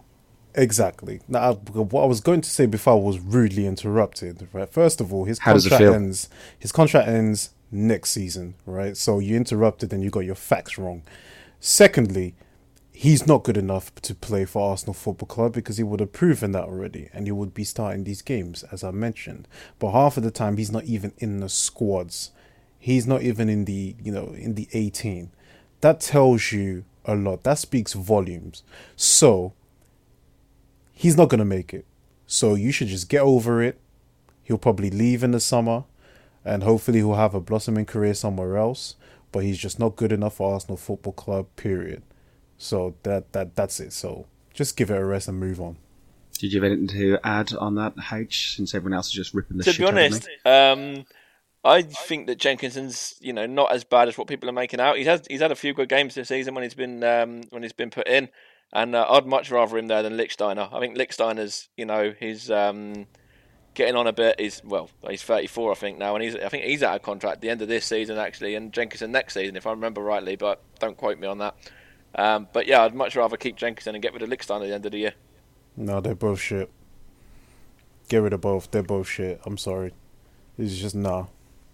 Exactly. 0.53 1.21
Now, 1.27 1.51
I- 1.51 1.53
what 1.53 2.03
I 2.03 2.05
was 2.05 2.21
going 2.21 2.41
to 2.41 2.49
say 2.49 2.65
before 2.65 2.93
I 2.93 2.97
was 2.97 3.19
rudely 3.19 3.65
interrupted. 3.65 4.47
Right. 4.53 4.69
First 4.69 5.01
of 5.01 5.13
all, 5.13 5.25
his 5.25 5.39
How 5.39 5.53
contract 5.53 5.81
ends. 5.81 6.29
His 6.59 6.71
contract 6.71 7.07
ends 7.07 7.49
next 7.71 8.11
season. 8.11 8.55
Right. 8.65 8.95
So 8.97 9.19
you 9.19 9.35
interrupted 9.35 9.93
and 9.93 10.03
you 10.03 10.09
got 10.09 10.21
your 10.21 10.35
facts 10.35 10.77
wrong. 10.77 11.03
Secondly, 11.59 12.35
he's 12.91 13.27
not 13.27 13.43
good 13.43 13.57
enough 13.57 13.93
to 13.95 14.15
play 14.15 14.45
for 14.45 14.69
Arsenal 14.69 14.93
Football 14.93 15.27
Club 15.27 15.53
because 15.53 15.77
he 15.77 15.83
would 15.83 15.99
have 15.99 16.13
proven 16.13 16.51
that 16.53 16.63
already, 16.63 17.09
and 17.13 17.27
he 17.27 17.31
would 17.31 17.53
be 17.53 17.63
starting 17.63 18.03
these 18.03 18.21
games 18.21 18.63
as 18.71 18.83
I 18.83 18.91
mentioned. 18.91 19.47
But 19.79 19.91
half 19.91 20.17
of 20.17 20.23
the 20.23 20.31
time, 20.31 20.57
he's 20.57 20.71
not 20.71 20.85
even 20.85 21.13
in 21.17 21.39
the 21.39 21.49
squads. 21.49 22.31
He's 22.79 23.07
not 23.07 23.21
even 23.23 23.49
in 23.49 23.65
the 23.65 23.95
you 24.01 24.11
know 24.11 24.33
in 24.37 24.55
the 24.55 24.67
eighteen. 24.73 25.31
That 25.81 25.99
tells 25.99 26.51
you 26.51 26.85
a 27.03 27.15
lot. 27.15 27.43
That 27.43 27.57
speaks 27.57 27.93
volumes. 27.93 28.63
So 28.95 29.53
he's 30.93 31.17
not 31.17 31.29
going 31.29 31.39
to 31.39 31.45
make 31.45 31.73
it. 31.73 31.85
So 32.27 32.55
you 32.55 32.71
should 32.71 32.87
just 32.87 33.09
get 33.09 33.21
over 33.21 33.61
it. 33.61 33.79
He'll 34.43 34.57
probably 34.57 34.89
leave 34.89 35.23
in 35.23 35.31
the 35.31 35.39
summer 35.39 35.83
and 36.45 36.63
hopefully 36.63 36.99
he'll 36.99 37.15
have 37.15 37.33
a 37.33 37.41
blossoming 37.41 37.85
career 37.85 38.13
somewhere 38.13 38.55
else, 38.55 38.95
but 39.31 39.43
he's 39.43 39.57
just 39.57 39.79
not 39.79 39.95
good 39.95 40.11
enough 40.11 40.35
for 40.35 40.53
Arsenal 40.53 40.77
Football 40.77 41.13
Club 41.13 41.47
period. 41.55 42.03
So 42.57 42.95
that 43.03 43.33
that 43.33 43.55
that's 43.55 43.79
it. 43.79 43.91
So 43.91 44.27
just 44.53 44.77
give 44.77 44.89
it 44.89 44.97
a 44.97 45.03
rest 45.03 45.27
and 45.27 45.39
move 45.39 45.59
on. 45.59 45.77
Did 46.37 46.53
you 46.53 46.61
have 46.61 46.71
anything 46.71 46.87
to 46.99 47.19
add 47.23 47.53
on 47.53 47.75
that, 47.75 47.93
H? 48.11 48.55
Since 48.55 48.75
everyone 48.75 48.95
else 48.95 49.07
is 49.07 49.13
just 49.13 49.33
ripping 49.33 49.57
the 49.57 49.63
to 49.63 49.73
shit 49.73 49.79
be 49.79 49.85
out 49.85 49.89
of 49.89 49.95
me? 49.95 50.05
honest, 50.05 50.29
um, 50.45 51.05
I 51.63 51.81
think 51.81 52.27
that 52.27 52.37
Jenkinson's 52.37 53.15
you 53.19 53.33
know 53.33 53.45
not 53.45 53.73
as 53.73 53.83
bad 53.83 54.07
as 54.07 54.17
what 54.17 54.27
people 54.27 54.47
are 54.47 54.53
making 54.53 54.79
out. 54.79 54.97
He's 54.97 55.07
had 55.07 55.25
he's 55.29 55.41
had 55.41 55.51
a 55.51 55.55
few 55.55 55.73
good 55.73 55.89
games 55.89 56.15
this 56.15 56.27
season 56.27 56.53
when 56.53 56.63
he's 56.63 56.75
been 56.75 57.03
um, 57.03 57.41
when 57.49 57.63
he's 57.63 57.73
been 57.73 57.89
put 57.89 58.07
in, 58.07 58.29
and 58.71 58.95
uh, 58.95 59.05
I'd 59.09 59.25
much 59.25 59.49
rather 59.49 59.77
him 59.77 59.87
there 59.87 60.03
than 60.03 60.13
Lichtsteiner. 60.13 60.71
I 60.71 60.79
think 60.79 60.97
Lichtsteiner's 60.97 61.69
you 61.75 61.85
know 61.85 62.13
he's 62.19 62.51
um, 62.51 63.07
getting 63.75 63.95
on 63.95 64.07
a 64.07 64.13
bit. 64.13 64.39
He's 64.39 64.61
well 64.63 64.89
he's 65.07 65.21
34 65.21 65.71
I 65.71 65.75
think 65.75 65.97
now, 65.99 66.15
and 66.15 66.23
he's 66.23 66.35
I 66.35 66.49
think 66.49 66.63
he's 66.63 66.81
out 66.81 66.95
of 66.95 67.03
contract 67.03 67.35
at 67.35 67.41
the 67.41 67.49
end 67.49 67.61
of 67.61 67.67
this 67.67 67.85
season 67.85 68.17
actually, 68.17 68.55
and 68.55 68.73
Jenkinson 68.73 69.11
next 69.11 69.35
season 69.35 69.55
if 69.55 69.67
I 69.67 69.71
remember 69.71 70.01
rightly, 70.01 70.35
but 70.35 70.61
don't 70.79 70.97
quote 70.97 71.19
me 71.19 71.27
on 71.27 71.37
that. 71.37 71.55
Um, 72.15 72.47
but 72.53 72.65
yeah, 72.65 72.83
I'd 72.83 72.95
much 72.95 73.15
rather 73.15 73.37
keep 73.37 73.57
Jenkinson 73.57 73.93
and 73.93 74.01
get 74.01 74.13
rid 74.13 74.23
of 74.23 74.29
Lichtsteiner 74.29 74.63
at 74.63 74.67
the 74.67 74.73
end 74.73 74.85
of 74.85 74.93
the 74.93 74.99
year. 74.99 75.13
No, 75.77 75.99
they're 75.99 76.15
both 76.15 76.39
shit. 76.39 76.71
Get 78.07 78.19
rid 78.19 78.33
of 78.33 78.41
both. 78.41 78.71
They're 78.71 78.83
both 78.83 79.07
shit. 79.07 79.41
I'm 79.45 79.57
sorry. 79.57 79.93
It's 80.57 80.77
just 80.77 80.95
nah. 80.95 81.25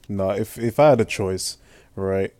Nah. 0.10 0.32
If 0.32 0.58
if 0.58 0.80
I 0.80 0.90
had 0.90 1.02
a 1.02 1.06
choice, 1.06 1.58
right? 1.96 2.34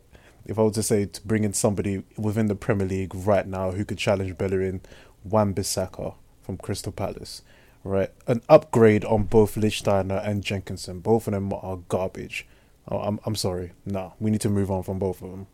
If 0.44 0.58
I 0.58 0.62
was 0.62 0.74
to 0.74 0.82
say 0.82 1.06
to 1.06 1.26
bring 1.26 1.44
in 1.44 1.52
somebody 1.52 2.02
within 2.16 2.48
the 2.48 2.56
Premier 2.56 2.86
League 2.86 3.14
right 3.14 3.46
now 3.46 3.70
who 3.70 3.84
could 3.84 3.98
challenge 3.98 4.36
Bellerin, 4.36 4.80
Wan-Bissaka 5.22 6.14
from 6.42 6.56
Crystal 6.56 6.90
Palace, 6.90 7.42
right? 7.84 8.10
An 8.26 8.42
upgrade 8.48 9.04
on 9.04 9.24
both 9.24 9.54
Lichtsteiner 9.54 10.26
and 10.26 10.42
Jenkinson. 10.42 11.00
Both 11.00 11.26
of 11.26 11.34
them 11.34 11.52
are 11.52 11.78
garbage. 11.88 12.46
Oh, 12.88 12.98
I'm 12.98 13.20
I'm 13.24 13.36
sorry. 13.36 13.72
Nah, 13.86 14.12
we 14.18 14.30
need 14.30 14.40
to 14.42 14.50
move 14.50 14.70
on 14.70 14.82
from 14.82 14.98
both 14.98 15.22
of 15.22 15.30
them. 15.30 15.46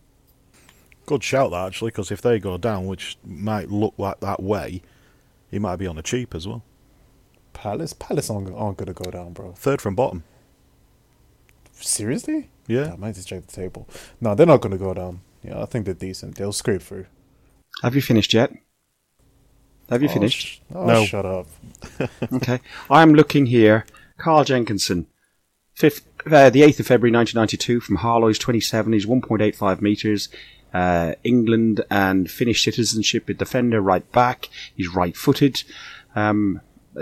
Good 1.07 1.25
shout 1.25 1.51
that 1.53 1.67
actually, 1.67 1.91
because 1.91 2.11
if 2.11 2.21
they 2.21 2.39
go 2.39 2.59
down, 2.59 2.87
which 2.87 3.17
might 3.25 3.71
look 3.71 3.95
like 3.97 4.21
that 4.21 4.43
way, 4.43 4.83
he 5.51 5.59
might 5.59 5.77
be 5.77 5.87
on 5.87 5.97
the 5.97 6.03
cheap 6.03 6.35
as 6.35 6.47
well. 6.47 6.63
Palace, 7.53 7.93
Palace 7.93 8.31
aren't, 8.31 8.55
aren't 8.55 8.79
gonna 8.79 8.93
go 8.93 9.11
down, 9.11 9.33
bro. 9.33 9.53
Third 9.53 9.81
from 9.81 9.95
bottom. 9.95 10.25
Seriously? 11.73 12.51
Yeah. 12.67 12.93
I 12.93 12.97
might 12.97 13.15
just 13.15 13.29
check 13.29 13.47
the 13.47 13.53
table. 13.53 13.89
No, 14.21 14.35
they're 14.35 14.47
not 14.47 14.61
going 14.61 14.73
to 14.73 14.79
go 14.79 14.95
down. 14.95 15.21
Yeah, 15.43 15.63
I 15.63 15.67
think 15.67 15.85
they're 15.85 15.95
decent. 15.95 16.37
They'll 16.37 16.53
scrape 16.53 16.83
through. 16.83 17.07
Have 17.83 17.95
you 17.95 18.03
finished 18.03 18.35
yet? 18.35 18.53
Have 19.91 20.03
you 20.03 20.09
Oh, 20.09 20.13
finished? 20.13 20.47
sh- 20.47 20.59
oh, 20.75 20.85
No. 20.87 21.05
shut 21.05 21.25
up. 21.27 21.47
Okay. 22.33 22.61
I'm 22.91 23.15
looking 23.15 23.47
here. 23.47 23.87
Carl 24.19 24.45
Jenkinson, 24.45 25.07
fifth, 25.75 26.07
uh, 26.27 26.51
the 26.51 26.63
8th 26.63 26.81
of 26.81 26.87
February 26.87 27.13
1992 27.13 27.81
from 27.81 27.97
Harlow. 27.97 28.29
He's 28.29 28.39
27. 28.39 28.93
He's 28.93 29.07
1.85 29.07 29.81
metres. 29.81 30.29
Uh, 30.75 31.15
England 31.25 31.83
and 31.91 32.31
Finnish 32.31 32.63
citizenship. 32.65 33.29
A 33.29 33.35
defender, 33.35 33.81
right 33.81 34.11
back. 34.13 34.49
He's 34.75 34.89
right 34.95 35.17
footed. 35.17 35.63
Um, 36.15 36.61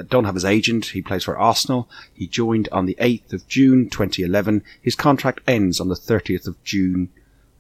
don't 0.09 0.25
have 0.27 0.35
his 0.35 0.45
agent. 0.45 0.87
He 0.87 1.01
plays 1.03 1.25
for 1.25 1.39
Arsenal. 1.39 1.89
He 2.15 2.27
joined 2.27 2.69
on 2.71 2.87
the 2.87 2.97
8th 3.01 3.33
of 3.33 3.49
June 3.49 3.89
2011. 3.89 4.63
His 4.83 4.95
contract 4.95 5.41
ends 5.49 5.81
on 5.81 5.89
the 5.89 5.95
30th 5.95 6.47
of 6.47 6.63
June 6.63 7.09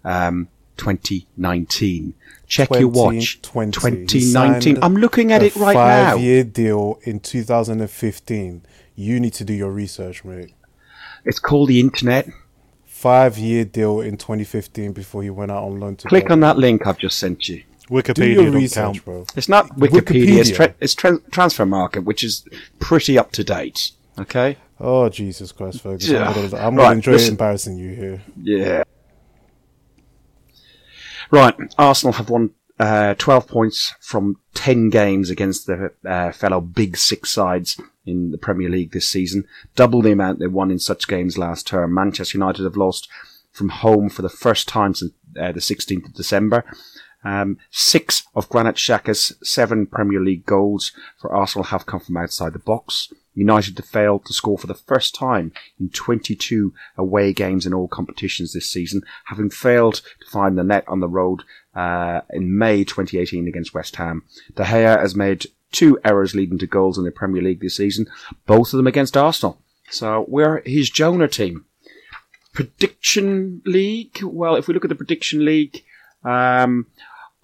um, 0.05 0.49
2019. 0.77 2.15
Check 2.47 2.71
your 2.79 2.89
watch. 2.89 3.41
2020. 3.43 3.97
He 4.01 4.07
2019. 4.07 4.79
I'm 4.83 4.95
looking 4.97 5.33
at 5.33 5.43
a 5.43 5.47
it 5.47 5.57
right 5.57 5.75
now. 5.75 6.13
Five-year 6.13 6.45
deal 6.45 6.99
in 7.03 7.21
2015. 7.21 8.63
You 8.95 9.21
need 9.21 9.33
to 9.35 9.45
do 9.45 9.53
your 9.53 9.71
research, 9.71 10.25
mate. 10.25 10.55
It's 11.25 11.39
called 11.39 11.69
the 11.69 11.81
internet. 11.81 12.29
Five-year 12.85 13.65
deal 13.67 14.01
in 14.01 14.17
2015 14.17 14.93
before 14.93 15.23
he 15.23 15.31
went 15.31 15.51
out 15.51 15.65
on 15.65 15.79
loan 15.81 15.97
to. 15.97 16.09
Click 16.09 16.31
on 16.31 16.41
that 16.41 16.57
link 16.57 16.87
I've 16.87 16.99
just 16.99 17.19
sent 17.19 17.49
you. 17.49 17.63
Wikipedia 17.91 18.37
don't 18.37 18.53
research, 18.55 18.85
count. 18.95 19.05
bro. 19.05 19.27
It's 19.37 19.49
not 19.49 19.69
Wikipedia. 19.77 20.39
It's, 20.39 20.51
Wikipedia. 20.51 20.57
tra- 20.57 20.75
it's 20.81 20.95
tra- 20.95 21.19
Transfermarkt, 21.31 22.03
which 22.05 22.25
is 22.25 22.45
pretty 22.81 23.17
up 23.19 23.31
to 23.33 23.45
date. 23.45 23.93
Okay. 24.19 24.57
Oh 24.81 25.09
Jesus 25.09 25.53
Christ, 25.53 25.83
Fergus! 25.83 26.09
Yeah. 26.09 26.29
I'm 26.29 26.35
gonna, 26.35 26.57
I'm 26.57 26.75
Right, 26.75 26.83
gonna 26.85 26.95
enjoy 26.97 27.13
listen. 27.13 27.31
embarrassing 27.35 27.77
you 27.79 27.95
here. 27.95 28.23
Yeah. 28.43 28.83
Right. 31.31 31.55
Arsenal 31.79 32.15
have 32.15 32.31
won 32.31 32.51
uh, 32.79 33.15
12 33.15 33.49
points 33.49 33.95
from 34.01 34.39
10 34.55 34.91
games 34.91 35.31
against 35.31 35.67
the 35.67 35.93
uh, 36.05 36.33
fellow 36.33 36.61
Big 36.61 36.97
Six 36.97 37.31
sides 37.31 37.81
in 38.05 38.31
the 38.31 38.39
Premier 38.39 38.69
League 38.69 38.93
this 38.93 39.09
season. 39.09 39.47
Double 39.75 40.03
the 40.03 40.13
amount 40.13 40.39
they 40.39 40.47
won 40.47 40.71
in 40.71 40.79
such 40.79 41.09
games 41.09 41.39
last 41.39 41.67
term. 41.67 41.95
Manchester 41.95 42.39
United 42.39 42.65
have 42.65 42.77
lost 42.77 43.09
from 43.51 43.71
home 43.71 44.09
for 44.09 44.23
the 44.23 44.29
first 44.29 44.69
time 44.69 44.95
since 44.95 45.13
uh, 45.41 45.53
the 45.53 45.61
16th 45.61 46.07
of 46.07 46.15
December. 46.15 46.65
Um, 47.25 47.59
six 47.71 48.23
of 48.35 48.49
Granit 48.49 48.77
Xhaka's 48.77 49.37
seven 49.43 49.87
Premier 49.87 50.21
League 50.21 50.47
goals 50.47 50.93
for 51.19 51.35
Arsenal 51.35 51.65
have 51.65 51.87
come 51.87 52.01
from 52.01 52.17
outside 52.19 52.53
the 52.53 52.61
box. 52.61 53.13
United 53.37 53.77
have 53.77 53.87
failed 53.87 54.25
to 54.25 54.33
score 54.33 54.59
for 54.59 54.67
the 54.67 54.75
first 54.75 55.15
time 55.15 55.53
in 55.79 55.91
22 55.91 56.75
away 56.97 57.33
games 57.33 57.67
in 57.67 57.75
all 57.75 57.87
competitions 57.87 58.53
this 58.53 58.69
season, 58.69 59.03
having 59.27 59.51
failed 59.51 59.97
to 59.97 60.31
find 60.31 60.57
the 60.59 60.65
net 60.65 60.85
on 60.89 61.01
the 61.01 61.09
road 61.09 61.43
uh, 61.75 62.23
in 62.31 62.57
May 62.59 62.83
2018 62.83 63.47
against 63.47 63.75
West 63.75 63.97
Ham. 63.97 64.25
De 64.55 64.65
Gea 64.65 64.99
has 64.99 65.15
made 65.15 65.47
two 65.71 65.99
errors 66.05 66.35
leading 66.35 66.59
to 66.59 66.67
goals 66.67 66.99
in 66.99 67.05
the 67.05 67.11
Premier 67.11 67.43
League 67.43 67.61
this 67.61 67.77
season, 67.77 68.07
both 68.47 68.73
of 68.73 68.79
them 68.79 68.87
against 68.87 69.17
Arsenal. 69.17 69.61
So 69.91 70.25
we're 70.29 70.63
his 70.65 70.91
Jonah 70.91 71.29
team. 71.29 71.67
Prediction 72.53 73.61
League. 73.67 74.21
Well, 74.23 74.57
if 74.57 74.67
we 74.67 74.73
look 74.73 74.85
at 74.85 74.89
the 74.89 74.95
Prediction 74.95 75.45
League, 75.45 75.85
um, 76.25 76.87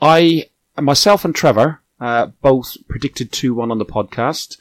I 0.01 0.49
myself 0.81 1.25
and 1.25 1.35
Trevor 1.35 1.83
uh, 2.01 2.27
both 2.41 2.77
predicted 2.89 3.31
two 3.31 3.55
one 3.55 3.71
on 3.71 3.79
the 3.79 3.85
podcast, 3.85 4.57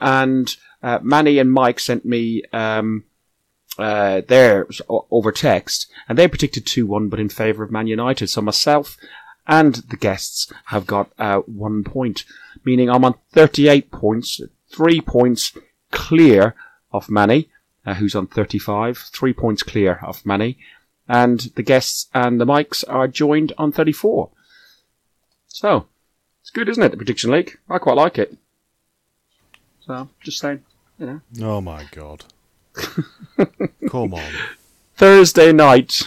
and 0.00 0.54
uh, 0.84 0.98
Manny 1.02 1.38
and 1.38 1.50
Mike 1.50 1.80
sent 1.80 2.04
me 2.04 2.42
um, 2.52 3.04
uh, 3.78 4.20
theirs 4.28 4.82
over 4.88 5.32
text, 5.32 5.90
and 6.08 6.16
they 6.16 6.28
predicted 6.28 6.64
two 6.66 6.86
one, 6.86 7.08
but 7.08 7.18
in 7.18 7.28
favour 7.28 7.64
of 7.64 7.72
Man 7.72 7.86
United. 7.86 8.28
So 8.28 8.40
myself 8.42 8.96
and 9.46 9.74
the 9.90 9.96
guests 9.96 10.52
have 10.66 10.86
got 10.86 11.10
uh, 11.18 11.38
one 11.40 11.84
point, 11.84 12.24
meaning 12.64 12.88
I'm 12.88 13.04
on 13.04 13.14
thirty 13.32 13.68
eight 13.68 13.90
points, 13.90 14.40
three 14.68 15.00
points 15.00 15.56
clear 15.90 16.54
of 16.92 17.10
Manny, 17.10 17.48
uh, 17.86 17.94
who's 17.94 18.14
on 18.14 18.26
thirty 18.26 18.58
five, 18.58 18.98
three 18.98 19.32
points 19.32 19.62
clear 19.62 20.00
of 20.02 20.24
Manny, 20.24 20.58
and 21.08 21.40
the 21.56 21.62
guests 21.62 22.08
and 22.12 22.40
the 22.40 22.46
mics 22.46 22.84
are 22.88 23.08
joined 23.08 23.52
on 23.58 23.72
thirty 23.72 23.92
four. 23.92 24.30
So, 25.48 25.86
it's 26.42 26.50
good, 26.50 26.68
isn't 26.68 26.82
it, 26.82 26.90
the 26.90 26.96
Prediction 26.96 27.30
League? 27.30 27.58
I 27.70 27.78
quite 27.78 27.96
like 27.96 28.18
it. 28.18 28.36
So, 29.86 30.08
just 30.20 30.38
saying, 30.38 30.64
you 30.98 31.06
know. 31.06 31.20
Oh 31.42 31.60
my 31.60 31.84
god. 31.92 32.24
Come 33.88 34.14
on. 34.14 34.32
Thursday 34.96 35.52
night, 35.52 36.02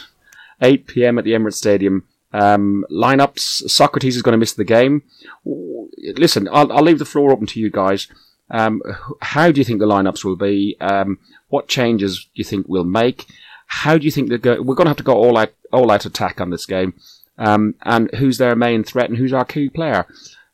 8 0.61 0.87
p.m. 0.87 1.17
at 1.17 1.23
the 1.25 1.31
Emirates 1.31 1.55
Stadium. 1.55 2.05
Um, 2.33 2.85
lineups. 2.91 3.63
Sokratis 3.65 4.09
is 4.15 4.21
going 4.21 4.33
to 4.33 4.37
miss 4.37 4.53
the 4.53 4.63
game. 4.63 5.03
Listen, 5.45 6.47
I'll, 6.51 6.71
I'll 6.71 6.83
leave 6.83 6.99
the 6.99 7.05
floor 7.05 7.31
open 7.31 7.47
to 7.47 7.59
you 7.59 7.69
guys. 7.69 8.07
Um, 8.49 8.81
how 9.21 9.51
do 9.51 9.59
you 9.59 9.65
think 9.65 9.79
the 9.79 9.87
lineups 9.87 10.23
will 10.23 10.35
be? 10.35 10.77
Um, 10.79 11.19
What 11.49 11.67
changes 11.67 12.25
do 12.25 12.29
you 12.35 12.43
think 12.43 12.67
we'll 12.67 12.83
make? 12.83 13.25
How 13.67 13.97
do 13.97 14.05
you 14.05 14.11
think 14.11 14.29
go? 14.41 14.61
We're 14.61 14.75
going 14.75 14.85
to 14.85 14.91
have 14.91 14.97
to 14.97 15.03
go 15.03 15.15
all 15.15 15.37
out, 15.37 15.53
all 15.71 15.91
out 15.91 16.05
attack 16.05 16.39
on 16.39 16.49
this 16.49 16.65
game. 16.65 16.93
Um, 17.37 17.75
and 17.83 18.09
who's 18.15 18.37
their 18.37 18.55
main 18.55 18.83
threat 18.83 19.09
and 19.09 19.17
who's 19.17 19.33
our 19.33 19.45
key 19.45 19.69
player? 19.69 20.07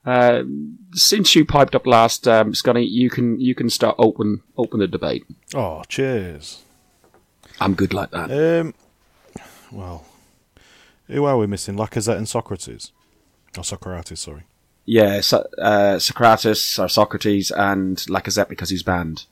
Uh, 0.05 0.43
since 0.93 1.33
you 1.35 1.45
piped 1.45 1.75
up 1.75 1.87
last, 1.87 2.27
um, 2.27 2.53
Scotty, 2.53 2.85
you 2.85 3.09
can 3.09 3.39
you 3.39 3.55
can 3.55 3.69
start 3.69 3.95
open 3.97 4.41
open 4.57 4.79
the 4.79 4.87
debate. 4.87 5.23
Oh, 5.55 5.83
cheers. 5.87 6.61
I'm 7.59 7.73
good 7.73 7.93
like 7.93 8.11
that. 8.11 8.31
Um, 8.31 8.73
well, 9.71 10.05
who 11.07 11.23
are 11.25 11.37
we 11.37 11.47
missing? 11.47 11.75
Lacazette 11.75 12.17
and 12.17 12.27
Sokratis. 12.27 12.91
Oh, 13.57 13.61
Sokratis, 13.61 14.17
sorry. 14.17 14.43
Yeah, 14.85 15.21
so, 15.21 15.47
uh, 15.61 15.95
Sokratis 15.95 16.77
or 16.77 16.87
Sokratis 16.87 17.51
and 17.55 17.97
Lacazette 17.97 18.49
because 18.49 18.69
he's 18.69 18.83
banned. 18.83 19.25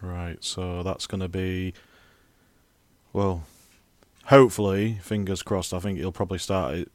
Right, 0.00 0.42
so 0.44 0.82
that's 0.82 1.06
going 1.06 1.22
to 1.22 1.28
be. 1.28 1.74
Well, 3.12 3.44
hopefully, 4.26 4.98
fingers 5.02 5.42
crossed. 5.42 5.74
I 5.74 5.80
think 5.80 5.98
he'll 5.98 6.12
probably 6.12 6.38
start 6.38 6.74
it. 6.74 6.92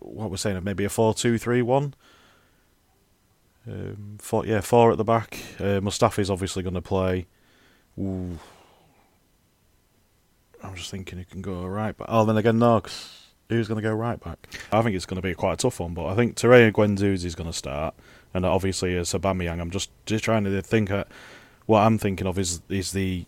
What 0.00 0.30
we're 0.30 0.36
saying, 0.36 0.56
of 0.56 0.64
maybe 0.64 0.84
a 0.84 0.88
four-two-three-one. 0.88 1.94
Um, 3.68 4.16
four, 4.18 4.46
yeah, 4.46 4.60
four 4.60 4.92
at 4.92 4.98
the 4.98 5.04
back. 5.04 5.38
Uh, 5.58 5.80
Mustafi's 5.80 6.30
obviously 6.30 6.62
going 6.62 6.74
to 6.74 6.80
play. 6.80 7.26
Ooh. 7.98 8.38
I'm 10.62 10.74
just 10.74 10.90
thinking 10.90 11.18
who 11.18 11.24
can 11.24 11.42
go 11.42 11.64
right 11.66 11.96
back. 11.96 12.08
Oh, 12.10 12.24
then 12.24 12.36
again, 12.36 12.58
no, 12.58 12.82
who's 13.48 13.68
going 13.68 13.82
to 13.82 13.88
go 13.88 13.94
right 13.94 14.18
back? 14.22 14.38
I 14.72 14.82
think 14.82 14.96
it's 14.96 15.06
going 15.06 15.20
to 15.20 15.26
be 15.26 15.34
quite 15.34 15.54
a 15.54 15.56
tough 15.56 15.80
one, 15.80 15.94
but 15.94 16.06
I 16.06 16.14
think 16.14 16.36
Torreira 16.36 16.72
Guendouzi 16.72 17.24
is 17.24 17.34
going 17.34 17.50
to 17.50 17.56
start, 17.56 17.94
and 18.34 18.44
obviously 18.44 18.96
as 18.96 19.12
Aubameyang. 19.12 19.60
I'm 19.60 19.70
just 19.70 19.90
just 20.06 20.24
trying 20.24 20.44
to 20.44 20.62
think. 20.62 20.90
At, 20.90 21.08
what 21.66 21.80
I'm 21.80 21.98
thinking 21.98 22.26
of 22.26 22.38
is 22.38 22.62
is 22.68 22.92
the 22.92 23.26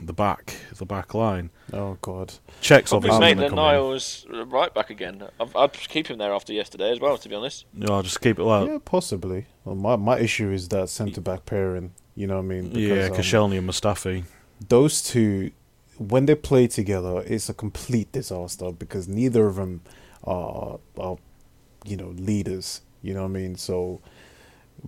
the 0.00 0.12
back 0.12 0.56
the 0.76 0.86
back 0.86 1.14
line. 1.14 1.50
Oh 1.72 1.98
God. 2.00 2.34
Checks 2.60 2.90
Probably 2.90 3.10
obviously 3.10 3.34
going 3.34 3.36
to 3.36 3.42
Maitland 3.42 3.50
come 3.50 3.74
in. 3.74 3.80
Niles 3.80 4.26
right 4.46 4.74
back 4.74 4.90
again. 4.90 5.22
I'd, 5.40 5.56
I'd 5.56 5.72
keep 5.72 6.08
him 6.08 6.18
there 6.18 6.32
after 6.32 6.52
yesterday 6.52 6.90
as 6.90 7.00
well, 7.00 7.16
to 7.18 7.28
be 7.28 7.34
honest. 7.34 7.64
No, 7.72 7.94
I'll 7.94 8.02
just 8.02 8.20
keep 8.20 8.38
it 8.38 8.44
well. 8.44 8.66
yeah, 8.66 8.78
possibly. 8.84 9.46
Well, 9.64 9.74
my 9.74 9.96
my 9.96 10.18
issue 10.18 10.50
is 10.50 10.68
that 10.68 10.88
centre 10.88 11.20
back 11.20 11.46
pairing. 11.46 11.92
You 12.14 12.26
know 12.26 12.36
what 12.36 12.44
I 12.44 12.46
mean? 12.46 12.70
Yeah, 12.72 12.94
um, 13.06 13.52
and 13.52 13.68
Mustafi. 13.68 14.24
those 14.68 15.02
two, 15.02 15.50
when 15.98 16.24
they 16.24 16.34
play 16.34 16.66
together, 16.66 17.22
it's 17.26 17.48
a 17.50 17.54
complete 17.54 18.10
disaster 18.12 18.72
because 18.72 19.06
neither 19.06 19.46
of 19.46 19.56
them 19.56 19.82
are, 20.24 20.78
are 20.98 21.18
you 21.84 21.96
know, 21.96 22.14
leaders. 22.16 22.80
You 23.02 23.14
know 23.14 23.22
what 23.22 23.28
I 23.28 23.32
mean? 23.32 23.56
So, 23.56 24.00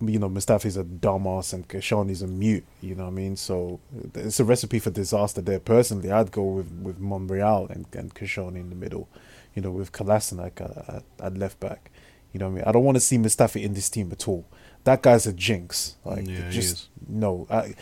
you 0.05 0.19
know, 0.19 0.29
Mustafi's 0.29 0.77
a 0.77 0.83
dumbass 0.83 1.53
and 1.53 1.67
Koscielny's 1.67 2.21
a 2.21 2.27
mute. 2.27 2.65
You 2.81 2.95
know 2.95 3.05
what 3.05 3.11
I 3.11 3.13
mean? 3.13 3.35
So 3.35 3.79
it's 4.13 4.39
a 4.39 4.45
recipe 4.45 4.79
for 4.79 4.89
disaster 4.89 5.41
there. 5.41 5.59
Personally, 5.59 6.11
I'd 6.11 6.31
go 6.31 6.43
with 6.43 6.71
with 6.71 6.99
Monreal 6.99 7.67
and 7.69 7.85
and 7.93 8.13
Koscielny 8.13 8.57
in 8.57 8.69
the 8.69 8.75
middle. 8.75 9.09
You 9.55 9.61
know, 9.63 9.71
with 9.71 9.91
Kolasinac 9.91 10.61
at, 10.61 11.03
at, 11.19 11.37
left 11.37 11.59
back. 11.59 11.91
You 12.31 12.39
know 12.39 12.45
what 12.45 12.51
I 12.51 12.55
mean? 12.55 12.63
I 12.67 12.71
don't 12.71 12.83
want 12.83 12.95
to 12.97 13.01
see 13.01 13.17
Mustafi 13.17 13.63
in 13.63 13.73
this 13.73 13.89
team 13.89 14.11
at 14.11 14.27
all. 14.27 14.45
That 14.83 15.01
guy's 15.01 15.25
a 15.25 15.33
jinx. 15.33 15.95
Like, 16.05 16.27
Yeah, 16.27 16.49
just 16.51 16.89
no. 17.07 17.47
I, 17.49 17.73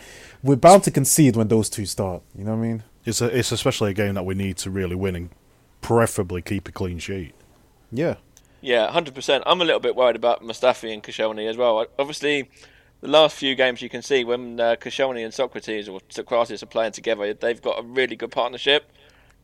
we're 0.42 0.56
bound 0.56 0.84
to 0.84 0.90
concede 0.90 1.36
when 1.36 1.48
those 1.48 1.68
two 1.68 1.84
start. 1.84 2.22
You 2.36 2.44
know 2.44 2.52
what 2.52 2.64
I 2.64 2.68
mean? 2.68 2.82
It's 3.04 3.20
a, 3.20 3.26
it's 3.26 3.52
especially 3.52 3.90
a 3.90 3.94
game 3.94 4.14
that 4.14 4.24
we 4.24 4.34
need 4.34 4.56
to 4.58 4.70
really 4.70 4.96
win 4.96 5.14
and 5.14 5.30
preferably 5.82 6.42
keep 6.42 6.68
a 6.68 6.72
clean 6.72 6.98
sheet. 6.98 7.34
Yeah. 7.92 8.16
Yeah, 8.60 8.90
hundred 8.90 9.14
percent. 9.14 9.44
I'm 9.46 9.60
a 9.60 9.64
little 9.64 9.80
bit 9.80 9.94
worried 9.94 10.16
about 10.16 10.42
Mustafi 10.42 10.92
and 10.92 11.02
Koscielny 11.02 11.48
as 11.48 11.56
well. 11.56 11.86
Obviously, 11.98 12.50
the 13.00 13.08
last 13.08 13.36
few 13.36 13.54
games 13.54 13.80
you 13.80 13.88
can 13.88 14.02
see 14.02 14.24
when 14.24 14.58
uh, 14.58 14.76
Koscielny 14.80 15.24
and 15.24 15.32
Sokratis 15.32 15.88
or 15.88 16.00
Sokratis 16.10 16.62
are 16.62 16.66
playing 16.66 16.92
together, 16.92 17.32
they've 17.34 17.62
got 17.62 17.78
a 17.78 17.82
really 17.82 18.16
good 18.16 18.32
partnership, 18.32 18.90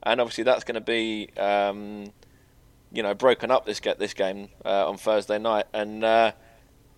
and 0.03 0.21
obviously 0.21 0.43
that's 0.45 0.65
going 0.65 0.75
to 0.75 0.81
be, 0.81 1.29
um, 1.39 2.13
you 2.93 3.03
know, 3.05 3.15
broken 3.15 3.51
up 3.53 3.67
this 3.67 3.79
get 3.79 3.99
this 4.01 4.15
game 4.15 4.49
uh, 4.65 4.89
on 4.89 4.97
Thursday 4.97 5.39
night. 5.39 5.67
And 5.73 6.03
uh, 6.03 6.33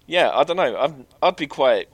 yeah, 0.07 0.31
I 0.33 0.45
don't 0.45 0.57
know. 0.57 0.75
I'm, 0.77 1.07
I'd 1.23 1.37
be 1.37 1.47
quite 1.47 1.89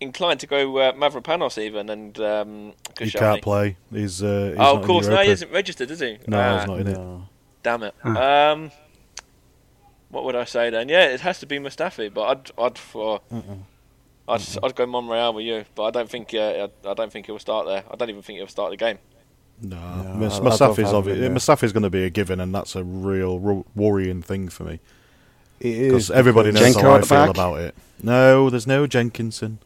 inclined 0.00 0.40
to 0.40 0.46
go 0.46 0.76
uh, 0.78 0.92
Mavropanos 0.92 1.56
even 1.56 1.88
and 1.88 2.20
um, 2.20 2.72
He 3.00 3.10
can't 3.10 3.42
play. 3.42 3.76
He's, 3.90 4.22
uh, 4.22 4.48
he's 4.50 4.58
oh, 4.58 4.62
not 4.62 4.74
of 4.76 4.80
in 4.82 4.86
course, 4.86 5.06
no, 5.08 5.16
he 5.22 5.30
isn't 5.30 5.50
registered, 5.50 5.90
is 5.90 6.00
he? 6.00 6.18
No, 6.26 6.38
Ah. 6.38 6.58
he's 6.58 6.68
not 6.68 6.80
in 6.80 6.86
it. 6.88 7.20
Damn 7.62 7.82
it. 7.82 7.94
Um, 8.04 8.70
what 10.10 10.24
would 10.24 10.36
I 10.36 10.44
say 10.44 10.70
then? 10.70 10.88
Yeah, 10.88 11.06
it 11.06 11.20
has 11.20 11.38
to 11.40 11.46
be 11.46 11.58
Mustafi, 11.58 12.12
but 12.12 12.22
I'd 12.22 12.50
I'd 12.58 12.78
for 12.78 13.20
I'd 14.28 14.42
I'd 14.62 14.74
go 14.74 14.86
Monreal 14.86 15.32
with 15.34 15.44
you, 15.46 15.64
but 15.74 15.84
I 15.84 15.90
don't 15.90 16.08
think 16.10 16.34
uh, 16.34 16.68
I, 16.84 16.90
I 16.90 16.94
don't 16.94 17.10
think 17.12 17.26
he'll 17.26 17.38
start 17.38 17.66
there. 17.66 17.84
I 17.90 17.96
don't 17.96 18.10
even 18.10 18.22
think 18.22 18.38
he'll 18.38 18.46
start 18.48 18.70
the 18.70 18.76
game. 18.76 18.98
No, 19.60 19.76
Yeah, 19.76 20.14
Mus- 20.14 20.34
I- 20.34 20.36
I 20.38 20.40
Mustafi's 20.46 20.92
have 20.92 21.04
obvi- 21.04 21.16
him, 21.16 21.22
yeah. 21.22 21.28
Mustafi's 21.30 21.72
going 21.72 21.82
to 21.82 21.90
be 21.90 22.04
a 22.04 22.10
given, 22.10 22.40
and 22.40 22.54
that's 22.54 22.76
a 22.76 22.84
real 22.84 23.40
ro- 23.40 23.66
worrying 23.74 24.22
thing 24.22 24.48
for 24.48 24.62
me 24.64 24.78
It 25.58 25.66
is 25.76 25.86
because 25.88 26.10
everybody 26.12 26.52
knows 26.52 26.76
Jenko 26.76 26.80
how 26.82 26.92
I 26.94 27.00
feel 27.00 27.08
back? 27.08 27.30
about 27.30 27.54
it. 27.60 27.74
No, 28.00 28.50
there's 28.50 28.68
no 28.68 28.86
Jenkinson. 28.86 29.58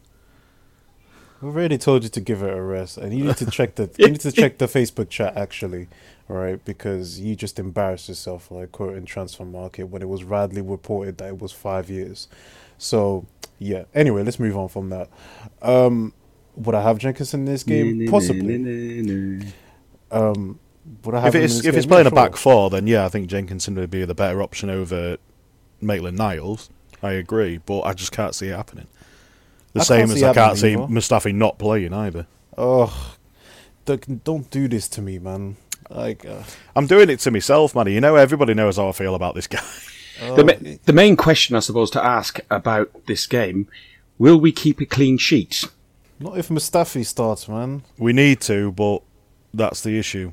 We've 1.43 1.55
already 1.55 1.77
told 1.77 2.05
you 2.05 2.09
to 2.09 2.21
give 2.21 2.43
it 2.43 2.55
a 2.57 2.63
rest, 2.63 2.97
and 2.97 3.13
you 3.13 3.25
need 3.25 3.37
to 3.39 3.51
check 3.51 3.75
the 3.75 3.91
you 3.99 4.09
need 4.09 4.21
to 4.21 4.33
check 4.33 4.57
the 4.59 4.67
Facebook 4.67 5.11
chat 5.11 5.37
actually, 5.37 5.89
all 6.22 6.22
right? 6.33 6.65
Because 6.65 7.21
you 7.21 7.37
just 7.37 7.59
embarrassed 7.59 8.09
yourself, 8.09 8.51
like 8.51 8.73
quoting 8.73 9.05
Transfermarkt 9.05 9.85
when 9.89 10.03
it 10.03 10.09
was 10.09 10.23
radly 10.25 10.69
reported 10.69 11.19
that 11.19 11.29
it 11.29 11.41
was 11.41 11.53
five 11.53 11.91
years. 11.91 12.29
So 12.79 13.27
yeah. 13.59 13.85
Anyway, 13.95 14.23
let's 14.23 14.39
move 14.39 14.57
on 14.57 14.69
from 14.69 14.91
that. 14.91 15.09
Um, 15.61 16.13
would 16.57 16.75
I 16.75 16.83
have 16.83 16.99
Jenkins 16.99 17.33
in 17.35 17.45
this 17.45 17.63
game? 17.63 18.07
Possibly. 18.11 18.57
Um, 20.11 20.59
would 21.05 21.15
I 21.15 21.21
have 21.21 21.35
If 21.35 21.45
it's 21.45 21.57
this 21.59 21.67
if 21.67 21.77
it's 21.77 21.87
playing 21.87 22.07
Yeah, 22.07 22.13
a 22.13 22.15
back 22.15 22.37
four, 22.37 22.71
then 22.71 22.87
yeah, 22.87 23.05
I 23.05 23.09
think 23.09 23.29
Jenkinson 23.29 23.75
would 23.77 23.91
be 23.91 24.05
the 24.05 24.15
better 24.15 24.43
option 24.43 24.69
over 24.69 25.17
Maitland 25.81 26.19
Niles. 26.19 26.71
I 27.03 27.13
agree, 27.13 27.59
but 27.59 27.83
I 27.83 27.95
just 27.95 28.13
can't 28.13 28.35
see 28.35 28.49
it 28.49 28.57
happening. 28.57 28.87
The 29.73 29.81
I 29.81 29.85
same 29.85 30.11
as 30.11 30.23
I 30.23 30.35
can't 30.35 30.59
see 30.59 30.73
happening 30.73 30.85
either. 30.97 31.01
Mustafi 31.01 31.35
not 31.35 31.59
playing 31.59 31.93
either. 31.93 32.27
Oh, 32.59 33.17
don't, 33.85 34.23
don't 34.25 34.51
do 34.51 34.69
this 34.69 34.87
to 34.89 35.03
me, 35.03 35.19
man. 35.19 35.57
Like, 35.95 36.25
uh, 36.25 36.43
I'm 36.75 36.87
doing 36.87 37.11
it 37.11 37.21
to 37.21 37.31
myself, 37.31 37.75
man. 37.75 37.87
You 37.89 38.01
know, 38.01 38.17
everybody 38.17 38.55
knows 38.55 38.77
how 38.77 38.89
I 38.89 38.93
feel 38.93 39.15
about 39.15 39.35
this 39.35 39.47
guy. 39.49 39.63
The, 40.21 40.45
ma- 40.45 40.77
the 40.85 40.93
main 40.93 41.17
question, 41.17 41.57
I 41.57 41.61
suppose, 41.61 41.91
to 41.93 42.05
ask 42.05 42.39
about 42.51 43.07
this 43.07 43.27
game: 43.27 43.69
Will 44.19 44.39
we 44.39 44.53
keep 44.53 44.81
a 44.81 44.87
clean 44.87 45.19
sheet? 45.19 45.65
not 46.21 46.39
if 46.39 46.49
Mustafi 46.49 47.05
starts, 47.05 47.49
man. 47.49 47.83
We 47.99 48.13
need 48.13 48.41
to, 48.43 48.71
but 48.73 49.03
that's 49.53 49.81
the 49.83 49.99
issue. 49.99 50.33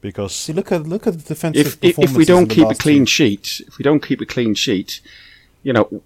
Because 0.00 0.32
See, 0.34 0.52
look 0.52 0.70
at 0.70 0.86
look 0.86 1.08
at 1.08 1.14
the 1.14 1.22
defensive 1.22 1.78
If 1.82 1.98
if, 1.98 1.98
if 1.98 2.16
we 2.16 2.24
don't 2.24 2.46
keep 2.46 2.68
a 2.68 2.74
clean 2.74 3.02
two. 3.02 3.06
sheet, 3.06 3.60
if 3.66 3.78
we 3.78 3.82
don't 3.82 4.00
keep 4.00 4.20
a 4.20 4.26
clean 4.26 4.54
sheet, 4.54 5.00
you 5.64 5.72
know, 5.72 6.02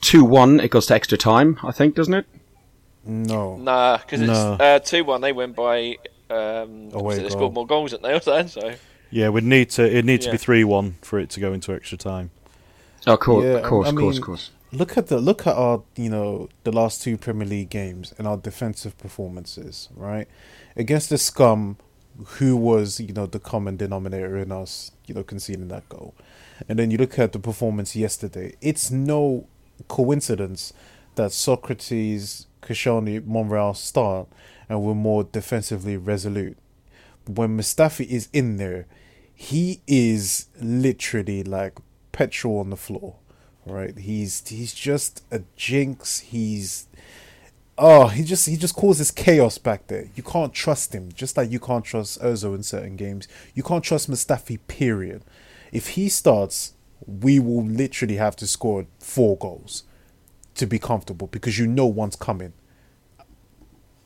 two 0.00 0.24
one, 0.24 0.58
it 0.58 0.70
goes 0.72 0.86
to 0.86 0.94
extra 0.94 1.16
time. 1.16 1.58
I 1.62 1.70
think, 1.70 1.94
doesn't 1.94 2.14
it? 2.14 2.26
no, 3.04 3.56
Nah, 3.56 3.98
because 3.98 4.20
No. 4.20 4.54
it's 4.54 4.60
uh, 4.60 4.78
two 4.80 5.04
one. 5.04 5.20
They 5.20 5.30
win 5.32 5.52
by 5.52 5.96
um, 6.30 6.90
Away 6.92 7.16
they 7.16 7.22
goal. 7.22 7.30
scored 7.30 7.54
more 7.54 7.66
goals 7.66 7.90
than 7.92 8.02
they 8.02 8.12
also. 8.12 8.46
So 8.46 8.74
yeah, 9.10 9.28
we'd 9.28 9.44
need 9.44 9.70
to. 9.70 9.84
It 9.96 10.04
needs 10.04 10.26
to 10.26 10.32
be 10.32 10.38
three 10.38 10.64
one 10.64 10.96
for 11.02 11.18
it 11.18 11.30
to 11.30 11.40
go 11.40 11.52
into 11.52 11.72
extra 11.74 11.98
time. 11.98 12.30
Oh, 13.06 13.14
of 13.14 13.20
course, 13.20 13.44
Yeah, 13.44 13.50
of 13.52 13.62
course, 13.64 13.86
I 13.86 13.90
of 13.90 13.96
course, 13.96 14.18
of 14.18 14.24
course. 14.24 14.50
look 14.72 14.96
at 14.98 15.06
the 15.08 15.18
look 15.18 15.46
at 15.46 15.56
our 15.56 15.82
you 15.96 16.10
know 16.10 16.48
the 16.64 16.72
last 16.72 17.02
two 17.02 17.16
Premier 17.16 17.46
League 17.48 17.70
games 17.70 18.12
and 18.18 18.26
our 18.26 18.36
defensive 18.36 18.96
performances, 18.98 19.88
right? 19.96 20.28
Against 20.76 21.10
the 21.10 21.18
scum, 21.18 21.76
who 22.38 22.56
was 22.56 23.00
you 23.00 23.12
know 23.12 23.26
the 23.26 23.38
common 23.40 23.76
denominator 23.76 24.36
in 24.36 24.52
us, 24.52 24.92
you 25.06 25.14
know, 25.14 25.22
conceding 25.24 25.68
that 25.68 25.88
goal, 25.88 26.14
and 26.68 26.78
then 26.78 26.90
you 26.90 26.98
look 26.98 27.18
at 27.18 27.32
the 27.32 27.38
performance 27.38 27.96
yesterday. 27.96 28.54
It's 28.60 28.90
no 28.90 29.46
coincidence 29.88 30.72
that 31.16 31.30
Sokratis, 31.30 32.46
Koscielny, 32.62 33.24
Monreal 33.26 33.74
start 33.74 34.28
and 34.70 34.82
we're 34.82 34.94
more 34.94 35.24
defensively 35.24 35.98
resolute. 35.98 36.56
When 37.26 37.58
Mustafi 37.58 38.06
is 38.06 38.30
in 38.32 38.56
there, 38.56 38.86
he 39.34 39.82
is 39.86 40.46
literally 40.58 41.42
like 41.42 41.78
petrol 42.12 42.58
on 42.58 42.70
the 42.70 42.76
floor 42.76 43.16
right? 43.66 43.96
He's 43.98 44.46
he's 44.48 44.72
just 44.72 45.22
a 45.30 45.42
jinx. 45.56 46.20
He's 46.20 46.86
oh 47.78 48.08
he 48.08 48.22
just 48.22 48.48
he 48.48 48.56
just 48.56 48.76
causes 48.76 49.10
chaos 49.10 49.58
back 49.58 49.86
there. 49.86 50.08
You 50.14 50.22
can't 50.22 50.52
trust 50.52 50.94
him. 50.94 51.10
Just 51.12 51.36
like 51.36 51.50
you 51.50 51.60
can't 51.60 51.84
trust 51.84 52.20
Ozo 52.20 52.54
in 52.54 52.62
certain 52.62 52.96
games 52.96 53.28
you 53.54 53.62
can't 53.62 53.84
trust 53.84 54.10
Mustafi 54.10 54.58
period. 54.66 55.24
If 55.72 55.88
he 55.88 56.08
starts 56.08 56.74
we 57.06 57.38
will 57.38 57.64
literally 57.64 58.16
have 58.16 58.36
to 58.36 58.46
score 58.46 58.86
four 58.98 59.36
goals 59.38 59.84
to 60.54 60.66
be 60.66 60.78
comfortable 60.78 61.28
because 61.28 61.58
you 61.58 61.66
know 61.66 61.86
one's 61.86 62.16
coming 62.16 62.52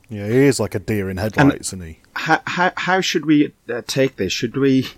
Yeah, 0.08 0.26
he 0.26 0.36
is 0.36 0.60
like 0.60 0.74
a 0.74 0.78
deer 0.78 1.08
in 1.10 1.16
headlights, 1.16 1.68
isn't 1.68 1.82
he? 1.82 1.98
How 2.14 2.40
how, 2.46 2.72
how 2.76 3.00
should 3.00 3.26
we 3.26 3.52
uh, 3.68 3.82
take 3.86 4.16
this? 4.16 4.32
Should 4.32 4.56
we? 4.56 4.88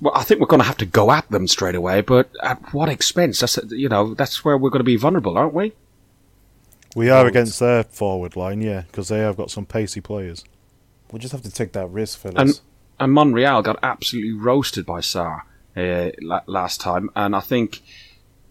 Well, 0.00 0.12
I 0.14 0.22
think 0.22 0.40
we're 0.40 0.46
going 0.46 0.60
to 0.60 0.66
have 0.66 0.76
to 0.78 0.86
go 0.86 1.10
at 1.10 1.28
them 1.30 1.48
straight 1.48 1.74
away, 1.74 2.00
but 2.00 2.30
at 2.42 2.72
what 2.72 2.88
expense? 2.88 3.40
That's 3.40 3.58
you 3.70 3.88
know 3.88 4.14
that's 4.14 4.44
where 4.44 4.56
we're 4.56 4.70
going 4.70 4.80
to 4.80 4.84
be 4.84 4.96
vulnerable, 4.96 5.36
aren't 5.36 5.54
we? 5.54 5.72
We 6.94 7.10
are 7.10 7.26
against 7.26 7.58
their 7.58 7.82
forward 7.82 8.36
line, 8.36 8.60
yeah, 8.62 8.82
because 8.82 9.08
they 9.08 9.18
have 9.18 9.36
got 9.36 9.50
some 9.50 9.66
pacey 9.66 10.00
players. 10.00 10.44
We 11.10 11.18
just 11.18 11.32
have 11.32 11.42
to 11.42 11.50
take 11.50 11.72
that 11.72 11.88
risk, 11.88 12.18
fellas. 12.20 12.36
And 12.38 12.60
and 13.00 13.12
Monreal 13.12 13.62
got 13.62 13.78
absolutely 13.82 14.32
roasted 14.32 14.86
by 14.86 15.00
Sarr 15.00 15.42
uh, 15.76 16.10
last 16.46 16.80
time, 16.80 17.10
and 17.16 17.34
I 17.34 17.40
think 17.40 17.82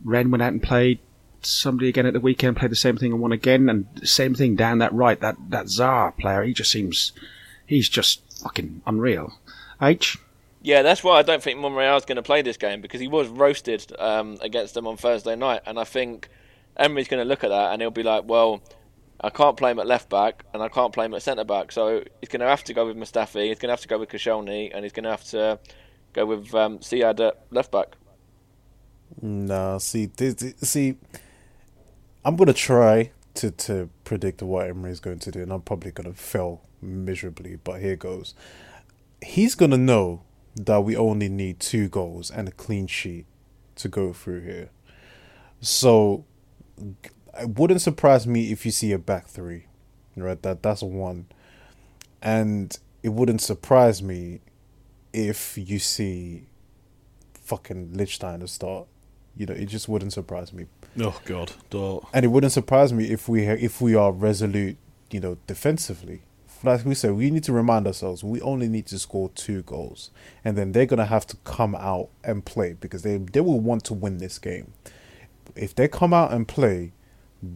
Rennes 0.03 0.29
went 0.29 0.41
out 0.41 0.51
and 0.51 0.61
played 0.61 0.99
somebody 1.45 1.89
again 1.89 2.05
at 2.05 2.13
the 2.13 2.19
weekend, 2.19 2.57
played 2.57 2.71
the 2.71 2.75
same 2.75 2.97
thing 2.97 3.11
and 3.11 3.21
won 3.21 3.31
again, 3.31 3.69
and 3.69 3.85
same 4.07 4.35
thing 4.35 4.55
down 4.55 4.79
that 4.79 4.93
right. 4.93 5.19
That 5.19 5.35
that 5.49 5.65
Sarr 5.65 6.17
player, 6.17 6.43
he 6.43 6.53
just 6.53 6.71
seems 6.71 7.11
he's 7.65 7.89
just 7.89 8.21
fucking 8.41 8.81
unreal. 8.85 9.33
H. 9.81 10.17
Yeah, 10.61 10.81
that's 10.81 11.03
why 11.03 11.17
I 11.17 11.23
don't 11.23 11.43
think 11.43 11.59
Monreal's 11.59 12.05
going 12.05 12.15
to 12.15 12.21
play 12.21 12.41
this 12.41 12.55
game 12.55 12.79
because 12.79 13.01
he 13.01 13.07
was 13.09 13.27
roasted 13.27 13.91
um, 13.99 14.37
against 14.41 14.73
them 14.73 14.87
on 14.87 14.95
Thursday 14.95 15.35
night, 15.35 15.61
and 15.65 15.77
I 15.77 15.83
think 15.83 16.29
Emery's 16.77 17.09
going 17.09 17.21
to 17.21 17.27
look 17.27 17.43
at 17.43 17.49
that 17.49 17.73
and 17.73 17.81
he'll 17.81 17.91
be 17.91 18.01
like, 18.03 18.23
"Well, 18.25 18.61
I 19.19 19.29
can't 19.29 19.57
play 19.57 19.71
him 19.71 19.79
at 19.79 19.87
left 19.87 20.09
back 20.09 20.45
and 20.53 20.63
I 20.63 20.69
can't 20.69 20.93
play 20.93 21.05
him 21.05 21.13
at 21.15 21.21
centre 21.21 21.43
back, 21.43 21.73
so 21.73 22.01
he's 22.21 22.29
going 22.29 22.39
to 22.39 22.47
have 22.47 22.63
to 22.63 22.73
go 22.73 22.85
with 22.85 22.95
Mustafi, 22.95 23.47
he's 23.47 23.59
going 23.59 23.67
to 23.69 23.73
have 23.73 23.81
to 23.81 23.87
go 23.89 23.99
with 23.99 24.09
Koscielny, 24.09 24.71
and 24.73 24.85
he's 24.85 24.93
going 24.93 25.03
to 25.03 25.09
have 25.09 25.25
to 25.25 25.59
go 26.13 26.25
with 26.25 26.55
um, 26.55 26.81
Sead 26.81 27.19
at 27.19 27.45
left 27.51 27.71
back." 27.71 27.95
No, 29.21 29.77
see, 29.79 30.05
this, 30.07 30.35
this- 30.35 30.55
see, 30.69 30.95
I'm 32.25 32.35
gonna 32.35 32.53
try 32.53 33.11
to 33.35 33.51
to 33.51 33.89
predict 34.03 34.41
what 34.41 34.67
Emery 34.69 34.91
is 34.91 34.99
going 34.99 35.19
to 35.19 35.31
do, 35.31 35.41
and 35.41 35.51
I'm 35.51 35.61
probably 35.61 35.91
gonna 35.91 36.13
fail 36.13 36.61
miserably. 36.81 37.57
But 37.57 37.81
here 37.81 37.95
goes. 37.95 38.33
He's 39.21 39.55
gonna 39.55 39.77
know 39.77 40.21
that 40.55 40.83
we 40.83 40.95
only 40.95 41.29
need 41.29 41.59
two 41.59 41.89
goals 41.89 42.29
and 42.29 42.47
a 42.47 42.51
clean 42.51 42.87
sheet 42.87 43.25
to 43.75 43.87
go 43.89 44.13
through 44.13 44.41
here. 44.41 44.69
So, 45.61 46.25
it 47.39 47.49
wouldn't 47.57 47.81
surprise 47.81 48.27
me 48.27 48.51
if 48.51 48.65
you 48.65 48.71
see 48.71 48.91
a 48.91 48.99
back 48.99 49.27
three, 49.27 49.65
right? 50.15 50.41
That 50.41 50.61
that's 50.61 50.83
one, 50.83 51.27
and 52.21 52.77
it 53.01 53.09
wouldn't 53.09 53.41
surprise 53.41 54.03
me 54.03 54.41
if 55.11 55.57
you 55.57 55.79
see 55.79 56.47
fucking 57.33 57.89
Lichtsteiner 57.89 58.47
start. 58.47 58.87
You 59.35 59.45
know, 59.47 59.53
it 59.53 59.65
just 59.65 59.89
wouldn't 59.89 60.13
surprise 60.13 60.53
me, 60.53 60.65
Oh 60.99 61.19
God, 61.25 61.53
don't. 61.69 62.03
and 62.13 62.23
it 62.25 62.27
wouldn't 62.27 62.53
surprise 62.53 62.93
me 62.93 63.09
if 63.11 63.27
we 63.27 63.45
if 63.45 63.81
we 63.81 63.95
are 63.95 64.11
resolute. 64.11 64.77
You 65.11 65.19
know, 65.19 65.37
defensively, 65.47 66.21
like 66.63 66.85
we 66.85 66.95
said, 66.95 67.13
we 67.13 67.29
need 67.29 67.43
to 67.43 67.53
remind 67.53 67.85
ourselves 67.85 68.23
we 68.23 68.41
only 68.41 68.67
need 68.67 68.87
to 68.87 68.99
score 68.99 69.29
two 69.29 69.61
goals, 69.63 70.11
and 70.43 70.57
then 70.57 70.71
they're 70.71 70.85
gonna 70.85 71.05
have 71.05 71.27
to 71.27 71.37
come 71.43 71.75
out 71.75 72.09
and 72.23 72.45
play 72.45 72.73
because 72.79 73.03
they 73.03 73.17
they 73.17 73.41
will 73.41 73.59
want 73.59 73.83
to 73.85 73.93
win 73.93 74.17
this 74.17 74.39
game. 74.39 74.73
If 75.55 75.75
they 75.75 75.87
come 75.87 76.13
out 76.13 76.31
and 76.31 76.47
play, 76.47 76.93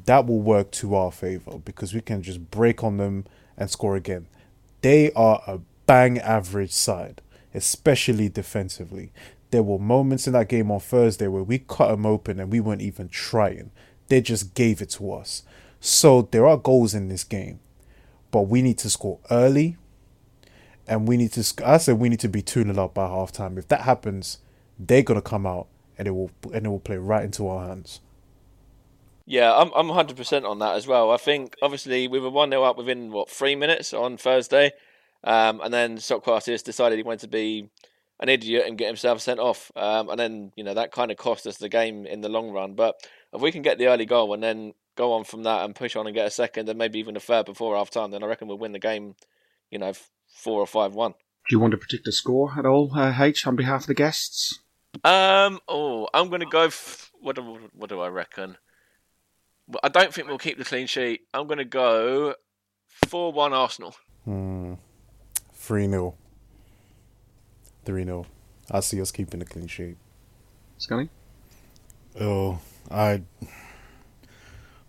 that 0.06 0.26
will 0.28 0.42
work 0.42 0.72
to 0.72 0.96
our 0.96 1.12
favor 1.12 1.58
because 1.60 1.94
we 1.94 2.02
can 2.02 2.22
just 2.22 2.52
break 2.52 2.84
on 2.84 2.98
them 2.98 3.26
and 3.58 3.70
score 3.70 3.96
again. 3.96 4.28
They 4.82 5.12
are 5.14 5.42
a 5.48 5.60
bang 5.86 6.20
average 6.20 6.74
side, 6.74 7.22
especially 7.54 8.30
defensively. 8.30 9.12
There 9.52 9.64
were 9.64 9.80
moments 9.80 10.28
in 10.28 10.34
that 10.34 10.50
game 10.50 10.72
on 10.72 10.80
Thursday 10.80 11.28
where 11.28 11.44
we 11.44 11.60
cut 11.60 11.90
them 11.90 12.06
open 12.06 12.40
and 12.40 12.52
we 12.52 12.60
weren't 12.60 12.82
even 12.82 13.10
trying. 13.10 13.72
They 14.08 14.22
just 14.22 14.54
gave 14.54 14.82
it 14.82 14.90
to 14.92 15.14
us. 15.14 15.44
So 15.80 16.24
there 16.32 16.46
are 16.48 16.58
goals 16.58 16.94
in 16.94 17.08
this 17.08 17.24
game, 17.24 17.60
but 18.32 18.42
we 18.44 18.62
need 18.62 18.78
to 18.80 18.90
score 18.90 19.20
early, 19.30 19.78
and 20.88 21.08
we 21.08 21.18
need 21.18 21.34
to. 21.34 21.66
I 21.66 21.78
said 21.78 22.00
we 22.00 22.10
need 22.10 22.20
to 22.22 22.30
be 22.30 22.42
2 22.42 22.64
0 22.64 22.84
up 22.84 22.94
by 22.94 23.08
halftime. 23.08 23.58
If 23.58 23.68
that 23.68 23.82
happens, 23.82 24.40
they're 24.80 25.04
gonna 25.04 25.22
come 25.22 25.46
out 25.46 25.68
and 25.98 26.08
it 26.08 26.12
will 26.12 26.32
and 26.54 26.66
it 26.66 26.70
will 26.70 26.80
play 26.80 26.98
right 26.98 27.24
into 27.24 27.48
our 27.48 27.68
hands. 27.68 28.00
Yeah, 29.26 29.54
I'm 29.54 29.72
I'm 29.76 29.88
100% 29.88 30.50
on 30.50 30.60
that 30.60 30.76
as 30.76 30.88
well. 30.88 31.12
I 31.12 31.18
think 31.18 31.56
obviously 31.62 32.08
we 32.08 32.20
were 32.20 32.30
1 32.30 32.50
0 32.50 32.64
up 32.64 32.78
within 32.78 33.12
what 33.12 33.30
3 33.30 33.56
minutes 33.56 33.94
on 33.94 34.18
Thursday. 34.18 34.72
Um, 35.24 35.60
and 35.62 35.74
then 35.74 35.98
Sokratis 35.98 36.64
decided 36.64 36.98
he 36.98 37.04
wanted 37.04 37.22
to 37.22 37.28
be 37.28 37.70
an 38.20 38.30
idiot 38.30 38.66
and 38.68 38.78
get 38.78 38.88
himself 38.88 39.22
sent 39.22 39.40
off. 39.40 39.72
Um, 39.76 40.10
and 40.10 40.20
then, 40.20 40.52
you 40.56 40.64
know, 40.64 40.74
that 40.74 40.92
kind 40.92 41.12
of 41.12 41.18
cost 41.18 41.46
us 41.46 41.58
the 41.58 41.70
game 41.70 42.06
in 42.06 42.22
the 42.22 42.30
long 42.30 42.52
run. 42.52 42.74
But 42.74 42.96
if 43.34 43.42
we 43.42 43.52
can 43.52 43.62
get 43.62 43.78
the 43.78 43.88
early 43.88 44.06
goal 44.06 44.34
and 44.34 44.42
then 44.42 44.74
go 44.96 45.14
on 45.14 45.24
from 45.24 45.44
that 45.44 45.64
and 45.64 45.76
push 45.76 45.96
on 45.96 46.08
and 46.08 46.16
get 46.16 46.26
a 46.26 46.32
second 46.32 46.68
and 46.70 46.78
maybe 46.78 47.00
even 47.00 47.16
a 47.16 47.20
third 47.20 47.46
before 47.46 47.76
half 47.76 47.90
time, 47.90 48.12
then 48.12 48.24
I 48.24 48.28
reckon 48.28 48.48
we'll 48.48 48.58
win 48.58 48.72
the 48.72 48.80
game, 48.80 49.16
you 49.70 49.78
know, 49.78 49.94
4 50.28 50.62
or 50.62 50.68
5 50.68 50.96
1. 50.96 51.12
Do 51.12 51.16
you 51.56 51.60
want 51.60 51.72
to 51.72 51.78
predict 51.78 52.08
a 52.08 52.12
score 52.12 52.54
at 52.58 52.66
all, 52.66 52.92
uh, 52.98 53.14
H, 53.18 53.48
on 53.48 53.56
behalf 53.56 53.82
of 53.82 53.88
the 53.88 53.94
guests? 53.94 54.60
Um. 55.04 55.60
Oh, 55.68 56.08
I'm 56.14 56.30
going 56.30 56.40
to 56.40 56.48
go. 56.48 56.64
F- 56.64 57.12
what 57.22 57.36
do 57.36 57.70
What 57.74 57.90
do 57.90 58.00
I 58.02 58.08
reckon? 58.08 58.58
I 59.84 59.90
don't 59.90 60.14
think 60.14 60.28
we'll 60.28 60.38
keep 60.38 60.58
the 60.58 60.66
clean 60.66 60.88
sheet. 60.88 61.22
I'm 61.34 61.46
going 61.46 61.60
to 61.60 61.66
go 61.66 62.36
four 63.08 63.32
one 63.32 63.54
Arsenal. 63.54 63.96
3 64.26 65.88
0. 65.88 66.16
3 67.88 68.04
0. 68.04 68.26
I 68.70 68.82
see 68.82 69.02
us 69.02 69.12
keeping 69.12 69.40
the 69.40 69.46
clean 69.46 69.66
sheet. 69.68 69.96
Scunny? 70.78 71.08
Oh, 72.20 72.60
I. 72.92 73.22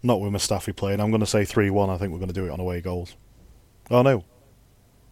Not 0.02 0.20
with 0.20 0.32
Mustafi 0.32 0.74
playing. 0.74 1.00
I'm 1.00 1.10
going 1.10 1.20
to 1.20 1.26
say 1.26 1.44
three-one. 1.44 1.90
I 1.90 1.96
think 1.96 2.12
we're 2.12 2.18
going 2.18 2.28
to 2.28 2.34
do 2.34 2.46
it 2.46 2.50
on 2.50 2.58
away 2.58 2.80
goals. 2.80 3.14
Oh 3.88 4.02
no, 4.02 4.24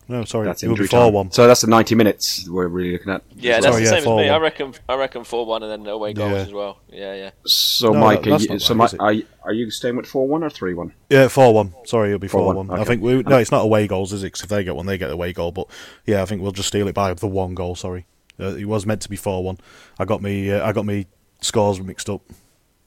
no, 0.09 0.25
sorry, 0.25 0.47
That's 0.47 0.63
it 0.63 0.69
will 0.69 0.75
be 0.77 0.83
injury 0.83 0.89
time. 0.89 1.01
four-one. 1.03 1.31
So 1.33 1.47
that's 1.47 1.61
the 1.63 1.67
90 1.67 1.95
minutes 1.95 2.49
we're 2.49 2.69
really 2.69 2.93
looking 2.93 3.13
at. 3.13 3.23
Yeah, 3.35 3.57
as 3.57 3.65
that's 3.65 3.73
well. 3.73 3.75
Oh, 3.75 3.77
the 3.77 3.83
yeah, 3.85 3.89
same 3.91 3.99
as 3.99 4.05
me. 4.07 4.11
4-1. 4.11 4.31
I 4.31 4.37
reckon. 4.39 4.75
I 4.89 4.95
reckon 4.97 5.25
four 5.25 5.47
one 5.47 5.63
and 5.63 5.73
then 5.85 5.93
away 5.93 6.13
goals 6.13 6.33
Yeah. 6.33 6.37
as 6.39 6.53
well. 6.53 6.79
Yeah, 6.89 7.15
yeah. 7.15 7.31
So, 7.45 7.93
No, 7.93 8.01
Mike, 8.01 8.23
that- 8.23 8.33
are 8.51 8.55
you, 8.55 8.59
so 8.59 8.75
right, 8.75 8.93
Mike, 8.93 9.01
are, 9.01 9.13
you, 9.13 9.27
are 9.45 9.53
you 9.53 9.71
staying 9.71 9.97
with 9.97 10.07
4 10.07 10.27
1 10.29 10.43
or 10.45 10.51
3 10.51 10.75
1? 10.75 10.93
Yeah, 11.11 11.29
four-one. 11.29 11.75
Sorry, 11.85 12.09
it'll 12.11 12.19
be 12.19 12.29
4-1, 12.29 12.31
four-one. 12.31 12.71
I 12.71 12.85
think 12.85 13.03
we. 13.03 13.23
No, 13.23 13.39
it's 13.39 13.51
not 13.53 13.63
away 13.65 13.87
goals, 13.87 14.13
is 14.13 14.23
it? 14.25 14.31
'Cause 14.31 14.43
if 14.43 14.49
they 14.49 14.65
get 14.65 14.77
one, 14.77 14.87
they 14.87 14.99
get 14.99 15.09
the 15.09 15.15
away 15.15 15.33
goal. 15.33 15.53
But 15.53 15.67
yeah, 16.07 16.23
I 16.23 16.25
think 16.27 16.43
we'll 16.43 16.53
just 16.53 16.69
steal 16.69 16.89
it 16.89 16.95
by 16.95 17.13
the 17.15 17.27
one 17.27 17.55
goal. 17.55 17.75
Sorry, 17.75 18.07
uh, 18.41 18.55
it 18.57 18.67
was 18.67 18.87
meant 18.87 19.03
to 19.03 19.09
be 19.11 19.17
four-one. 19.17 19.59
I 19.99 20.05
got 20.05 20.23
me. 20.23 20.51
Uh, 20.51 20.67
I 20.67 20.73
got 20.73 20.85
me 20.87 21.07
scores 21.41 21.81
mixed 21.81 22.09
up. 22.09 22.23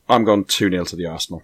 I'm 0.07 0.23
going 0.23 0.45
2 0.45 0.69
0 0.71 0.83
to 0.85 0.95
the 0.95 1.05
Arsenal. 1.05 1.43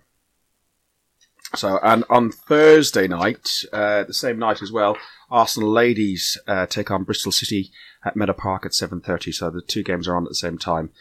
So, 1.55 1.79
and 1.81 2.03
on 2.09 2.31
Thursday 2.31 3.07
night, 3.07 3.49
uh, 3.71 4.03
the 4.03 4.13
same 4.13 4.39
night 4.39 4.61
as 4.61 4.71
well, 4.71 4.97
Arsenal 5.29 5.71
ladies 5.71 6.37
uh, 6.47 6.65
take 6.65 6.91
on 6.91 7.03
Bristol 7.03 7.31
City 7.31 7.71
at 8.03 8.15
Meadow 8.15 8.33
Park 8.33 8.65
at 8.65 8.71
7.30. 8.71 9.33
So 9.33 9.49
the 9.49 9.61
two 9.61 9.83
games 9.83 10.07
are 10.07 10.15
on 10.15 10.23
at 10.23 10.29
the 10.29 10.35
same 10.35 10.57
time. 10.57 10.91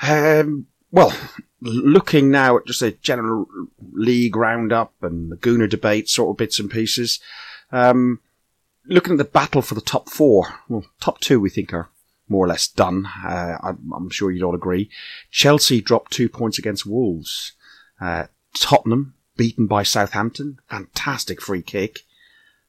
Um, 0.00 0.66
well, 0.90 1.14
looking 1.60 2.30
now 2.30 2.56
at 2.56 2.66
just 2.66 2.82
a 2.82 2.92
general 2.92 3.46
league 3.92 4.36
roundup 4.36 4.92
and 5.02 5.30
the 5.30 5.36
Gooner 5.36 5.68
debate 5.68 6.08
sort 6.08 6.30
of 6.30 6.36
bits 6.36 6.58
and 6.58 6.70
pieces, 6.70 7.20
um, 7.70 8.20
looking 8.86 9.12
at 9.12 9.18
the 9.18 9.24
battle 9.24 9.62
for 9.62 9.74
the 9.74 9.80
top 9.80 10.08
four, 10.08 10.54
well, 10.68 10.84
top 11.00 11.20
two 11.20 11.40
we 11.40 11.50
think 11.50 11.72
are 11.72 11.88
more 12.28 12.44
or 12.44 12.48
less 12.48 12.68
done. 12.68 13.06
Uh, 13.24 13.58
I'm, 13.62 13.92
I'm 13.94 14.10
sure 14.10 14.30
you'd 14.30 14.42
all 14.42 14.54
agree. 14.54 14.90
Chelsea 15.30 15.80
dropped 15.80 16.12
two 16.12 16.28
points 16.28 16.58
against 16.58 16.86
Wolves. 16.86 17.52
Uh, 18.00 18.26
Tottenham 18.54 19.14
beaten 19.42 19.66
by 19.66 19.82
Southampton. 19.82 20.60
Fantastic 20.70 21.42
free 21.42 21.62
kick. 21.62 22.02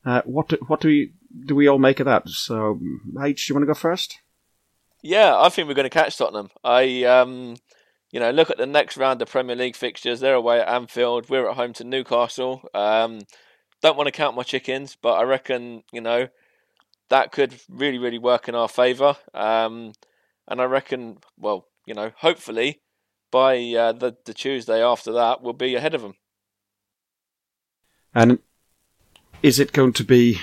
Uh, 0.04 0.24
what 0.26 0.48
do, 0.50 0.58
what 0.66 0.82
do 0.82 0.88
we 0.88 1.14
do 1.46 1.54
we 1.54 1.68
all 1.68 1.78
make 1.78 2.00
of 2.00 2.08
that? 2.08 2.28
So, 2.28 2.80
H, 3.24 3.46
do 3.46 3.52
you 3.52 3.56
want 3.56 3.62
to 3.62 3.68
go 3.68 3.76
first? 3.76 4.18
Yeah, 5.04 5.40
I 5.40 5.50
think 5.50 5.68
we're 5.68 5.76
going 5.76 5.84
to 5.84 5.92
catch 5.92 6.18
Tottenham. 6.18 6.50
I, 6.64 7.04
um, 7.04 7.58
you 8.12 8.20
know, 8.20 8.32
look 8.32 8.50
at 8.50 8.58
the 8.58 8.66
next 8.66 8.98
round 8.98 9.22
of 9.22 9.30
Premier 9.30 9.56
League 9.56 9.76
fixtures. 9.76 10.20
They're 10.20 10.34
away 10.34 10.62
at 10.62 10.68
Anfield. 10.68 11.30
We're 11.30 11.48
at 11.48 11.58
home 11.58 11.74
to 11.74 11.84
Newcastle. 11.84 12.68
Um, 12.74 13.22
don't 13.84 13.96
want 13.96 14.08
to 14.08 14.12
count 14.12 14.36
my 14.36 14.44
chickens, 14.44 14.98
but 15.00 15.14
I 15.14 15.24
reckon 15.24 15.84
you 15.92 16.02
know 16.02 16.28
that 17.10 17.32
could 17.32 17.54
really, 17.70 18.00
really 18.00 18.18
work 18.18 18.50
in 18.50 18.56
our 18.56 18.68
favour. 18.68 19.16
Um, 19.36 19.94
and 20.48 20.60
I 20.60 20.64
reckon, 20.64 21.20
well, 21.38 21.68
you 21.86 21.94
know, 21.94 22.14
hopefully 22.18 22.82
by 23.30 23.58
uh, 23.58 23.92
the 23.92 24.18
the 24.26 24.34
Tuesday 24.34 24.84
after 24.84 25.12
that, 25.12 25.44
we'll 25.44 25.54
be 25.54 25.76
ahead 25.76 25.94
of 25.94 26.02
them. 26.02 26.16
And 28.16 28.40
is 29.42 29.60
it 29.60 29.74
going 29.74 29.94
to 29.94 30.04
be 30.04 30.40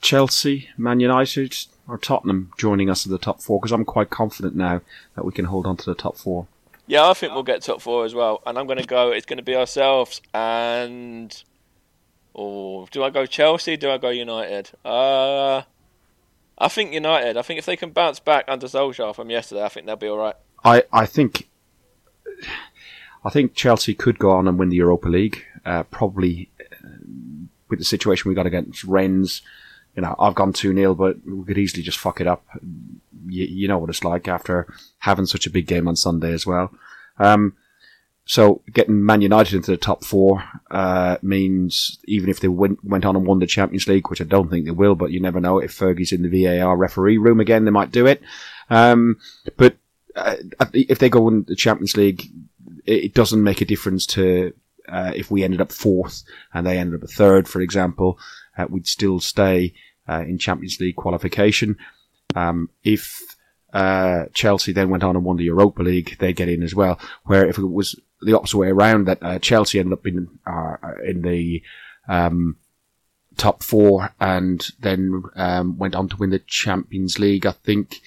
Chelsea, 0.00 0.68
Man 0.76 1.00
United, 1.00 1.56
or 1.88 1.98
Tottenham 1.98 2.52
joining 2.58 2.90
us 2.90 3.06
in 3.06 3.12
the 3.12 3.18
top 3.18 3.40
four? 3.40 3.60
Because 3.60 3.72
I'm 3.72 3.84
quite 3.84 4.10
confident 4.10 4.56
now 4.56 4.80
that 5.14 5.24
we 5.24 5.32
can 5.32 5.46
hold 5.46 5.66
on 5.66 5.76
to 5.78 5.84
the 5.86 5.94
top 5.94 6.16
four. 6.16 6.46
Yeah, 6.86 7.08
I 7.08 7.14
think 7.14 7.32
we'll 7.32 7.44
get 7.44 7.62
top 7.62 7.80
four 7.80 8.04
as 8.04 8.14
well. 8.14 8.42
And 8.46 8.58
I'm 8.58 8.66
going 8.66 8.80
to 8.80 8.86
go. 8.86 9.10
It's 9.12 9.26
going 9.26 9.38
to 9.38 9.44
be 9.44 9.56
ourselves 9.56 10.20
and. 10.34 11.42
Or 12.32 12.86
do 12.90 13.02
I 13.02 13.10
go 13.10 13.26
Chelsea? 13.26 13.76
Do 13.76 13.90
I 13.90 13.98
go 13.98 14.10
United? 14.10 14.70
Uh, 14.84 15.62
I 16.56 16.68
think 16.68 16.92
United. 16.92 17.36
I 17.36 17.42
think 17.42 17.58
if 17.58 17.66
they 17.66 17.76
can 17.76 17.90
bounce 17.90 18.20
back 18.20 18.44
under 18.46 18.66
Solskjaer 18.66 19.14
from 19.14 19.30
yesterday, 19.30 19.64
I 19.64 19.68
think 19.68 19.86
they'll 19.86 19.96
be 19.96 20.06
all 20.08 20.18
right. 20.18 20.36
I, 20.64 20.84
I 20.92 21.06
think 21.06 21.48
I 23.24 23.30
think 23.30 23.54
Chelsea 23.54 23.94
could 23.94 24.18
go 24.18 24.30
on 24.30 24.46
and 24.46 24.58
win 24.58 24.68
the 24.68 24.76
Europa 24.76 25.08
League. 25.08 25.44
Uh, 25.64 25.82
probably 25.84 26.50
with 27.70 27.78
the 27.78 27.84
situation 27.84 28.28
we 28.28 28.34
got 28.34 28.46
against 28.46 28.84
Rennes. 28.84 29.42
You 29.96 30.02
know, 30.02 30.14
I've 30.18 30.34
gone 30.34 30.52
2 30.52 30.74
0, 30.74 30.94
but 30.94 31.16
we 31.26 31.44
could 31.44 31.58
easily 31.58 31.82
just 31.82 31.98
fuck 31.98 32.20
it 32.20 32.26
up. 32.26 32.44
You, 33.26 33.44
you 33.44 33.68
know 33.68 33.78
what 33.78 33.90
it's 33.90 34.04
like 34.04 34.28
after 34.28 34.72
having 34.98 35.26
such 35.26 35.46
a 35.46 35.50
big 35.50 35.66
game 35.66 35.88
on 35.88 35.96
Sunday 35.96 36.32
as 36.32 36.46
well. 36.46 36.72
Um, 37.18 37.56
so 38.24 38.62
getting 38.72 39.04
Man 39.04 39.22
United 39.22 39.54
into 39.56 39.72
the 39.72 39.76
top 39.76 40.04
four 40.04 40.44
uh, 40.70 41.16
means 41.20 41.98
even 42.04 42.30
if 42.30 42.38
they 42.38 42.46
went, 42.46 42.84
went 42.84 43.04
on 43.04 43.16
and 43.16 43.26
won 43.26 43.40
the 43.40 43.46
Champions 43.46 43.88
League, 43.88 44.08
which 44.08 44.20
I 44.20 44.24
don't 44.24 44.48
think 44.48 44.66
they 44.66 44.70
will, 44.70 44.94
but 44.94 45.10
you 45.10 45.20
never 45.20 45.40
know. 45.40 45.58
If 45.58 45.76
Fergie's 45.76 46.12
in 46.12 46.22
the 46.22 46.44
VAR 46.44 46.76
referee 46.76 47.18
room 47.18 47.40
again, 47.40 47.64
they 47.64 47.72
might 47.72 47.90
do 47.90 48.06
it. 48.06 48.22
Um, 48.68 49.18
but 49.56 49.76
uh, 50.14 50.36
if 50.72 51.00
they 51.00 51.08
go 51.08 51.26
in 51.26 51.44
the 51.48 51.56
Champions 51.56 51.96
League, 51.96 52.30
it 52.86 53.14
doesn't 53.14 53.42
make 53.42 53.60
a 53.60 53.64
difference 53.64 54.06
to 54.06 54.54
uh, 54.90 55.12
if 55.14 55.30
we 55.30 55.42
ended 55.42 55.60
up 55.60 55.72
fourth 55.72 56.22
and 56.52 56.66
they 56.66 56.78
ended 56.78 57.02
up 57.02 57.10
third, 57.10 57.48
for 57.48 57.60
example. 57.60 58.18
Uh, 58.56 58.66
we'd 58.68 58.86
still 58.86 59.20
stay 59.20 59.72
uh, 60.08 60.22
in 60.22 60.38
Champions 60.38 60.80
League 60.80 60.96
qualification. 60.96 61.76
Um, 62.34 62.68
if 62.82 63.36
uh, 63.72 64.24
Chelsea 64.34 64.72
then 64.72 64.90
went 64.90 65.04
on 65.04 65.16
and 65.16 65.24
won 65.24 65.36
the 65.36 65.44
Europa 65.44 65.82
League, 65.82 66.16
they 66.18 66.32
get 66.32 66.48
in 66.48 66.62
as 66.62 66.74
well. 66.74 66.98
Where 67.24 67.46
if 67.46 67.58
it 67.58 67.66
was 67.66 67.98
the 68.22 68.36
opposite 68.36 68.58
way 68.58 68.68
around, 68.68 69.06
that 69.06 69.22
uh, 69.22 69.38
Chelsea 69.38 69.78
ended 69.78 69.92
up 69.92 70.06
in 70.06 70.28
uh, 70.46 70.76
in 71.04 71.22
the 71.22 71.62
um, 72.08 72.56
top 73.36 73.62
four 73.62 74.14
and 74.20 74.68
then 74.80 75.22
um, 75.36 75.78
went 75.78 75.94
on 75.94 76.08
to 76.08 76.16
win 76.16 76.30
the 76.30 76.40
Champions 76.40 77.18
League, 77.18 77.46
I 77.46 77.52
think 77.52 78.00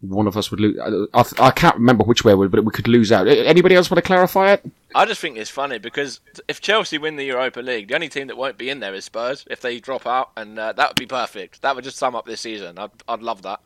one 0.00 0.26
of 0.26 0.36
us 0.36 0.50
would 0.50 0.60
lose. 0.60 0.78
I, 1.12 1.24
I, 1.38 1.50
can't 1.50 1.74
remember 1.74 2.04
which 2.04 2.24
way, 2.24 2.34
would 2.34 2.50
but 2.50 2.64
we 2.64 2.70
could 2.70 2.86
lose 2.86 3.10
out. 3.10 3.26
Anybody 3.26 3.74
else 3.74 3.90
want 3.90 3.98
to 3.98 4.06
clarify 4.06 4.52
it? 4.52 4.64
I 4.94 5.04
just 5.04 5.20
think 5.20 5.36
it's 5.36 5.50
funny 5.50 5.78
because 5.78 6.20
if 6.46 6.60
Chelsea 6.60 6.98
win 6.98 7.16
the 7.16 7.24
Europa 7.24 7.60
League, 7.60 7.88
the 7.88 7.94
only 7.94 8.08
team 8.08 8.28
that 8.28 8.36
won't 8.36 8.58
be 8.58 8.70
in 8.70 8.80
there 8.80 8.94
is 8.94 9.04
Spurs 9.04 9.44
if 9.50 9.60
they 9.60 9.80
drop 9.80 10.06
out, 10.06 10.30
and 10.36 10.58
uh, 10.58 10.72
that 10.74 10.90
would 10.90 10.98
be 10.98 11.06
perfect. 11.06 11.62
That 11.62 11.74
would 11.74 11.84
just 11.84 11.96
sum 11.96 12.14
up 12.14 12.26
this 12.26 12.40
season. 12.40 12.78
I'd, 12.78 12.90
I'd 13.08 13.22
love 13.22 13.42
that. 13.42 13.60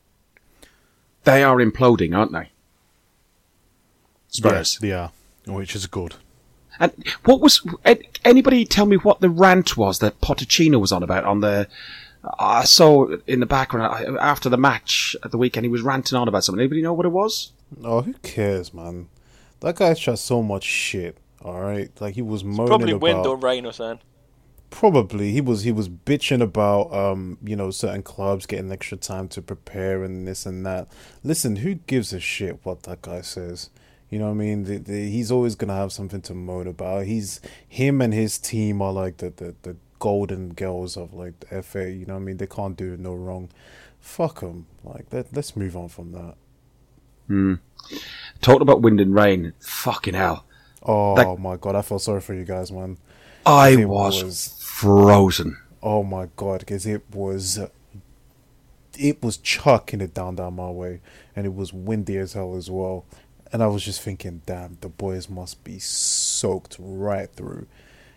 They 1.25 1.43
are 1.43 1.59
imploding, 1.59 2.17
aren't 2.17 2.33
they? 2.33 2.51
Spurs. 4.29 4.53
Yes, 4.53 4.79
they 4.79 4.93
are, 4.93 5.13
which 5.47 5.77
is 5.77 5.87
good. 5.87 6.15
And 6.81 6.93
what 7.25 7.41
was 7.41 7.65
anybody 8.25 8.65
tell 8.65 8.87
me 8.87 8.97
what 8.97 9.21
the 9.21 9.29
rant 9.29 9.77
was 9.77 9.99
that 9.99 10.21
Pochettino 10.23 10.81
was 10.81 10.91
on 10.91 11.03
about 11.03 11.25
on 11.25 11.41
the 11.41 11.69
I 12.39 12.65
saw 12.65 13.17
in 13.27 13.41
the 13.41 13.47
background 13.47 14.19
after 14.19 14.49
the 14.49 14.57
match 14.57 15.17
at 15.25 15.31
the 15.31 15.39
weekend. 15.39 15.65
He 15.65 15.71
was 15.71 15.83
ranting 15.83 16.17
on 16.17 16.29
about 16.29 16.45
something. 16.45 16.61
Anybody 16.61 16.83
know 16.83 16.93
what 16.93 17.07
it 17.07 17.11
was? 17.11 17.53
Oh, 17.83 18.03
who 18.03 18.15
cares, 18.15 18.73
man? 18.73 19.09
That 19.61 19.77
guy's 19.77 19.99
just 19.99 20.25
so 20.25 20.43
much 20.43 20.65
shit. 20.65 21.19
All 21.45 21.61
right, 21.61 21.91
like 22.01 22.15
he 22.15 22.23
was 22.23 22.45
moaning 22.45 22.67
probably 22.67 22.93
about, 22.93 23.03
wind 23.03 23.27
or 23.27 23.37
rain 23.37 23.67
or 23.67 23.73
something. 23.73 24.05
Probably 24.71 25.33
he 25.33 25.41
was 25.41 25.65
he 25.65 25.73
was 25.73 25.89
bitching 25.89 26.41
about 26.41 26.93
um 26.95 27.37
you 27.43 27.57
know 27.57 27.71
certain 27.71 28.03
clubs 28.03 28.47
getting 28.47 28.71
extra 28.73 28.97
time 28.97 29.29
to 29.29 29.43
prepare 29.43 30.05
and 30.05 30.27
this 30.27 30.47
and 30.47 30.65
that. 30.65 30.89
Listen, 31.25 31.57
who 31.57 31.75
gives 31.75 32.13
a 32.13 32.21
shit 32.21 32.61
what 32.63 32.85
that 32.85 33.03
guy 33.03 33.23
says? 33.23 33.71
You 34.09 34.19
know 34.19 34.27
what 34.27 34.33
I 34.33 34.35
mean? 34.35 34.65
The, 34.65 34.77
the, 34.79 35.11
he's 35.11 35.33
always 35.33 35.57
gonna 35.57 35.75
have 35.75 35.93
something 35.93 36.21
to 36.23 36.35
moan 36.35 36.69
about. 36.69 37.07
He's 37.07 37.41
him 37.69 38.01
and 38.01 38.15
his 38.15 38.39
team 38.39 38.81
are 38.81 38.93
like 38.93 39.17
the 39.17 39.31
the, 39.31 39.55
the 39.63 39.77
golden 40.03 40.53
girls 40.55 40.97
of 40.97 41.15
like 41.15 41.39
the 41.39 41.63
FA. 41.63 41.89
You 41.89 42.07
know 42.07 42.15
what 42.15 42.23
I 42.23 42.25
mean? 42.25 42.39
They 42.39 42.49
can't 42.49 42.77
do 42.77 42.97
no 42.97 43.15
wrong. 43.15 43.51
Fuck 44.01 44.41
them. 44.41 44.67
Like 44.83 45.07
let, 45.13 45.33
let's 45.33 45.57
move 45.57 45.77
on 45.77 45.89
from 45.89 46.11
that. 46.11 46.35
Hmm. 47.29 47.55
Talking 48.41 48.63
about 48.63 48.83
wind 48.83 49.01
and 49.01 49.15
rain, 49.15 49.53
fucking 49.61 50.15
hell. 50.15 50.45
Oh 50.83 51.15
that, 51.15 51.39
my 51.39 51.57
god, 51.57 51.77
I 51.77 51.83
felt 51.83 52.03
sorry 52.03 52.21
for 52.21 52.35
you 52.35 52.45
guys, 52.45 52.73
man. 52.73 52.99
I 53.47 53.85
was, 53.85 54.25
was, 54.25 54.59
frozen. 54.61 55.57
Oh 55.81 56.03
my 56.03 56.29
god, 56.35 56.61
because 56.61 56.85
it 56.85 57.05
was 57.15 57.61
it 58.99 59.23
was 59.23 59.37
chucking 59.37 60.01
it 60.01 60.15
down 60.15 60.35
down 60.35 60.57
my 60.57 60.71
way, 60.71 61.01
and 61.37 61.47
it 61.47 61.55
was 61.55 61.73
windy 61.73 62.17
as 62.17 62.33
hell 62.33 62.57
as 62.57 62.69
well. 62.69 63.05
And 63.53 63.63
I 63.63 63.69
was 63.69 63.85
just 63.85 64.03
thinking, 64.03 64.43
damn, 64.47 64.79
the 64.81 64.89
boys 64.89 65.29
must 65.29 65.63
be 65.63 65.79
soaked 65.79 66.77
right 66.81 67.31
through. 67.31 67.69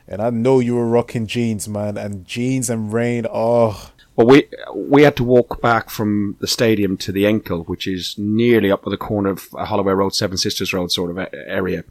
And 0.07 0.21
I 0.21 0.29
know 0.29 0.59
you 0.59 0.75
were 0.75 0.87
rocking 0.87 1.25
jeans, 1.25 1.67
man, 1.67 1.97
and 1.97 2.25
jeans 2.25 2.69
and 2.69 2.93
rain. 2.93 3.25
Oh, 3.31 3.91
well, 4.15 4.27
we 4.27 4.47
we 4.73 5.01
had 5.01 5.15
to 5.17 5.23
walk 5.23 5.61
back 5.61 5.89
from 5.89 6.37
the 6.39 6.47
stadium 6.47 6.95
to 6.97 7.11
the 7.11 7.23
Enkel, 7.23 7.67
which 7.67 7.87
is 7.87 8.15
nearly 8.17 8.71
up 8.71 8.85
at 8.85 8.91
the 8.91 8.97
corner 8.97 9.31
of 9.31 9.49
Holloway 9.53 9.93
Road, 9.93 10.13
Seven 10.13 10.37
Sisters 10.37 10.73
Road, 10.73 10.91
sort 10.91 11.11
of 11.11 11.27
area. 11.33 11.83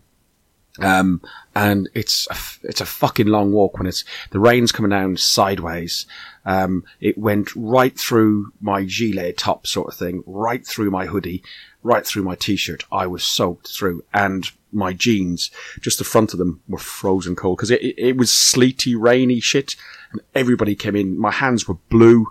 Um, 0.80 1.22
and 1.54 1.88
it's 1.94 2.26
a, 2.30 2.68
it's 2.68 2.80
a 2.80 2.86
fucking 2.86 3.28
long 3.28 3.52
walk 3.52 3.78
when 3.78 3.86
it's 3.86 4.04
the 4.30 4.40
rain's 4.40 4.72
coming 4.72 4.90
down 4.90 5.16
sideways. 5.16 6.06
Um, 6.44 6.84
it 7.00 7.16
went 7.16 7.54
right 7.54 7.96
through 7.96 8.52
my 8.60 8.84
gilet 8.84 9.38
top, 9.38 9.66
sort 9.66 9.88
of 9.88 9.94
thing, 9.94 10.24
right 10.26 10.66
through 10.66 10.90
my 10.90 11.06
hoodie, 11.06 11.44
right 11.82 12.04
through 12.04 12.24
my 12.24 12.34
t-shirt. 12.34 12.84
I 12.90 13.06
was 13.06 13.24
soaked 13.24 13.68
through, 13.68 14.04
and 14.12 14.50
my 14.72 14.92
jeans, 14.92 15.50
just 15.80 15.98
the 15.98 16.04
front 16.04 16.32
of 16.32 16.38
them 16.40 16.60
were 16.68 16.78
frozen 16.78 17.36
cold 17.36 17.58
because 17.58 17.70
it, 17.70 17.80
it, 17.80 17.94
it, 17.96 18.16
was 18.16 18.32
sleety, 18.32 18.96
rainy 18.96 19.38
shit, 19.38 19.76
and 20.10 20.20
everybody 20.34 20.74
came 20.74 20.96
in. 20.96 21.18
My 21.18 21.30
hands 21.30 21.68
were 21.68 21.78
blue, 21.88 22.26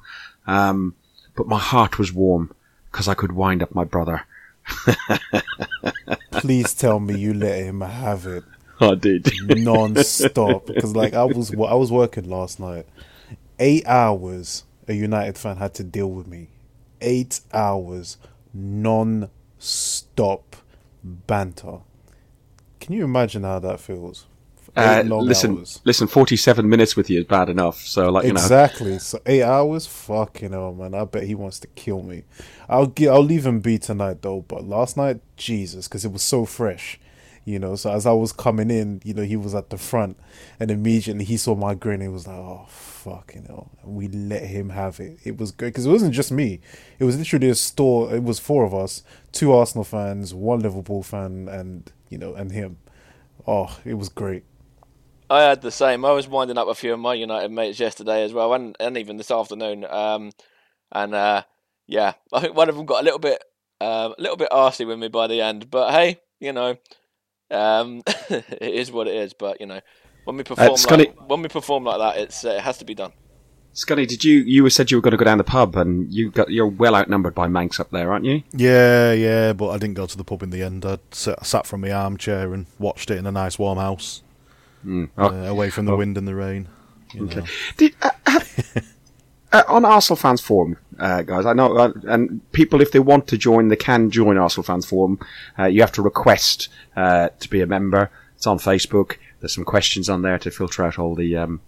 um, 0.45 0.95
but 1.35 1.47
my 1.47 1.59
heart 1.59 1.97
was 1.97 2.11
warm 2.11 2.53
because 2.91 3.07
I 3.07 3.13
could 3.13 3.31
wind 3.31 3.63
up 3.63 3.73
my 3.73 3.85
brother. 3.85 4.27
Please 6.31 6.73
tell 6.73 6.99
me 6.99 7.17
you 7.17 7.33
let 7.33 7.63
him 7.63 7.81
have 7.81 8.25
it. 8.25 8.43
I 8.79 8.95
did 8.95 9.31
non-stop 9.47 10.65
because, 10.67 10.95
like, 10.95 11.13
I 11.13 11.23
was 11.23 11.53
I 11.53 11.75
was 11.75 11.91
working 11.91 12.29
last 12.29 12.59
night. 12.59 12.85
Eight 13.59 13.85
hours 13.87 14.63
a 14.87 14.93
United 14.93 15.37
fan 15.37 15.57
had 15.57 15.73
to 15.75 15.83
deal 15.83 16.09
with 16.09 16.27
me. 16.27 16.49
Eight 17.01 17.41
hours 17.53 18.17
non-stop 18.53 20.55
banter 21.03 21.79
can 22.83 22.91
you 22.91 23.05
imagine 23.05 23.43
how 23.43 23.59
that 23.59 23.79
feels? 23.79 24.25
Uh, 24.75 25.03
listen, 25.05 25.57
hours. 25.57 25.81
listen. 25.83 26.07
Forty-seven 26.07 26.67
minutes 26.67 26.95
with 26.95 27.09
you 27.09 27.19
is 27.19 27.25
bad 27.25 27.49
enough. 27.49 27.79
So, 27.81 28.09
like, 28.09 28.25
you 28.25 28.31
exactly. 28.31 28.89
know, 28.89 28.95
exactly. 28.95 29.19
so 29.19 29.21
eight 29.25 29.43
hours. 29.43 29.85
Fucking 29.85 30.51
hell, 30.51 30.73
man. 30.73 30.95
I 30.95 31.05
bet 31.05 31.23
he 31.23 31.35
wants 31.35 31.59
to 31.59 31.67
kill 31.67 32.01
me. 32.01 32.23
I'll 32.67 32.87
get. 32.87 33.09
I'll 33.09 33.23
leave 33.23 33.45
him 33.45 33.59
be 33.59 33.77
tonight 33.77 34.21
though. 34.21 34.41
But 34.41 34.65
last 34.65 34.97
night, 34.97 35.21
Jesus, 35.37 35.87
because 35.87 36.05
it 36.05 36.11
was 36.11 36.23
so 36.23 36.45
fresh 36.45 36.99
you 37.45 37.59
know. 37.59 37.75
So 37.75 37.91
as 37.91 38.05
I 38.05 38.11
was 38.13 38.31
coming 38.31 38.71
in, 38.71 39.01
you 39.03 39.13
know, 39.13 39.23
he 39.23 39.35
was 39.35 39.53
at 39.55 39.69
the 39.69 39.77
front, 39.77 40.17
and 40.59 40.71
immediately 40.71 41.25
he 41.25 41.37
saw 41.37 41.55
my 41.55 41.73
grin. 41.73 42.01
He 42.01 42.07
was 42.07 42.27
like, 42.27 42.37
"Oh 42.37 42.65
fuck, 42.67 43.33
you 43.35 43.41
know." 43.41 43.69
And 43.83 43.95
we 43.95 44.07
let 44.07 44.43
him 44.43 44.69
have 44.69 44.99
it. 44.99 45.19
It 45.23 45.37
was 45.37 45.51
good 45.51 45.67
because 45.67 45.85
it 45.85 45.91
wasn't 45.91 46.13
just 46.13 46.31
me. 46.31 46.61
It 46.99 47.03
was 47.03 47.17
literally 47.17 47.49
a 47.49 47.55
store. 47.55 48.13
It 48.13 48.23
was 48.23 48.39
four 48.39 48.63
of 48.65 48.73
us: 48.73 49.03
two 49.31 49.51
Arsenal 49.51 49.83
fans, 49.83 50.33
one 50.33 50.59
Liverpool 50.59 51.03
fan, 51.03 51.47
and 51.47 51.91
you 52.09 52.17
know, 52.17 52.33
and 52.33 52.51
him. 52.51 52.77
Oh, 53.45 53.77
it 53.83 53.95
was 53.95 54.09
great. 54.09 54.43
I 55.33 55.41
had 55.41 55.61
the 55.61 55.71
same. 55.71 56.05
I 56.05 56.11
was 56.11 56.27
winding 56.27 56.59
up 56.59 56.67
a 56.67 56.75
few 56.75 56.93
of 56.93 56.99
my 56.99 57.15
United 57.15 57.51
mates 57.51 57.79
yesterday 57.79 58.23
as 58.23 58.33
well, 58.33 58.53
and, 58.53 58.75
and 58.79 58.97
even 58.97 59.17
this 59.17 59.31
afternoon. 59.31 59.83
Um, 59.83 60.31
and 60.91 61.15
uh, 61.15 61.43
yeah, 61.87 62.13
I 62.33 62.39
think 62.39 62.55
one 62.55 62.69
of 62.69 62.75
them 62.75 62.85
got 62.85 63.01
a 63.01 63.03
little 63.03 63.19
bit, 63.19 63.43
uh, 63.81 64.11
a 64.15 64.21
little 64.21 64.37
bit 64.37 64.51
arsy 64.51 64.85
with 64.85 64.99
me 64.99 65.07
by 65.07 65.25
the 65.25 65.41
end. 65.41 65.71
But 65.71 65.91
hey, 65.91 66.21
you 66.39 66.53
know, 66.53 66.77
um, 67.49 68.03
it 68.29 68.61
is 68.61 68.91
what 68.91 69.07
it 69.07 69.15
is, 69.15 69.33
but 69.33 69.59
you 69.59 69.65
know, 69.65 69.81
when 70.25 70.37
we 70.37 70.43
uh, 70.43 70.55
perform 70.55 70.69
uh, 70.69 70.97
like, 70.97 71.29
when 71.29 71.41
we 71.41 71.49
perform 71.49 71.85
like 71.85 71.97
that, 71.97 72.21
it's 72.21 72.45
uh, 72.45 72.51
it 72.51 72.61
has 72.61 72.77
to 72.77 72.85
be 72.85 72.93
done. 72.93 73.13
Scotty, 73.75 74.05
did 74.05 74.23
you 74.23 74.37
you 74.41 74.69
said 74.69 74.91
you 74.91 74.97
were 74.97 75.01
going 75.01 75.11
to 75.13 75.17
go 75.17 75.25
down 75.25 75.39
the 75.39 75.43
pub, 75.43 75.75
and 75.75 76.13
you 76.13 76.29
got 76.29 76.51
you're 76.51 76.67
well 76.67 76.95
outnumbered 76.95 77.33
by 77.33 77.47
Mancs 77.47 77.79
up 77.79 77.89
there, 77.89 78.11
aren't 78.11 78.25
you? 78.25 78.43
Yeah, 78.51 79.13
yeah, 79.13 79.53
but 79.53 79.69
I 79.69 79.79
didn't 79.79 79.95
go 79.95 80.05
to 80.05 80.15
the 80.15 80.23
pub 80.23 80.43
in 80.43 80.51
the 80.51 80.61
end. 80.61 80.85
I 80.85 80.99
sat 81.11 81.65
from 81.65 81.81
my 81.81 81.91
armchair 81.91 82.53
and 82.53 82.67
watched 82.77 83.09
it 83.09 83.17
in 83.17 83.25
a 83.25 83.31
nice 83.31 83.57
warm 83.57 83.79
house, 83.79 84.21
mm. 84.85 85.09
oh. 85.17 85.27
uh, 85.27 85.49
away 85.49 85.69
from 85.69 85.85
the 85.85 85.93
oh. 85.93 85.97
wind 85.97 86.17
and 86.17 86.27
the 86.27 86.35
rain. 86.35 86.67
Okay. 87.15 87.43
Did, 87.77 87.95
uh, 88.01 88.09
uh, 89.51 89.63
on 89.67 89.85
Arsenal 89.85 90.17
fans 90.17 90.41
forum, 90.41 90.77
uh, 90.99 91.21
guys, 91.21 91.45
I 91.45 91.53
know, 91.53 91.77
uh, 91.77 91.93
and 92.07 92.51
people, 92.51 92.81
if 92.81 92.91
they 92.91 92.99
want 92.99 93.27
to 93.27 93.37
join, 93.37 93.67
they 93.67 93.75
can 93.75 94.09
join 94.09 94.37
Arsenal 94.37 94.63
fans 94.63 94.85
forum. 94.85 95.19
Uh, 95.57 95.65
you 95.65 95.81
have 95.81 95.91
to 95.93 96.01
request 96.01 96.69
uh, 96.95 97.29
to 97.39 97.49
be 97.49 97.61
a 97.61 97.67
member. 97.67 98.09
It's 98.35 98.47
on 98.47 98.57
Facebook. 98.57 99.17
There's 99.39 99.53
some 99.53 99.65
questions 99.65 100.09
on 100.09 100.21
there 100.21 100.39
to 100.39 100.51
filter 100.51 100.83
out 100.83 100.97
all 100.97 101.15
the 101.15 101.35
um, 101.37 101.61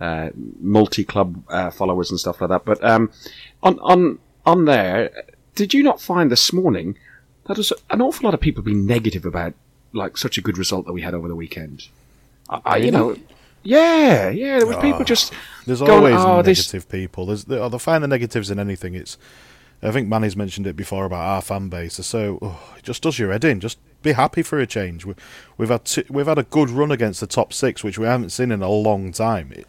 uh, 0.00 0.30
multi-club 0.60 1.42
followers 1.72 2.10
and 2.10 2.20
stuff 2.20 2.40
like 2.40 2.50
that. 2.50 2.64
But 2.64 2.82
um, 2.84 3.10
on 3.62 3.78
on 3.80 4.18
on 4.44 4.64
there, 4.66 5.10
did 5.54 5.74
you 5.74 5.82
not 5.82 6.00
find 6.00 6.30
this 6.30 6.52
morning 6.52 6.96
that 7.46 7.58
an 7.90 8.02
awful 8.02 8.26
lot 8.26 8.34
of 8.34 8.40
people 8.40 8.62
being 8.62 8.86
negative 8.86 9.24
about 9.24 9.54
like 9.92 10.16
such 10.16 10.38
a 10.38 10.40
good 10.40 10.58
result 10.58 10.86
that 10.86 10.92
we 10.92 11.02
had 11.02 11.14
over 11.14 11.28
the 11.28 11.36
weekend? 11.36 11.88
I, 12.48 12.76
you 12.78 12.90
know, 12.90 13.16
yeah, 13.62 14.30
yeah. 14.30 14.58
There 14.58 14.66
was 14.66 14.76
oh, 14.76 14.80
people 14.80 15.04
just. 15.04 15.32
There's 15.66 15.80
going, 15.80 15.90
always 15.90 16.14
oh, 16.14 16.36
negative 16.36 16.72
this... 16.72 16.84
people. 16.84 17.26
There's 17.26 17.44
oh, 17.50 17.68
they 17.68 17.78
find 17.78 18.02
the 18.02 18.08
negatives 18.08 18.50
in 18.50 18.58
anything. 18.58 18.94
It's. 18.94 19.18
I 19.82 19.92
think 19.92 20.08
Manny's 20.08 20.36
mentioned 20.36 20.66
it 20.66 20.74
before 20.74 21.04
about 21.04 21.20
our 21.20 21.42
fan 21.42 21.68
base. 21.68 21.94
So 21.94 22.38
oh, 22.40 22.74
it 22.76 22.84
just 22.84 23.02
does 23.02 23.18
your 23.18 23.30
head 23.30 23.44
in. 23.44 23.60
Just 23.60 23.78
be 24.02 24.12
happy 24.12 24.42
for 24.42 24.58
a 24.58 24.66
change. 24.66 25.04
We, 25.04 25.14
have 25.58 25.68
had 25.68 25.84
t- 25.84 26.04
we've 26.08 26.26
had 26.26 26.38
a 26.38 26.44
good 26.44 26.70
run 26.70 26.90
against 26.90 27.20
the 27.20 27.26
top 27.26 27.52
six, 27.52 27.84
which 27.84 27.98
we 27.98 28.06
haven't 28.06 28.30
seen 28.30 28.50
in 28.50 28.62
a 28.62 28.70
long 28.70 29.12
time. 29.12 29.52
It, 29.52 29.66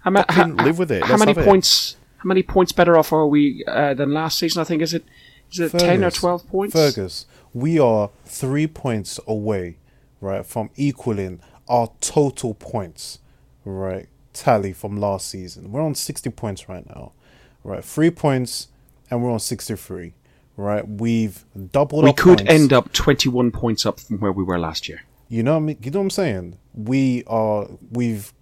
how, 0.00 0.10
ma- 0.10 0.24
how, 0.28 0.46
live 0.46 0.78
with 0.78 0.90
it. 0.90 1.02
How 1.02 1.16
Let's 1.16 1.26
many 1.26 1.34
points? 1.34 1.92
It. 1.92 1.98
How 2.18 2.28
many 2.28 2.42
points 2.42 2.72
better 2.72 2.96
off 2.96 3.12
are 3.12 3.26
we 3.26 3.64
uh, 3.66 3.94
than 3.94 4.14
last 4.14 4.38
season? 4.38 4.60
I 4.60 4.64
think 4.64 4.80
is 4.80 4.94
it 4.94 5.04
is 5.50 5.58
it 5.58 5.72
Fergus, 5.72 5.82
ten 5.82 6.04
or 6.04 6.10
twelve 6.10 6.46
points? 6.48 6.74
Fergus, 6.74 7.26
we 7.52 7.78
are 7.78 8.10
three 8.24 8.66
points 8.66 9.18
away 9.26 9.76
right, 10.22 10.46
from 10.46 10.70
equaling 10.76 11.40
our 11.72 11.90
total 12.00 12.52
points, 12.52 13.18
right, 13.64 14.06
tally 14.34 14.72
from 14.74 14.98
last 14.98 15.28
season. 15.28 15.72
We're 15.72 15.82
on 15.82 15.94
60 15.94 16.28
points 16.30 16.68
right 16.68 16.86
now, 16.86 17.12
right? 17.64 17.82
Three 17.82 18.10
points, 18.10 18.68
and 19.10 19.24
we're 19.24 19.32
on 19.32 19.40
63, 19.40 20.12
right? 20.58 20.86
We've 20.86 21.44
doubled. 21.72 22.04
We 22.04 22.12
could 22.12 22.38
points. 22.38 22.52
end 22.52 22.72
up 22.74 22.92
21 22.92 23.50
points 23.50 23.86
up 23.86 23.98
from 23.98 24.18
where 24.18 24.32
we 24.32 24.44
were 24.44 24.58
last 24.58 24.86
year. 24.86 25.02
You 25.28 25.42
know 25.42 25.52
what 25.54 25.58
I 25.58 25.60
mean? 25.60 25.78
You 25.82 25.90
know 25.90 26.00
what 26.00 26.04
I'm 26.04 26.10
saying? 26.10 26.58
We 26.74 27.24
are. 27.26 27.66
We've 27.90 28.34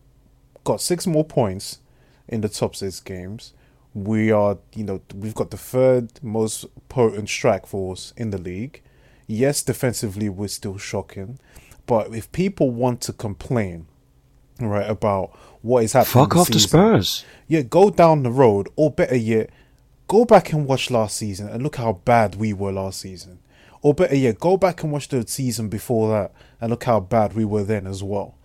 got 0.64 0.80
six 0.80 1.06
more 1.06 1.24
points 1.24 1.78
in 2.26 2.40
the 2.40 2.48
top 2.48 2.74
six 2.74 2.98
games. 2.98 3.54
We 3.94 4.32
are, 4.32 4.58
you 4.74 4.84
know, 4.84 5.00
we've 5.14 5.34
got 5.34 5.50
the 5.52 5.56
third 5.56 6.10
most 6.22 6.66
potent 6.88 7.28
strike 7.28 7.66
force 7.66 8.12
in 8.16 8.30
the 8.30 8.38
league. 8.38 8.82
Yes, 9.28 9.62
defensively 9.62 10.28
we're 10.28 10.48
still 10.48 10.78
shocking, 10.78 11.38
but 11.91 12.14
if 12.14 12.30
people 12.30 12.70
want 12.70 13.01
to 13.01 13.12
complain, 13.12 13.88
right, 14.61 14.88
about 14.88 15.36
what 15.61 15.82
is 15.82 15.93
happening, 15.95 16.24
Fuck 16.24 16.36
off 16.36 16.47
season, 16.47 16.61
Spurs. 16.68 17.24
yeah, 17.49 17.62
go 17.62 17.91
down 17.91 18.22
the 18.22 18.30
road, 18.30 18.68
or 18.76 18.93
better 18.93 19.16
yet, 19.16 19.51
go 20.07 20.24
back 20.24 20.53
and 20.53 20.68
watch 20.68 20.88
last 20.88 21.16
season 21.16 21.49
and 21.49 21.64
look 21.64 21.74
how 21.74 21.95
bad 22.05 22.36
we 22.36 22.53
were 22.53 22.70
last 22.70 23.01
season. 23.01 23.41
Or 23.82 23.93
better 23.93 24.14
yet, 24.14 24.38
go 24.38 24.57
back 24.57 24.84
and 24.84 24.93
watch 24.93 25.09
the 25.09 25.26
season 25.26 25.68
before 25.68 26.12
that 26.12 26.32
and 26.61 26.70
look 26.70 26.84
how 26.84 27.01
bad 27.01 27.32
we 27.32 27.45
were 27.45 27.64
then 27.64 27.88
as 27.88 28.05
well. 28.05 28.36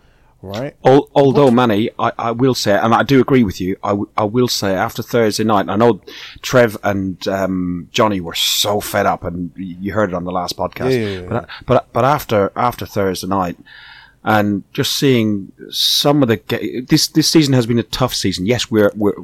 Right? 0.46 0.76
Al- 0.84 1.08
Although, 1.14 1.50
Manny, 1.50 1.90
I, 1.98 2.12
I 2.18 2.30
will 2.30 2.54
say, 2.54 2.72
and 2.78 2.94
I 2.94 3.02
do 3.02 3.20
agree 3.20 3.44
with 3.44 3.60
you, 3.60 3.76
I, 3.82 3.90
w- 3.90 4.08
I 4.16 4.24
will 4.24 4.48
say 4.48 4.74
after 4.74 5.02
Thursday 5.02 5.44
night, 5.44 5.68
I 5.68 5.76
know 5.76 6.00
Trev 6.42 6.76
and 6.82 7.26
um, 7.28 7.88
Johnny 7.92 8.20
were 8.20 8.34
so 8.34 8.80
fed 8.80 9.06
up, 9.06 9.24
and 9.24 9.50
you 9.56 9.92
heard 9.92 10.10
it 10.10 10.14
on 10.14 10.24
the 10.24 10.32
last 10.32 10.56
podcast. 10.56 10.92
Yeah, 10.92 10.98
yeah, 10.98 11.20
yeah. 11.20 11.28
But, 11.28 11.48
but 11.66 11.92
but 11.92 12.04
after 12.04 12.52
after 12.56 12.86
Thursday 12.86 13.26
night, 13.26 13.56
and 14.24 14.64
just 14.72 14.94
seeing 14.96 15.52
some 15.70 16.22
of 16.22 16.28
the 16.28 16.36
ga- 16.36 16.80
this 16.80 17.08
this 17.08 17.28
season 17.28 17.54
has 17.54 17.66
been 17.66 17.78
a 17.78 17.82
tough 17.84 18.14
season. 18.14 18.46
Yes, 18.46 18.70
we're 18.70 18.92
we're 18.94 19.14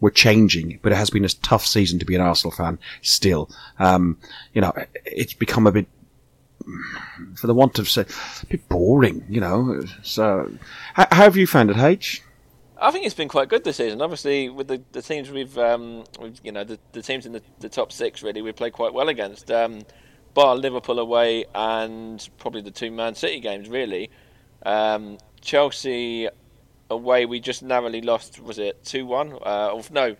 we're 0.00 0.10
changing, 0.10 0.78
but 0.82 0.92
it 0.92 0.96
has 0.96 1.10
been 1.10 1.24
a 1.24 1.28
tough 1.28 1.66
season 1.66 1.98
to 1.98 2.04
be 2.04 2.14
an 2.14 2.20
Arsenal 2.20 2.52
fan 2.52 2.78
still. 3.02 3.50
Um, 3.78 4.16
you 4.54 4.60
know, 4.60 4.72
it's 5.04 5.34
become 5.34 5.66
a 5.66 5.72
bit 5.72 5.86
for 7.36 7.46
the 7.46 7.54
want 7.54 7.78
of 7.78 7.88
say, 7.88 8.02
a 8.42 8.46
bit 8.46 8.68
boring, 8.68 9.24
you 9.28 9.40
know. 9.40 9.82
So, 10.02 10.52
how, 10.94 11.06
how 11.10 11.22
have 11.24 11.36
you 11.36 11.46
found 11.46 11.70
it, 11.70 11.78
H? 11.78 12.22
I 12.80 12.90
think 12.90 13.06
it's 13.06 13.14
been 13.14 13.28
quite 13.28 13.48
good 13.48 13.64
this 13.64 13.76
season. 13.76 14.00
Obviously, 14.00 14.48
with 14.48 14.68
the, 14.68 14.80
the 14.92 15.02
teams 15.02 15.30
we've, 15.30 15.56
um, 15.58 16.04
we've 16.20 16.40
you 16.44 16.52
know, 16.52 16.64
the, 16.64 16.78
the 16.92 17.02
teams 17.02 17.26
in 17.26 17.32
the, 17.32 17.42
the 17.58 17.68
top 17.68 17.90
six 17.90 18.22
really, 18.22 18.40
we 18.40 18.52
played 18.52 18.72
quite 18.72 18.94
well 18.94 19.08
against. 19.08 19.50
Um, 19.50 19.82
bar 20.34 20.54
Liverpool 20.54 21.00
away 21.00 21.44
and 21.54 22.28
probably 22.38 22.60
the 22.60 22.70
two 22.70 22.92
Man 22.92 23.14
City 23.14 23.40
games 23.40 23.68
really. 23.68 24.10
Um, 24.64 25.18
Chelsea 25.40 26.28
away, 26.90 27.26
we 27.26 27.40
just 27.40 27.62
narrowly 27.62 28.00
lost. 28.00 28.40
Was 28.40 28.58
it 28.58 28.84
two 28.84 29.06
one? 29.06 29.32
Uh, 29.32 29.72
or 29.72 29.82
no, 29.90 30.16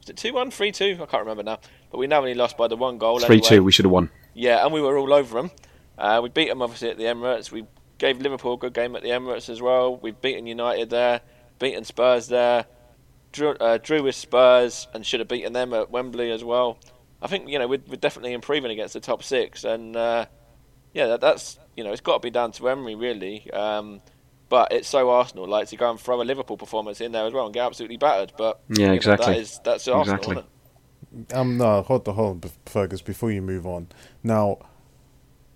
was 0.00 0.10
it 0.10 0.16
two 0.16 0.34
one, 0.34 0.50
three 0.50 0.72
two? 0.72 0.98
I 1.00 1.06
can't 1.06 1.22
remember 1.22 1.42
now. 1.42 1.58
But 1.90 1.98
we 1.98 2.06
narrowly 2.06 2.34
lost 2.34 2.56
by 2.56 2.68
the 2.68 2.76
one 2.76 2.98
goal. 2.98 3.18
Three 3.20 3.36
anyway. 3.36 3.48
two, 3.48 3.64
we 3.64 3.72
should 3.72 3.84
have 3.84 3.92
won. 3.92 4.10
Yeah, 4.34 4.64
and 4.64 4.72
we 4.72 4.80
were 4.80 4.98
all 4.98 5.12
over 5.12 5.40
them. 5.40 5.50
Uh, 5.98 6.20
we 6.22 6.28
beat 6.28 6.48
them 6.48 6.62
obviously 6.62 6.90
at 6.90 6.98
the 6.98 7.04
Emirates. 7.04 7.50
We 7.50 7.66
gave 7.98 8.20
Liverpool 8.20 8.54
a 8.54 8.58
good 8.58 8.74
game 8.74 8.96
at 8.96 9.02
the 9.02 9.10
Emirates 9.10 9.48
as 9.48 9.62
well. 9.62 9.96
We've 9.96 10.20
beaten 10.20 10.46
United 10.46 10.90
there, 10.90 11.20
beaten 11.58 11.84
Spurs 11.84 12.28
there, 12.28 12.66
drew, 13.32 13.50
uh, 13.50 13.78
drew 13.78 14.02
with 14.02 14.14
Spurs, 14.14 14.88
and 14.94 15.04
should 15.06 15.20
have 15.20 15.28
beaten 15.28 15.52
them 15.52 15.72
at 15.74 15.90
Wembley 15.90 16.30
as 16.30 16.42
well. 16.42 16.78
I 17.20 17.28
think 17.28 17.48
you 17.48 17.58
know 17.58 17.68
we're, 17.68 17.82
we're 17.86 17.96
definitely 17.96 18.32
improving 18.32 18.70
against 18.70 18.94
the 18.94 19.00
top 19.00 19.22
six, 19.22 19.64
and 19.64 19.96
uh, 19.96 20.26
yeah, 20.92 21.06
that, 21.06 21.20
that's 21.20 21.58
you 21.76 21.84
know 21.84 21.92
it's 21.92 22.00
got 22.00 22.14
to 22.14 22.26
be 22.26 22.30
down 22.30 22.52
to 22.52 22.68
Emery 22.68 22.94
really. 22.94 23.50
Um, 23.52 24.00
but 24.48 24.70
it's 24.70 24.88
so 24.88 25.08
Arsenal 25.08 25.48
like 25.48 25.68
to 25.68 25.76
go 25.76 25.90
and 25.90 25.98
throw 25.98 26.20
a 26.20 26.24
Liverpool 26.24 26.58
performance 26.58 27.00
in 27.00 27.12
there 27.12 27.24
as 27.24 27.32
well 27.32 27.46
and 27.46 27.54
get 27.54 27.64
absolutely 27.64 27.96
battered. 27.96 28.32
But 28.36 28.60
Yeah, 28.68 28.78
you 28.80 28.86
know, 28.88 28.94
exactly. 28.94 29.32
that 29.32 29.40
is 29.40 29.60
that's 29.64 29.88
Arsenal. 29.88 30.16
Exactly. 30.16 30.36
Isn't 30.36 31.30
it? 31.30 31.34
Um, 31.34 31.56
no, 31.56 31.80
hold 31.82 32.04
the 32.04 32.12
hold, 32.12 32.50
Fergus, 32.66 33.00
before 33.00 33.30
you 33.30 33.40
move 33.40 33.66
on. 33.66 33.88
Now, 34.22 34.58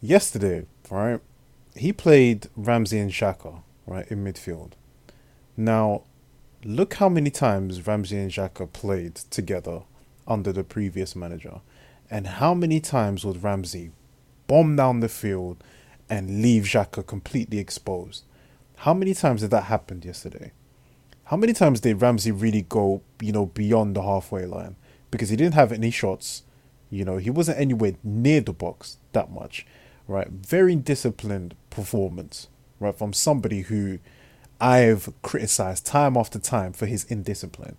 yesterday, 0.01 0.66
right, 0.90 1.20
he 1.74 1.92
played 1.92 2.49
Ramsey 2.57 2.99
and 2.99 3.11
Xhaka, 3.11 3.62
right, 3.86 4.07
in 4.09 4.24
midfield. 4.24 4.72
Now, 5.57 6.03
look 6.64 6.94
how 6.94 7.09
many 7.09 7.30
times 7.30 7.86
Ramsey 7.86 8.18
and 8.18 8.30
Xhaka 8.30 8.72
played 8.72 9.14
together 9.14 9.82
under 10.26 10.53
the 10.53 10.64
previous 10.64 11.14
manager, 11.14 11.61
and 12.11 12.26
how 12.26 12.55
many 12.55 12.80
times 12.80 13.24
would 13.24 13.42
Ramsey 13.42 13.90
bomb 14.47 14.76
down 14.76 15.01
the 15.01 15.09
field 15.09 15.62
and 16.09 16.42
leave 16.42 16.64
Xhaka 16.64 17.07
completely 17.07 17.59
exposed? 17.59 18.24
How 18.76 18.94
many 18.94 19.14
times 19.14 19.40
did 19.40 19.51
that 19.51 19.64
happen 19.64 20.03
yesterday? 20.03 20.53
How 21.24 21.36
many 21.36 21.53
times 21.53 21.80
did 21.80 22.01
Ramsey 22.01 22.30
really 22.30 22.62
go, 22.62 23.03
you 23.20 23.32
know, 23.32 23.47
beyond 23.47 23.97
the 23.97 24.03
halfway 24.03 24.47
line? 24.47 24.76
Because 25.11 25.30
he 25.30 25.36
didn't 25.36 25.55
have 25.55 25.72
any 25.72 25.90
shots, 25.90 26.42
you 26.90 27.05
know, 27.05 27.16
he 27.16 27.30
wasn't 27.30 27.59
anywhere 27.59 27.94
near 28.05 28.40
the 28.40 28.53
box 28.53 28.99
that 29.12 29.30
much, 29.30 29.66
right? 30.09 30.28
Very 30.28 30.76
disciplined 30.76 31.54
performance, 31.70 32.48
right, 32.80 32.96
from 32.96 33.12
somebody 33.12 33.62
who 33.62 33.98
I've 34.61 35.12
criticized 35.22 35.86
time 35.86 36.16
after 36.16 36.38
time 36.38 36.72
for 36.72 36.86
his 36.86 37.04
indiscipline. 37.04 37.76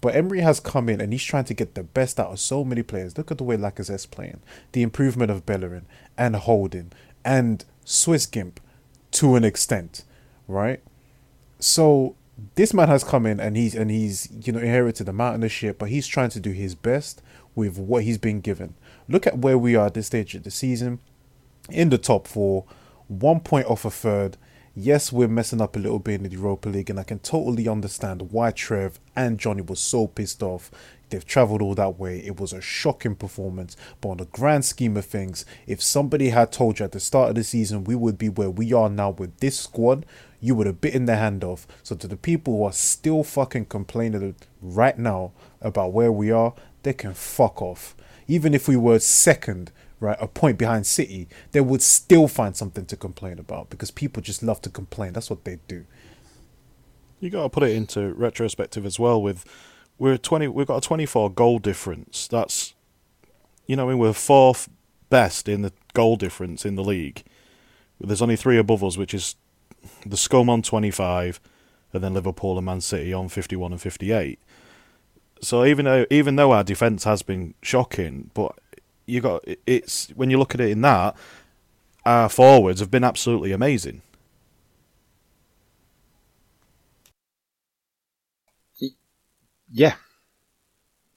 But 0.00 0.14
Emery 0.14 0.40
has 0.40 0.60
come 0.60 0.88
in 0.88 1.00
and 1.00 1.12
he's 1.12 1.24
trying 1.24 1.44
to 1.44 1.54
get 1.54 1.74
the 1.74 1.82
best 1.82 2.20
out 2.20 2.30
of 2.30 2.38
so 2.40 2.64
many 2.64 2.82
players. 2.82 3.18
Look 3.18 3.30
at 3.30 3.38
the 3.38 3.44
way 3.44 3.56
Lacazette's 3.56 4.06
playing, 4.06 4.40
the 4.72 4.82
improvement 4.82 5.30
of 5.30 5.44
Bellerin 5.44 5.86
and 6.16 6.36
Holding 6.36 6.92
and 7.24 7.64
Swiss 7.84 8.26
Gimp 8.26 8.60
to 9.12 9.34
an 9.34 9.44
extent, 9.44 10.04
right? 10.46 10.80
So 11.58 12.14
this 12.54 12.72
man 12.72 12.88
has 12.88 13.02
come 13.02 13.26
in 13.26 13.40
and 13.40 13.56
he's 13.56 13.74
and 13.74 13.90
he's 13.90 14.28
you 14.46 14.52
know 14.52 14.60
inherited 14.60 15.08
a 15.08 15.12
mountain 15.12 15.42
of 15.42 15.50
shit, 15.50 15.78
but 15.78 15.88
he's 15.88 16.06
trying 16.06 16.30
to 16.30 16.40
do 16.40 16.50
his 16.50 16.74
best 16.74 17.20
with 17.54 17.78
what 17.78 18.04
he's 18.04 18.18
been 18.18 18.40
given. 18.40 18.74
Look 19.08 19.26
at 19.26 19.38
where 19.38 19.58
we 19.58 19.74
are 19.74 19.86
at 19.86 19.94
this 19.94 20.06
stage 20.06 20.34
of 20.36 20.44
the 20.44 20.50
season, 20.50 21.00
in 21.70 21.90
the 21.90 21.98
top 21.98 22.26
four, 22.26 22.64
one 23.08 23.40
point 23.40 23.66
off 23.66 23.84
a 23.84 23.90
third. 23.90 24.36
Yes, 24.74 25.10
we're 25.10 25.28
messing 25.28 25.60
up 25.60 25.74
a 25.74 25.78
little 25.78 25.98
bit 25.98 26.14
in 26.14 26.22
the 26.22 26.30
Europa 26.30 26.68
League, 26.68 26.88
and 26.88 27.00
I 27.00 27.02
can 27.02 27.18
totally 27.18 27.66
understand 27.66 28.30
why 28.30 28.52
Trev 28.52 29.00
and 29.16 29.38
Johnny 29.38 29.62
was 29.62 29.80
so 29.80 30.06
pissed 30.06 30.42
off. 30.42 30.70
They've 31.10 31.24
travelled 31.24 31.62
all 31.62 31.74
that 31.74 31.98
way. 31.98 32.18
It 32.18 32.38
was 32.38 32.52
a 32.52 32.60
shocking 32.60 33.14
performance, 33.14 33.76
but 34.00 34.10
on 34.10 34.16
the 34.18 34.26
grand 34.26 34.64
scheme 34.64 34.96
of 34.96 35.06
things, 35.06 35.44
if 35.66 35.82
somebody 35.82 36.28
had 36.28 36.52
told 36.52 36.78
you 36.78 36.84
at 36.84 36.92
the 36.92 37.00
start 37.00 37.30
of 37.30 37.34
the 37.34 37.44
season 37.44 37.84
we 37.84 37.94
would 37.94 38.18
be 38.18 38.28
where 38.28 38.50
we 38.50 38.72
are 38.72 38.90
now 38.90 39.10
with 39.10 39.38
this 39.38 39.58
squad, 39.58 40.06
you 40.40 40.54
would 40.54 40.66
have 40.66 40.80
bitten 40.80 41.06
their 41.06 41.16
hand 41.16 41.42
off. 41.42 41.66
So 41.82 41.96
to 41.96 42.06
the 42.06 42.16
people 42.16 42.58
who 42.58 42.64
are 42.64 42.72
still 42.72 43.24
fucking 43.24 43.66
complaining 43.66 44.36
right 44.60 44.98
now 44.98 45.32
about 45.60 45.92
where 45.92 46.12
we 46.12 46.30
are, 46.30 46.54
they 46.82 46.92
can 46.92 47.14
fuck 47.14 47.60
off. 47.60 47.96
Even 48.28 48.54
if 48.54 48.68
we 48.68 48.76
were 48.76 48.98
second, 48.98 49.72
right, 50.00 50.16
a 50.20 50.28
point 50.28 50.58
behind 50.58 50.86
City, 50.86 51.28
they 51.52 51.60
would 51.60 51.82
still 51.82 52.28
find 52.28 52.56
something 52.56 52.86
to 52.86 52.96
complain 52.96 53.38
about 53.38 53.70
because 53.70 53.90
people 53.90 54.22
just 54.22 54.42
love 54.42 54.60
to 54.62 54.70
complain. 54.70 55.12
That's 55.12 55.30
what 55.30 55.44
they 55.44 55.58
do. 55.68 55.84
You 57.20 57.30
got 57.30 57.42
to 57.42 57.48
put 57.48 57.64
it 57.64 57.74
into 57.74 58.12
retrospective 58.14 58.86
as 58.86 58.98
well. 58.98 59.20
With 59.20 59.44
we're 59.98 60.18
twenty, 60.18 60.46
we've 60.46 60.66
got 60.66 60.84
a 60.84 60.86
twenty-four 60.86 61.32
goal 61.32 61.58
difference. 61.58 62.28
That's 62.28 62.74
you 63.66 63.76
know, 63.76 63.86
I 63.86 63.90
mean, 63.90 63.98
we're 63.98 64.12
fourth 64.12 64.68
best 65.10 65.48
in 65.48 65.62
the 65.62 65.72
goal 65.94 66.16
difference 66.16 66.64
in 66.64 66.76
the 66.76 66.84
league. 66.84 67.24
There's 68.00 68.22
only 68.22 68.36
three 68.36 68.58
above 68.58 68.84
us, 68.84 68.96
which 68.96 69.12
is 69.12 69.34
the 70.06 70.16
Scum 70.16 70.48
on 70.48 70.62
twenty-five, 70.62 71.40
and 71.92 72.04
then 72.04 72.14
Liverpool 72.14 72.56
and 72.56 72.66
Man 72.66 72.80
City 72.80 73.12
on 73.12 73.28
fifty-one 73.28 73.72
and 73.72 73.80
fifty-eight. 73.80 74.38
So 75.40 75.64
even 75.64 75.84
though 75.86 76.06
even 76.10 76.36
though 76.36 76.52
our 76.52 76.62
defence 76.62 77.02
has 77.04 77.22
been 77.22 77.54
shocking, 77.62 78.30
but 78.34 78.56
you 79.08 79.20
got 79.20 79.44
it's 79.66 80.08
when 80.10 80.30
you 80.30 80.38
look 80.38 80.54
at 80.54 80.60
it 80.60 80.70
in 80.70 80.80
that, 80.82 81.16
our 82.04 82.28
forwards 82.28 82.80
have 82.80 82.90
been 82.90 83.04
absolutely 83.04 83.52
amazing. 83.52 84.02
Yeah. 89.70 89.94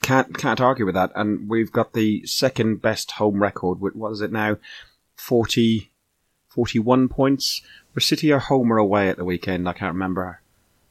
Can't 0.02 0.38
can't 0.38 0.60
argue 0.60 0.86
with 0.86 0.96
that. 0.96 1.12
And 1.16 1.50
we've 1.50 1.72
got 1.72 1.94
the 1.94 2.26
second 2.26 2.82
best 2.82 3.12
home 3.12 3.42
record. 3.42 3.80
with- 3.80 3.96
What 3.96 4.12
is 4.12 4.22
it 4.22 4.32
now? 4.32 4.58
40, 5.16 5.92
41 6.50 7.08
points. 7.08 7.62
Were 7.94 8.02
City 8.02 8.32
or 8.32 8.40
home 8.40 8.72
or 8.74 8.78
away 8.78 9.10
at 9.10 9.18
the 9.18 9.26
weekend? 9.26 9.70
I 9.70 9.74
can't 9.74 9.94
remember. 9.94 10.42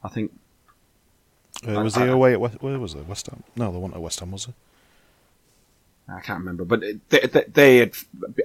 I 0.03 0.09
think 0.09 0.31
Uh, 1.67 1.83
was 1.83 1.97
I- 1.97 2.05
he 2.05 2.11
away 2.11 2.33
at 2.33 2.41
West, 2.41 2.61
where 2.61 2.79
was 2.79 2.95
it? 2.95 3.05
West 3.07 3.27
Ham? 3.27 3.43
No, 3.55 3.71
they 3.71 3.77
weren't 3.77 3.93
at 3.93 4.01
West 4.01 4.19
Ham, 4.21 4.31
was 4.31 4.47
it? 4.47 4.53
I 6.09 6.19
can't 6.19 6.39
remember, 6.39 6.65
but 6.65 6.81
they, 7.09 7.19
they, 7.19 7.45
they 7.47 7.77
had 7.77 7.93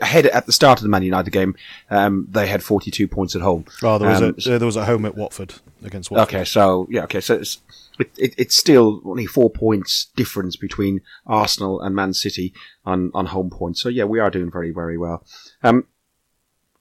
ahead 0.01 0.27
at 0.27 0.47
the 0.47 0.53
start 0.53 0.79
of 0.79 0.83
the 0.85 0.89
Man 0.89 1.03
United 1.03 1.31
game. 1.31 1.57
Um, 1.91 2.29
they 2.31 2.47
had 2.47 2.63
forty-two 2.63 3.09
points 3.09 3.35
at 3.35 3.43
home. 3.43 3.65
Oh, 3.83 3.99
there 3.99 4.09
was 4.09 4.23
Um, 4.23 4.35
a, 4.39 4.59
there 4.59 4.67
was 4.67 4.77
at 4.77 4.87
home 4.87 5.05
at 5.05 5.17
Watford 5.17 5.55
against 5.83 6.11
Watford. 6.11 6.35
Okay, 6.35 6.45
so 6.45 6.87
yeah, 6.91 7.05
okay, 7.05 7.21
so 7.21 7.35
it's 7.35 7.61
it, 7.99 8.11
it, 8.17 8.35
it's 8.39 8.57
still 8.57 9.01
only 9.05 9.27
four 9.27 9.51
points 9.51 10.09
difference 10.15 10.55
between 10.55 11.01
Arsenal 11.27 11.81
and 11.81 11.95
Man 11.95 12.15
City 12.15 12.53
on 12.85 13.11
on 13.15 13.27
home 13.27 13.51
points. 13.51 13.83
So 13.83 13.89
yeah, 13.89 14.05
we 14.05 14.21
are 14.21 14.31
doing 14.31 14.51
very 14.51 14.71
very 14.71 14.97
well. 14.97 15.25
Um, 15.63 15.87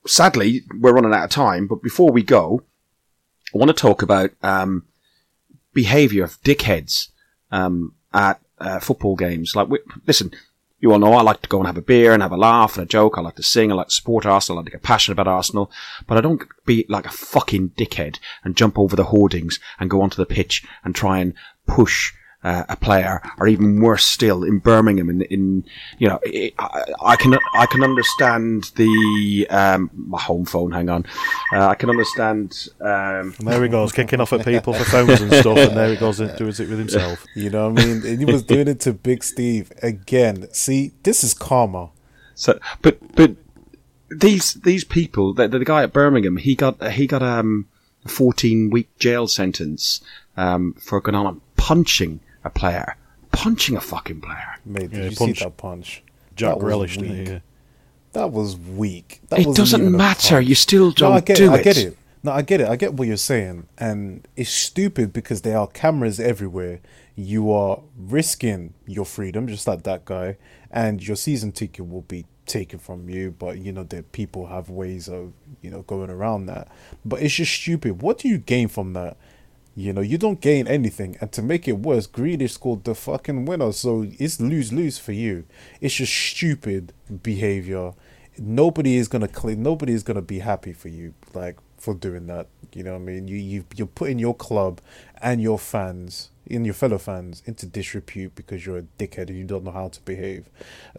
sadly, 0.06 0.62
we're 0.80 0.94
running 0.94 1.14
out 1.14 1.24
of 1.24 1.30
time, 1.32 1.66
but 1.66 1.82
before 1.82 2.12
we 2.12 2.22
go, 2.22 2.62
I 3.54 3.58
want 3.58 3.70
to 3.70 3.74
talk 3.74 4.04
about 4.04 4.32
um, 4.44 4.86
behaviour 5.74 6.24
of 6.24 6.40
dickheads 6.44 7.10
um, 7.52 7.96
at 8.14 8.40
uh, 8.60 8.80
football 8.80 9.16
games. 9.16 9.56
Like, 9.56 9.70
we, 9.70 9.80
listen, 10.06 10.32
you 10.86 10.92
all 10.92 11.00
know 11.00 11.14
I 11.14 11.24
like 11.24 11.42
to 11.42 11.50
go 11.50 11.58
and 11.58 11.66
have 11.66 11.78
a 11.78 11.82
beer 11.82 12.14
and 12.14 12.22
have 12.22 12.32
a 12.32 12.38
laugh 12.38 12.78
and 12.78 12.84
a 12.84 12.88
joke. 12.88 13.18
I 13.18 13.22
like 13.22 13.38
to 13.38 13.44
sing. 13.44 13.72
I 13.72 13.76
like 13.76 13.88
to 13.88 13.94
support 13.94 14.24
Arsenal. 14.24 14.60
I 14.60 14.62
like 14.62 14.66
to 14.66 14.72
get 14.74 14.84
passionate 14.84 15.14
about 15.14 15.28
Arsenal. 15.28 15.72
But 16.06 16.20
I 16.20 16.22
don't 16.22 16.44
be 16.64 16.86
like 16.88 17.08
a 17.08 17.12
fucking 17.12 17.70
dickhead 17.72 18.20
and 18.44 18.56
jump 18.56 18.78
over 18.78 18.96
the 18.96 19.06
hoardings 19.06 19.60
and 19.80 19.90
go 19.90 20.04
onto 20.04 20.18
the 20.18 20.28
pitch 20.28 20.64
and 20.84 20.94
try 20.94 21.18
and 21.18 21.34
push 21.66 22.14
uh, 22.46 22.64
a 22.70 22.76
player, 22.76 23.24
or 23.40 23.48
even 23.48 23.82
worse 23.82 24.06
still, 24.06 24.44
in 24.44 24.60
Birmingham. 24.60 25.10
In, 25.10 25.24
in 25.24 25.66
you 25.98 26.08
know, 26.08 26.20
I, 26.60 26.84
I, 27.04 27.16
can 27.16 27.36
I 27.56 27.66
can 27.66 27.84
understand 27.84 28.72
the 28.76 29.48
um, 29.50 29.90
my 29.96 30.22
home 30.22 30.46
phone. 30.46 30.72
Hang 30.72 30.88
on, 30.88 31.08
uh, 31.52 31.66
I 31.68 31.74
can 31.74 31.90
understand. 31.90 32.68
Um, 32.80 33.34
there 33.40 33.64
he 33.64 33.68
goes, 33.68 33.92
kicking 33.92 34.22
off 34.22 34.32
at 34.32 34.46
people 34.46 34.74
for 34.74 34.84
phones 34.84 35.22
and 35.22 35.34
stuff, 35.34 35.58
and 35.58 35.76
there 35.76 35.90
he 35.90 35.96
goes 35.96 36.20
and 36.20 36.38
does 36.38 36.60
it 36.60 36.70
with 36.70 36.78
himself. 36.80 37.26
You 37.36 37.50
know 37.50 37.70
what 37.70 37.82
I 37.82 37.86
mean? 37.86 38.06
And 38.06 38.20
he 38.20 38.26
was 38.26 38.44
doing 38.44 38.68
it 38.68 38.80
to 38.82 38.94
Big 38.94 39.24
Steve 39.24 39.72
again. 39.82 40.48
See, 40.54 40.94
this 41.04 41.24
is 41.24 41.34
karma. 41.34 41.90
So, 42.34 42.60
but 42.82 42.98
but 43.16 43.36
these 44.10 44.54
these 44.54 44.84
people, 44.84 45.34
the, 45.34 45.48
the 45.48 45.66
guy 45.66 45.84
at 45.84 45.94
Birmingham, 45.94 46.38
he 46.38 46.56
got 46.56 46.82
he 46.94 47.08
got 47.08 47.24
um, 47.24 47.68
a 48.06 48.10
fourteen 48.10 48.70
week 48.70 48.96
jail 49.00 49.28
sentence 49.28 50.02
um, 50.38 50.74
for 50.74 51.02
going 51.02 51.16
on 51.16 51.42
punching 51.58 52.20
a 52.46 52.50
player, 52.50 52.96
punching 53.32 53.76
a 53.76 53.82
fucking 53.82 54.22
player. 54.22 54.56
Mate, 54.66 54.92
did 54.92 54.94
Yeah, 55.04 55.10
you 55.10 55.16
punch- 55.16 55.40
see 55.40 55.44
that 55.44 55.58
punch? 55.58 56.04
Jack 56.36 56.50
That 56.60 56.64
was 56.64 56.74
Grealish, 56.74 56.94
didn't 56.98 57.18
weak. 57.18 57.28
he? 57.28 57.34
Yeah. 57.34 57.40
That 58.14 58.32
was 58.32 58.58
weak. 58.58 59.22
That 59.30 59.40
It 59.40 59.56
doesn't 59.56 59.92
matter. 59.92 60.40
You 60.40 60.56
still 60.56 60.92
don't 60.92 61.14
I 61.14 61.20
get 61.20 61.38
do 61.38 61.52
it. 61.54 61.60
I 61.60 61.62
get 61.64 61.78
it. 61.78 61.98
No, 62.24 62.32
I 62.32 62.42
get 62.42 62.62
it. 62.62 62.68
I 62.68 62.76
get 62.76 62.94
what 62.96 63.08
you're 63.08 63.18
saying, 63.18 63.68
and 63.78 64.28
it's 64.36 64.50
stupid 64.50 65.14
because 65.14 65.42
there 65.42 65.58
are 65.60 65.68
cameras 65.68 66.20
everywhere. 66.20 66.80
You 67.16 67.52
are 67.52 67.82
risking 67.98 68.74
your 68.88 69.06
freedom, 69.06 69.48
just 69.48 69.68
like 69.68 69.84
that 69.84 70.06
guy, 70.06 70.38
and 70.72 71.06
your 71.06 71.16
season 71.18 71.52
ticket 71.52 71.88
will 71.88 72.02
be 72.02 72.26
taken 72.48 72.80
from 72.80 73.10
you. 73.10 73.32
But 73.38 73.60
you 73.60 73.72
know 73.72 73.84
that 73.84 74.12
people 74.12 74.48
have 74.48 74.70
ways 74.70 75.08
of 75.08 75.34
you 75.62 75.70
know 75.70 75.84
going 75.84 76.10
around 76.10 76.48
that. 76.48 76.68
But 77.06 77.22
it's 77.22 77.36
just 77.36 77.54
stupid. 77.54 78.02
What 78.02 78.18
do 78.18 78.28
you 78.28 78.38
gain 78.40 78.70
from 78.70 78.94
that? 78.94 79.18
You 79.76 79.92
know, 79.92 80.02
you 80.02 80.18
don't 80.18 80.40
gain 80.40 80.68
anything. 80.68 81.18
And 81.20 81.32
to 81.34 81.42
make 81.42 81.68
it 81.68 81.80
worse, 81.80 82.08
Grealish 82.08 82.52
scored 82.52 82.86
the 82.86 82.96
fucking 82.96 83.46
winner. 83.46 83.74
So 83.74 84.06
it's 84.18 84.40
lose 84.40 84.72
lose 84.72 84.98
for 84.98 85.12
you. 85.12 85.46
It's 85.82 85.96
just 85.96 86.14
stupid 86.14 86.94
behavior. 87.22 87.94
Nobody 88.38 88.96
is 88.96 89.10
gonna 89.10 89.28
clean. 89.28 89.62
Nobody 89.62 89.94
is 89.94 90.04
gonna 90.04 90.22
be 90.22 90.40
happy 90.40 90.72
for 90.72 90.88
you, 90.88 91.14
like 91.34 91.58
for 91.78 91.94
doing 91.94 92.28
that. 92.28 92.48
You 92.74 92.84
know 92.84 92.94
what 92.94 93.02
I 93.02 93.04
mean? 93.04 93.28
You 93.28 93.38
you 93.38 93.66
you're 93.76 93.88
putting 93.88 94.18
your 94.18 94.34
club 94.34 94.80
and 95.22 95.42
your 95.42 95.60
fans 95.60 96.30
and 96.50 96.66
your 96.66 96.74
fellow 96.74 96.98
fans 96.98 97.42
into 97.46 97.66
disrepute 97.66 98.36
because 98.36 98.66
you're 98.66 98.78
a 98.78 98.84
dickhead 99.00 99.30
and 99.30 99.38
you 99.38 99.44
don't 99.44 99.64
know 99.64 99.72
how 99.72 99.88
to 99.88 100.02
behave. 100.02 100.50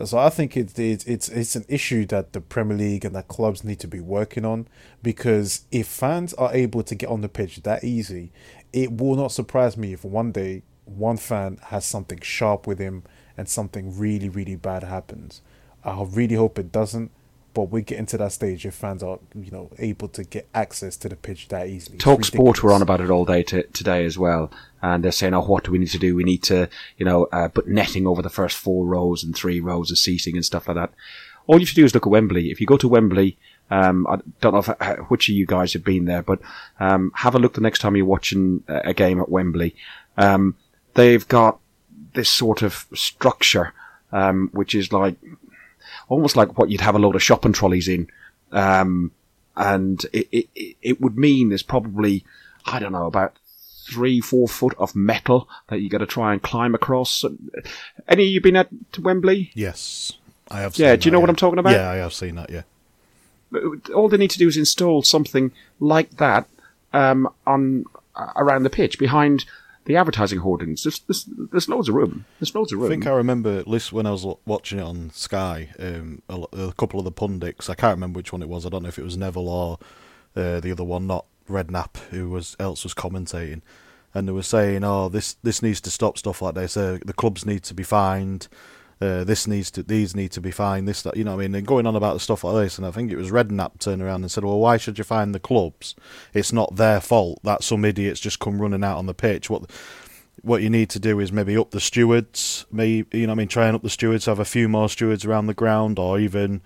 So 0.05 0.19
I 0.19 0.31
think 0.31 0.57
it's 0.57 0.79
it's 0.79 1.05
it's 1.05 1.29
it's 1.29 1.57
an 1.57 1.65
issue 1.69 2.07
that 2.07 2.33
the 2.33 2.41
Premier 2.41 2.77
League 2.77 3.05
and 3.05 3.15
that 3.15 3.29
clubs 3.29 3.65
need 3.65 3.81
to 3.81 3.89
be 3.89 4.01
working 4.01 4.45
on 4.45 4.67
because 5.03 5.67
if 5.71 5.87
fans 5.87 6.35
are 6.35 6.53
able 6.55 6.83
to 6.83 6.95
get 6.95 7.09
on 7.09 7.21
the 7.21 7.29
pitch 7.29 7.63
that 7.63 7.85
easy, 7.85 8.33
it 8.73 8.93
will 8.93 9.17
not 9.17 9.33
surprise 9.33 9.77
me 9.77 9.93
if 9.93 10.05
one 10.05 10.33
day 10.33 10.63
one 10.85 11.17
fan 11.17 11.59
has 11.65 11.85
something 11.85 12.21
sharp 12.21 12.67
with 12.67 12.79
him 12.79 13.03
and 13.37 13.49
something 13.49 13.99
really 13.99 14.29
really 14.29 14.57
bad 14.57 14.83
happens. 14.83 15.43
I 15.85 16.03
really 16.03 16.35
hope 16.35 16.59
it 16.59 16.73
doesn't. 16.73 17.11
But 17.55 17.71
we're 17.71 17.81
getting 17.81 18.05
to 18.07 18.19
that 18.19 18.33
stage 18.33 18.67
if 18.67 18.75
fans 18.75 19.03
are, 19.03 19.19
you 19.35 19.51
know, 19.51 19.71
able 19.79 20.09
to 20.09 20.25
get 20.25 20.47
access 20.55 20.95
to 20.99 21.09
the 21.09 21.17
pitch 21.17 21.49
that 21.49 21.69
easily. 21.69 21.97
Talk 21.97 22.23
Sport 22.23 22.63
were 22.63 22.71
on 22.71 22.83
about 22.83 23.01
it 23.01 23.09
all 23.09 23.25
day 23.25 23.43
t- 23.43 23.63
today 23.73 24.05
as 24.05 24.19
well, 24.19 24.53
and 24.83 25.03
they're 25.03 25.11
saying, 25.11 25.33
"Oh, 25.33 25.41
what 25.41 25.65
do 25.65 25.71
we 25.71 25.79
need 25.79 25.89
to 25.93 25.99
do? 25.99 26.15
We 26.15 26.23
need 26.23 26.43
to, 26.43 26.69
you 26.99 27.07
know, 27.07 27.29
uh, 27.33 27.49
put 27.49 27.67
netting 27.67 28.07
over 28.07 28.21
the 28.21 28.29
first 28.29 28.59
four 28.59 28.85
rows 28.85 29.25
and 29.25 29.35
three 29.35 29.59
rows 29.59 29.91
of 29.91 29.97
seating 29.97 30.37
and 30.37 30.45
stuff 30.45 30.69
like 30.69 30.75
that." 30.75 30.93
All 31.47 31.55
you 31.57 31.65
have 31.65 31.71
to 31.71 31.75
do 31.77 31.87
is 31.87 31.95
look 31.95 32.07
at 32.07 32.11
Wembley. 32.11 32.51
If 32.51 32.61
you 32.61 32.67
go 32.67 32.77
to 32.77 32.89
Wembley, 32.89 33.39
um, 33.71 34.07
I 34.07 34.19
don't 34.41 34.53
know 34.53 34.59
if, 34.61 34.69
uh, 34.69 34.97
which 35.09 35.29
of 35.29 35.35
you 35.35 35.47
guys 35.47 35.73
have 35.73 35.85
been 35.85 36.05
there, 36.05 36.23
but 36.23 36.41
um, 36.81 37.13
have 37.17 37.35
a 37.35 37.39
look 37.39 37.55
the 37.55 37.61
next 37.61 37.81
time 37.81 37.97
you're 37.97 38.07
watching 38.07 38.63
a 38.69 38.91
a 38.91 38.95
game 38.95 39.21
at 39.21 39.29
Wembley. 39.29 39.75
Um, 40.17 40.57
they've 40.95 41.27
got 41.29 41.59
this 42.15 42.31
sort 42.31 42.63
of 42.63 42.87
structure, 42.95 43.73
um, 44.13 44.49
which 44.53 44.75
is 44.75 44.93
like 44.93 45.17
almost 46.09 46.37
like 46.37 46.57
what 46.59 46.71
you'd 46.71 46.81
have 46.81 46.95
a 46.95 46.99
load 46.99 47.15
of 47.17 47.23
shopping 47.23 47.53
trolleys 47.53 47.89
in. 47.89 48.09
Um, 48.53 49.11
and 49.57 50.05
it, 50.13 50.29
it, 50.55 50.77
it- 50.83 51.01
would 51.01 51.17
mean 51.19 51.49
there's 51.49 51.63
probably, 51.63 52.25
I 52.67 52.79
don't 52.79 52.93
know, 52.93 53.07
about 53.07 53.35
three, 53.89 54.21
four 54.21 54.49
foot 54.49 54.75
of 54.79 54.95
metal 54.97 55.49
that 55.69 55.81
you 55.81 55.89
got 55.89 55.99
to 55.99 56.07
try 56.07 56.33
and 56.33 56.43
climb 56.43 56.75
across. 56.75 57.25
Any 58.09 58.25
of 58.25 58.29
you 58.31 58.41
been 58.41 58.57
at 58.57 58.69
Wembley? 58.99 59.51
Yes, 59.55 60.13
I 60.51 60.61
have. 60.61 60.77
Yeah, 60.79 60.95
do 60.97 61.07
you 61.07 61.11
that, 61.11 61.13
know 61.13 61.21
what 61.21 61.27
yeah. 61.27 61.31
I'm 61.31 61.37
talking 61.37 61.59
about? 61.59 61.73
Yeah, 61.73 61.91
I 61.91 61.97
have 61.97 62.13
seen 62.13 62.35
that. 62.37 62.51
Yeah. 62.51 62.63
All 63.95 64.09
they 64.09 64.17
need 64.17 64.31
to 64.31 64.39
do 64.39 64.49
is 64.49 64.57
install 64.57 65.03
something 65.03 65.53
like 65.81 66.17
that 66.19 66.47
um, 66.93 67.29
on 67.47 67.85
uh, 68.15 68.33
around 68.37 68.63
the 68.63 68.71
pitch 68.71 68.99
behind 68.99 69.45
the 69.85 69.97
advertising 69.97 70.41
hoardings. 70.41 70.83
There's, 70.83 70.99
there's, 71.01 71.25
there's 71.25 71.69
loads 71.69 71.89
of 71.89 71.95
room. 71.95 72.25
There's 72.41 72.55
loads 72.55 72.73
of 72.73 72.81
room. 72.81 72.87
I 72.87 72.95
think 72.95 73.07
I 73.07 73.11
remember 73.11 73.63
list 73.65 73.93
when 73.93 74.07
I 74.07 74.11
was 74.11 74.27
watching 74.45 74.79
it 74.79 74.83
on 74.83 75.11
Sky. 75.11 75.71
Um, 75.79 76.23
a, 76.29 76.43
a 76.53 76.73
couple 76.73 76.99
of 76.99 77.05
the 77.05 77.13
pundits. 77.13 77.71
I 77.71 77.75
can't 77.75 77.97
remember 77.97 78.19
which 78.19 78.33
one 78.33 78.43
it 78.43 78.49
was. 78.49 78.67
I 78.67 78.69
don't 78.69 78.83
know 78.83 78.89
if 78.89 78.99
it 78.99 79.05
was 79.05 79.17
Neville 79.17 79.49
or 79.49 79.79
uh, 80.35 80.61
the 80.61 80.73
other 80.73 80.85
one, 80.85 81.07
not 81.07 81.27
Redknapp, 81.49 81.97
who 82.11 82.29
was 82.31 82.57
else 82.59 82.83
was 82.83 82.95
commentating, 82.95 83.63
and 84.13 84.27
they 84.27 84.33
were 84.33 84.43
saying, 84.43 84.83
"Oh, 84.83 85.09
this 85.09 85.35
this 85.43 85.63
needs 85.63 85.81
to 85.83 85.91
stop 85.91 86.19
stuff 86.19 86.43
like 86.43 86.55
this. 86.55 86.77
Uh, 86.77 86.99
the 87.05 87.13
clubs 87.13 87.47
need 87.47 87.63
to 87.65 87.75
be 87.75 87.85
fined. 87.85 88.49
Uh, 89.01 89.25
this 89.25 89.47
needs 89.47 89.71
to 89.73 89.83
these 89.83 90.17
need 90.17 90.33
to 90.33 90.41
be 90.41 90.51
fined. 90.51 90.89
This 90.89 91.03
that 91.03 91.17
you 91.17 91.25
know 91.25 91.33
what 91.37 91.43
I 91.45 91.49
mean." 91.49 91.55
And 91.55 91.67
going 91.67 91.87
on 91.87 91.97
about 91.97 92.15
the 92.15 92.21
stuff 92.21 92.45
like 92.45 92.65
this, 92.65 92.79
and 92.79 92.87
I 92.87 92.91
think 92.91 93.13
it 93.13 93.17
was 93.17 93.31
Redknapp 93.31 93.79
turned 93.79 94.01
around 94.03 94.23
and 94.23 94.31
said, 94.31 94.43
"Well, 94.45 94.59
why 94.59 94.79
should 94.79 94.97
you 94.99 95.05
fine 95.05 95.33
the 95.33 95.41
clubs? 95.41 95.95
It's 96.33 96.53
not 96.53 96.77
their 96.77 97.01
fault 97.01 97.41
that 97.45 97.63
some 97.63 97.85
idiots 97.85 98.21
just 98.21 98.39
come 98.39 98.61
running 98.61 98.83
out 98.85 98.99
on 98.99 99.07
the 99.07 99.15
pitch. 99.15 99.51
What?" 99.51 99.71
what 100.43 100.63
you 100.63 100.69
need 100.71 100.89
to 100.91 101.01
do 101.01 101.19
is 101.19 101.33
maybe 101.33 101.57
up 101.57 101.71
the 101.71 101.81
stewards, 101.81 102.67
maybe 102.71 103.19
you 103.19 103.27
know, 103.27 103.33
I 103.33 103.37
mean, 103.37 103.49
try 103.49 103.67
and 103.67 103.75
up 103.75 103.83
the 103.83 103.91
stewards, 103.91 104.27
have 104.27 104.39
a 104.39 104.45
few 104.45 104.69
more 104.69 104.89
stewards 104.89 105.25
around 105.25 105.47
the 105.47 105.55
ground, 105.55 105.99
or 105.99 106.21
even 106.21 106.61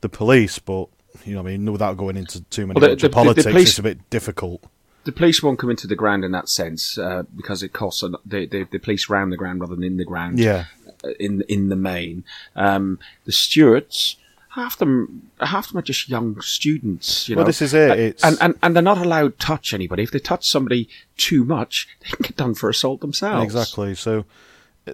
the 0.00 0.08
police. 0.08 0.58
But 0.60 0.88
you 1.24 1.34
know, 1.34 1.40
I 1.40 1.42
mean, 1.42 1.70
without 1.70 1.96
going 1.96 2.16
into 2.16 2.42
too 2.44 2.66
many 2.68 2.80
Well, 2.80 2.88
the- 2.90 2.96
the- 2.96 3.02
the 3.08 3.10
politics, 3.10 3.46
police- 3.46 3.68
it's 3.70 3.78
a 3.80 3.82
bit 3.82 4.08
difficult. 4.10 4.64
the 5.04 5.12
police 5.12 5.42
won't 5.42 5.58
come 5.58 5.70
into 5.70 5.86
the 5.88 5.96
ground 5.96 6.24
in 6.24 6.30
that 6.32 6.48
sense 6.48 6.96
uh, 6.98 7.24
because 7.36 7.62
it 7.64 7.72
costs. 7.72 8.02
A, 8.04 8.10
the, 8.24 8.46
the 8.46 8.66
the 8.70 8.78
police 8.78 9.10
round 9.10 9.32
the 9.32 9.36
ground 9.36 9.60
rather 9.60 9.74
than 9.74 9.84
in 9.84 9.96
the 9.98 10.04
ground. 10.04 10.38
Yeah. 10.38 10.64
Uh, 11.04 11.10
In 11.20 11.42
in 11.48 11.68
the 11.68 11.76
main, 11.76 12.24
um, 12.54 12.98
the 13.24 13.32
stewards. 13.32 14.16
Half 14.50 14.78
them, 14.78 15.28
half 15.40 15.68
them 15.68 15.76
are 15.76 15.82
just 15.82 16.08
young 16.08 16.40
students. 16.40 17.28
You 17.28 17.36
Well, 17.36 17.44
know? 17.44 17.46
this 17.48 17.60
is 17.60 17.74
it, 17.74 17.90
And- 17.90 18.00
it's- 18.00 18.24
and, 18.24 18.38
and 18.40 18.54
and 18.62 18.74
they're 18.74 18.82
not 18.82 18.96
allowed 18.96 19.38
to 19.38 19.46
touch 19.46 19.74
anybody. 19.74 20.02
If 20.02 20.12
they 20.12 20.18
touch 20.18 20.48
somebody 20.48 20.88
too 21.18 21.44
much, 21.44 21.86
they 22.00 22.08
can 22.08 22.22
get 22.22 22.36
done 22.36 22.54
for 22.54 22.70
assault 22.70 23.02
themselves. 23.02 23.44
Exactly. 23.44 23.94
So 23.94 24.24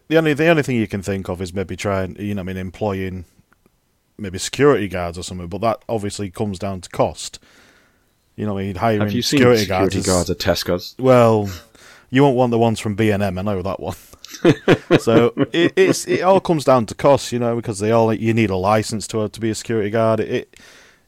the 0.09 0.17
only 0.19 0.35
the 0.35 0.49
only 0.49 0.65
thing 0.65 0.77
you 0.77 0.89
can 0.89 1.01
think 1.03 1.29
of 1.29 1.41
is 1.41 1.55
maybe 1.55 1.77
trying, 1.77 2.17
you 2.19 2.35
know, 2.35 2.41
I 2.41 2.45
mean, 2.45 2.57
employing 2.57 3.25
maybe 4.19 4.39
security 4.39 4.89
guards 4.89 5.17
or 5.17 5.23
something. 5.23 5.47
But 5.47 5.61
that 5.61 5.83
obviously 5.89 6.29
comes 6.29 6.59
down 6.59 6.81
to 6.81 6.89
cost. 6.91 7.39
You 8.35 8.47
know, 8.47 8.55
what 8.55 8.63
I 8.63 8.65
mean, 8.65 8.75
hiring 8.77 9.01
Have 9.03 9.13
you 9.13 9.23
seen 9.23 9.39
security, 9.39 9.61
security, 9.63 10.03
guards. 10.03 10.29
guards, 10.29 10.31
at 10.31 10.39
Tesco's? 10.39 10.97
Well, 10.99 11.49
you 12.11 12.23
won't 12.25 12.35
want 12.37 12.51
the 12.51 12.59
ones 12.59 12.81
from 12.81 12.97
B 12.97 13.11
and 13.11 13.23
M. 13.23 13.39
I 13.39 13.43
know 13.43 13.63
that 13.63 13.79
one. 13.79 13.95
so 14.99 15.33
it, 15.53 15.73
it's 15.77 16.07
it 16.07 16.23
all 16.23 16.41
comes 16.41 16.65
down 16.65 16.87
to 16.87 16.95
cost, 16.95 17.33
you 17.33 17.39
know, 17.39 17.57
because 17.57 17.79
they 17.79 17.91
all 17.91 18.13
you 18.13 18.35
need 18.35 18.51
a 18.51 18.57
license 18.57 19.07
to 19.09 19.29
to 19.29 19.41
be 19.41 19.51
a 19.51 19.55
security 19.55 19.91
guard. 19.91 20.21
It, 20.21 20.29
it 20.29 20.61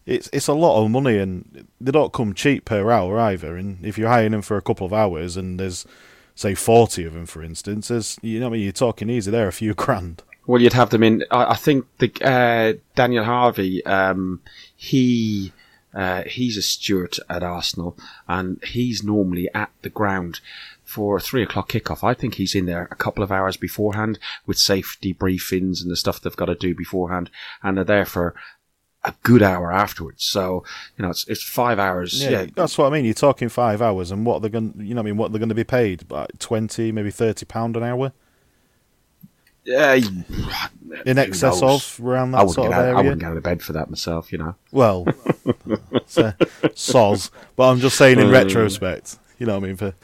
it's 0.06 0.28
it's 0.32 0.48
a 0.48 0.52
lot 0.52 0.82
of 0.82 0.90
money, 0.90 1.18
and 1.18 1.66
they 1.80 1.90
don't 1.90 2.12
come 2.12 2.34
cheap 2.34 2.64
per 2.64 2.90
hour 2.90 3.18
either. 3.18 3.56
And 3.56 3.84
if 3.84 3.96
you're 3.96 4.08
hiring 4.08 4.32
them 4.32 4.42
for 4.42 4.56
a 4.56 4.62
couple 4.62 4.86
of 4.86 4.92
hours, 4.92 5.36
and 5.36 5.58
there's 5.58 5.86
say 6.34 6.54
forty 6.54 7.04
of 7.04 7.14
them, 7.14 7.26
for 7.26 7.42
instance, 7.42 7.88
there's 7.88 8.18
you 8.22 8.40
know, 8.40 8.46
I 8.46 8.50
mean, 8.50 8.62
you're 8.62 8.72
talking 8.72 9.10
easy 9.10 9.30
there, 9.30 9.48
a 9.48 9.52
few 9.52 9.74
grand. 9.74 10.22
Well, 10.46 10.60
you'd 10.60 10.74
have 10.74 10.90
them 10.90 11.02
in. 11.02 11.24
I, 11.30 11.52
I 11.52 11.56
think 11.56 11.86
the 11.98 12.12
uh, 12.22 12.78
Daniel 12.94 13.24
Harvey. 13.24 13.84
Um, 13.86 14.42
he 14.76 15.52
uh, 15.94 16.24
he's 16.24 16.56
a 16.56 16.62
steward 16.62 17.16
at 17.30 17.42
Arsenal, 17.42 17.96
and 18.28 18.62
he's 18.64 19.02
normally 19.02 19.48
at 19.54 19.70
the 19.82 19.90
ground 19.90 20.40
for 20.94 21.16
a 21.16 21.20
three 21.20 21.42
o'clock 21.42 21.68
kickoff. 21.70 22.02
I 22.04 22.14
think 22.14 22.34
he's 22.36 22.54
in 22.54 22.66
there 22.66 22.88
a 22.90 22.94
couple 22.96 23.22
of 23.22 23.32
hours 23.32 23.56
beforehand 23.56 24.18
with 24.46 24.58
safety 24.58 25.12
briefings 25.12 25.82
and 25.82 25.90
the 25.90 25.96
stuff 25.96 26.20
they've 26.20 26.36
got 26.36 26.46
to 26.46 26.54
do 26.54 26.74
beforehand, 26.74 27.30
and 27.62 27.76
they're 27.76 27.84
there 27.84 28.04
for 28.06 28.34
a 29.02 29.12
good 29.22 29.42
hour 29.42 29.72
afterwards. 29.72 30.24
So 30.24 30.64
you 30.96 31.02
know, 31.02 31.10
it's 31.10 31.26
it's 31.28 31.42
five 31.42 31.78
hours. 31.78 32.24
Yeah, 32.24 32.46
that's 32.54 32.78
what 32.78 32.86
I 32.86 32.90
mean. 32.90 33.04
You're 33.04 33.14
talking 33.14 33.48
five 33.48 33.82
hours, 33.82 34.10
and 34.10 34.24
what 34.24 34.40
they're 34.40 34.50
going, 34.50 34.74
you 34.78 34.94
know, 34.94 35.00
what 35.00 35.06
I 35.08 35.10
mean, 35.10 35.16
what 35.16 35.32
they're 35.32 35.38
going 35.40 35.48
to 35.48 35.54
be 35.54 35.64
paid, 35.64 36.10
like 36.10 36.38
twenty, 36.38 36.92
maybe 36.92 37.10
thirty 37.10 37.44
pound 37.44 37.76
an 37.76 37.82
hour. 37.82 38.12
Uh, 39.66 39.98
in 41.06 41.16
excess 41.18 41.62
knows? 41.62 41.98
of 41.98 42.06
around 42.06 42.34
I 42.34 42.38
that 42.38 42.46
wouldn't, 42.48 42.54
sort 42.54 42.70
get 42.70 42.78
of 42.78 42.84
out, 42.86 42.96
I 42.96 43.00
wouldn't 43.00 43.20
get 43.20 43.30
out 43.30 43.36
of 43.38 43.42
bed 43.42 43.62
for 43.62 43.72
that 43.72 43.88
myself, 43.88 44.30
you 44.30 44.36
know. 44.38 44.54
Well, 44.72 45.06
it's 45.66 46.16
soz, 46.74 47.30
but 47.56 47.70
I'm 47.70 47.80
just 47.80 47.96
saying 47.96 48.18
in 48.18 48.26
Mm. 48.26 48.32
retrospect. 48.32 49.18
You 49.38 49.46
know 49.46 49.54
what 49.58 49.64
I 49.64 49.66
mean? 49.66 49.76
For 49.76 49.94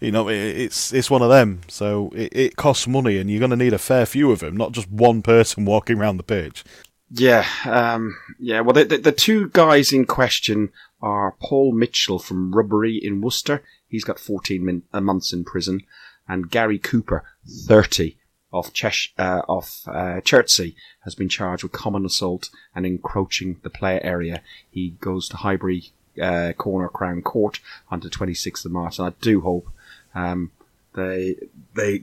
you 0.00 0.10
know, 0.10 0.28
it, 0.28 0.36
it's 0.36 0.92
it's 0.92 1.10
one 1.10 1.22
of 1.22 1.28
them. 1.28 1.60
So 1.68 2.10
it, 2.14 2.32
it 2.32 2.56
costs 2.56 2.86
money, 2.86 3.18
and 3.18 3.30
you're 3.30 3.38
going 3.38 3.50
to 3.50 3.56
need 3.56 3.72
a 3.72 3.78
fair 3.78 4.06
few 4.06 4.32
of 4.32 4.40
them, 4.40 4.56
not 4.56 4.72
just 4.72 4.90
one 4.90 5.22
person 5.22 5.64
walking 5.64 5.98
around 5.98 6.16
the 6.16 6.22
pitch. 6.22 6.64
Yeah, 7.10 7.44
um, 7.64 8.16
yeah. 8.38 8.60
Well, 8.60 8.72
the, 8.72 8.84
the, 8.84 8.98
the 8.98 9.12
two 9.12 9.48
guys 9.48 9.92
in 9.92 10.06
question 10.06 10.70
are 11.02 11.34
Paul 11.40 11.72
Mitchell 11.72 12.18
from 12.18 12.52
Rubery 12.52 13.00
in 13.00 13.20
Worcester. 13.20 13.62
He's 13.88 14.04
got 14.04 14.20
14 14.20 14.64
min- 14.64 14.82
uh, 14.92 15.00
months 15.00 15.32
in 15.32 15.44
prison, 15.44 15.82
and 16.28 16.50
Gary 16.50 16.78
Cooper, 16.78 17.24
30, 17.66 18.16
off 18.52 18.72
Chesh- 18.72 19.12
uh, 19.18 19.42
off 19.48 19.82
uh, 19.88 20.20
Chertsey, 20.20 20.76
has 21.00 21.16
been 21.16 21.28
charged 21.28 21.64
with 21.64 21.72
common 21.72 22.04
assault 22.04 22.48
and 22.74 22.86
encroaching 22.86 23.58
the 23.64 23.70
play 23.70 24.00
area. 24.02 24.42
He 24.70 24.90
goes 25.00 25.28
to 25.30 25.38
Highbury 25.38 25.90
uh, 26.22 26.52
Corner 26.56 26.88
Crown 26.88 27.22
Court 27.22 27.58
on 27.90 28.00
the 28.00 28.08
26th 28.08 28.64
of 28.64 28.70
March, 28.70 28.98
and 29.00 29.08
I 29.08 29.12
do 29.20 29.40
hope 29.40 29.68
um, 30.14 30.50
they 30.94 31.36
they 31.74 32.02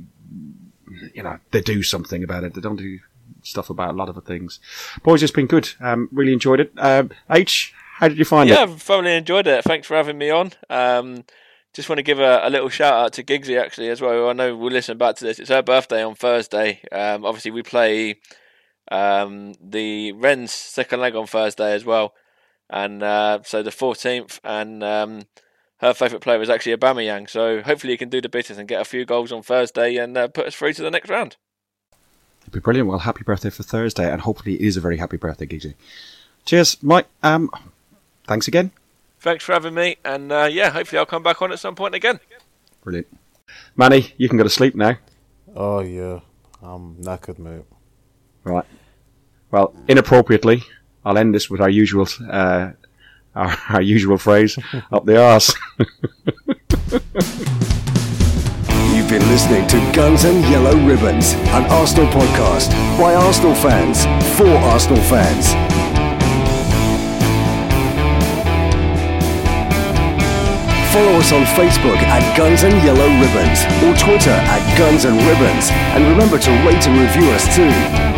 you 1.13 1.23
know 1.23 1.39
they 1.51 1.61
do 1.61 1.83
something 1.83 2.23
about 2.23 2.43
it. 2.43 2.53
They 2.53 2.61
don't 2.61 2.77
do 2.77 2.99
stuff 3.43 3.69
about 3.69 3.91
a 3.91 3.97
lot 3.97 4.09
of 4.09 4.15
the 4.15 4.21
things. 4.21 4.59
Boys, 5.03 5.23
it's 5.23 5.31
been 5.31 5.47
good. 5.47 5.69
Um, 5.79 6.09
really 6.11 6.33
enjoyed 6.33 6.59
it. 6.59 6.71
Um, 6.77 7.11
H, 7.29 7.73
how 7.97 8.07
did 8.07 8.17
you 8.17 8.25
find 8.25 8.49
it? 8.49 8.53
yeah, 8.53 8.63
it? 8.63 8.69
I've 8.69 8.81
thoroughly 8.81 9.15
enjoyed 9.15 9.47
it. 9.47 9.63
Thanks 9.63 9.87
for 9.87 9.95
having 9.95 10.17
me 10.17 10.29
on. 10.29 10.51
Um, 10.69 11.23
just 11.73 11.89
want 11.89 11.97
to 11.97 12.03
give 12.03 12.19
a, 12.19 12.41
a 12.43 12.49
little 12.49 12.69
shout 12.69 12.93
out 12.93 13.13
to 13.13 13.23
Giggsy 13.23 13.61
actually 13.61 13.89
as 13.89 14.01
well. 14.01 14.29
I 14.29 14.33
know 14.33 14.55
we'll 14.55 14.71
listen 14.71 14.97
back 14.97 15.15
to 15.17 15.25
this. 15.25 15.39
It's 15.39 15.49
her 15.49 15.61
birthday 15.61 16.03
on 16.03 16.15
Thursday. 16.15 16.81
Um, 16.91 17.25
obviously 17.25 17.51
we 17.51 17.61
play 17.61 18.19
um, 18.91 19.53
the 19.61 20.13
Rennes 20.13 20.51
second 20.51 21.01
leg 21.01 21.15
on 21.15 21.27
Thursday 21.27 21.73
as 21.73 21.85
well, 21.85 22.13
and 22.69 23.03
uh, 23.03 23.39
so 23.43 23.61
the 23.61 23.71
fourteenth. 23.71 24.39
And 24.43 24.83
um, 24.83 25.21
her 25.79 25.93
favourite 25.93 26.21
player 26.21 26.41
is 26.41 26.49
actually 26.49 26.75
Aubameyang. 26.75 27.29
So 27.29 27.61
hopefully 27.61 27.93
he 27.93 27.97
can 27.97 28.09
do 28.09 28.21
the 28.21 28.29
business 28.29 28.57
and 28.57 28.67
get 28.67 28.81
a 28.81 28.85
few 28.85 29.05
goals 29.05 29.31
on 29.31 29.43
Thursday 29.43 29.97
and 29.97 30.17
uh, 30.17 30.27
put 30.27 30.47
us 30.47 30.55
through 30.55 30.73
to 30.73 30.81
the 30.81 30.91
next 30.91 31.09
round. 31.09 31.37
It'd 32.41 32.53
be 32.53 32.59
brilliant. 32.59 32.87
Well, 32.87 32.99
happy 32.99 33.23
birthday 33.23 33.49
for 33.49 33.63
Thursday, 33.63 34.09
and 34.09 34.21
hopefully 34.21 34.55
it 34.55 34.61
is 34.61 34.77
a 34.77 34.81
very 34.81 34.97
happy 34.97 35.17
birthday, 35.17 35.45
Giggsy. 35.45 35.73
Cheers, 36.45 36.81
Mike. 36.81 37.07
Um, 37.21 37.49
thanks 38.25 38.47
again. 38.47 38.71
Thanks 39.19 39.43
for 39.43 39.51
having 39.51 39.73
me, 39.73 39.97
and 40.05 40.31
uh, 40.31 40.47
yeah, 40.49 40.69
hopefully 40.69 40.99
I'll 40.99 41.05
come 41.05 41.23
back 41.23 41.41
on 41.41 41.51
at 41.51 41.59
some 41.59 41.75
point 41.75 41.93
again. 41.93 42.21
Brilliant. 42.83 43.07
Manny, 43.75 44.13
you 44.17 44.29
can 44.29 44.37
go 44.37 44.43
to 44.43 44.49
sleep 44.49 44.75
now. 44.75 44.97
Oh 45.55 45.81
yeah, 45.81 46.21
I'm 46.61 46.95
knackered, 46.95 47.37
mate. 47.37 47.65
Right. 48.43 48.65
Well, 49.51 49.73
inappropriately, 49.87 50.63
I'll 51.03 51.17
end 51.17 51.35
this 51.35 51.49
with 51.49 51.59
our 51.59 51.69
usual, 51.69 52.07
uh, 52.29 52.71
our, 53.37 53.57
our 53.69 53.81
usual 53.81 54.17
phrase, 54.17 54.57
up 54.91 55.05
the 55.05 55.21
arse. 55.21 55.53
You've 58.95 59.09
been 59.09 59.27
listening 59.29 59.67
to 59.67 59.91
Guns 59.93 60.23
and 60.25 60.43
Yellow 60.45 60.75
Ribbons, 60.85 61.33
an 61.33 61.65
Arsenal 61.71 62.07
podcast 62.07 62.71
by 62.99 63.15
Arsenal 63.15 63.55
fans 63.55 64.03
for 64.35 64.47
Arsenal 64.47 65.01
fans. 65.03 65.53
Follow 70.91 71.19
us 71.19 71.31
on 71.31 71.43
Facebook 71.53 71.97
at 71.97 72.35
Guns 72.35 72.63
and 72.63 72.73
Yellow 72.83 73.07
Ribbons 73.21 73.63
or 73.85 73.93
Twitter 74.03 74.31
at 74.31 74.77
Guns 74.77 75.05
and 75.05 75.15
Ribbons. 75.15 75.69
And 75.93 76.03
remember 76.05 76.39
to 76.39 76.51
rate 76.65 76.87
and 76.87 76.99
review 76.99 77.29
us 77.31 77.55
too. 77.55 78.16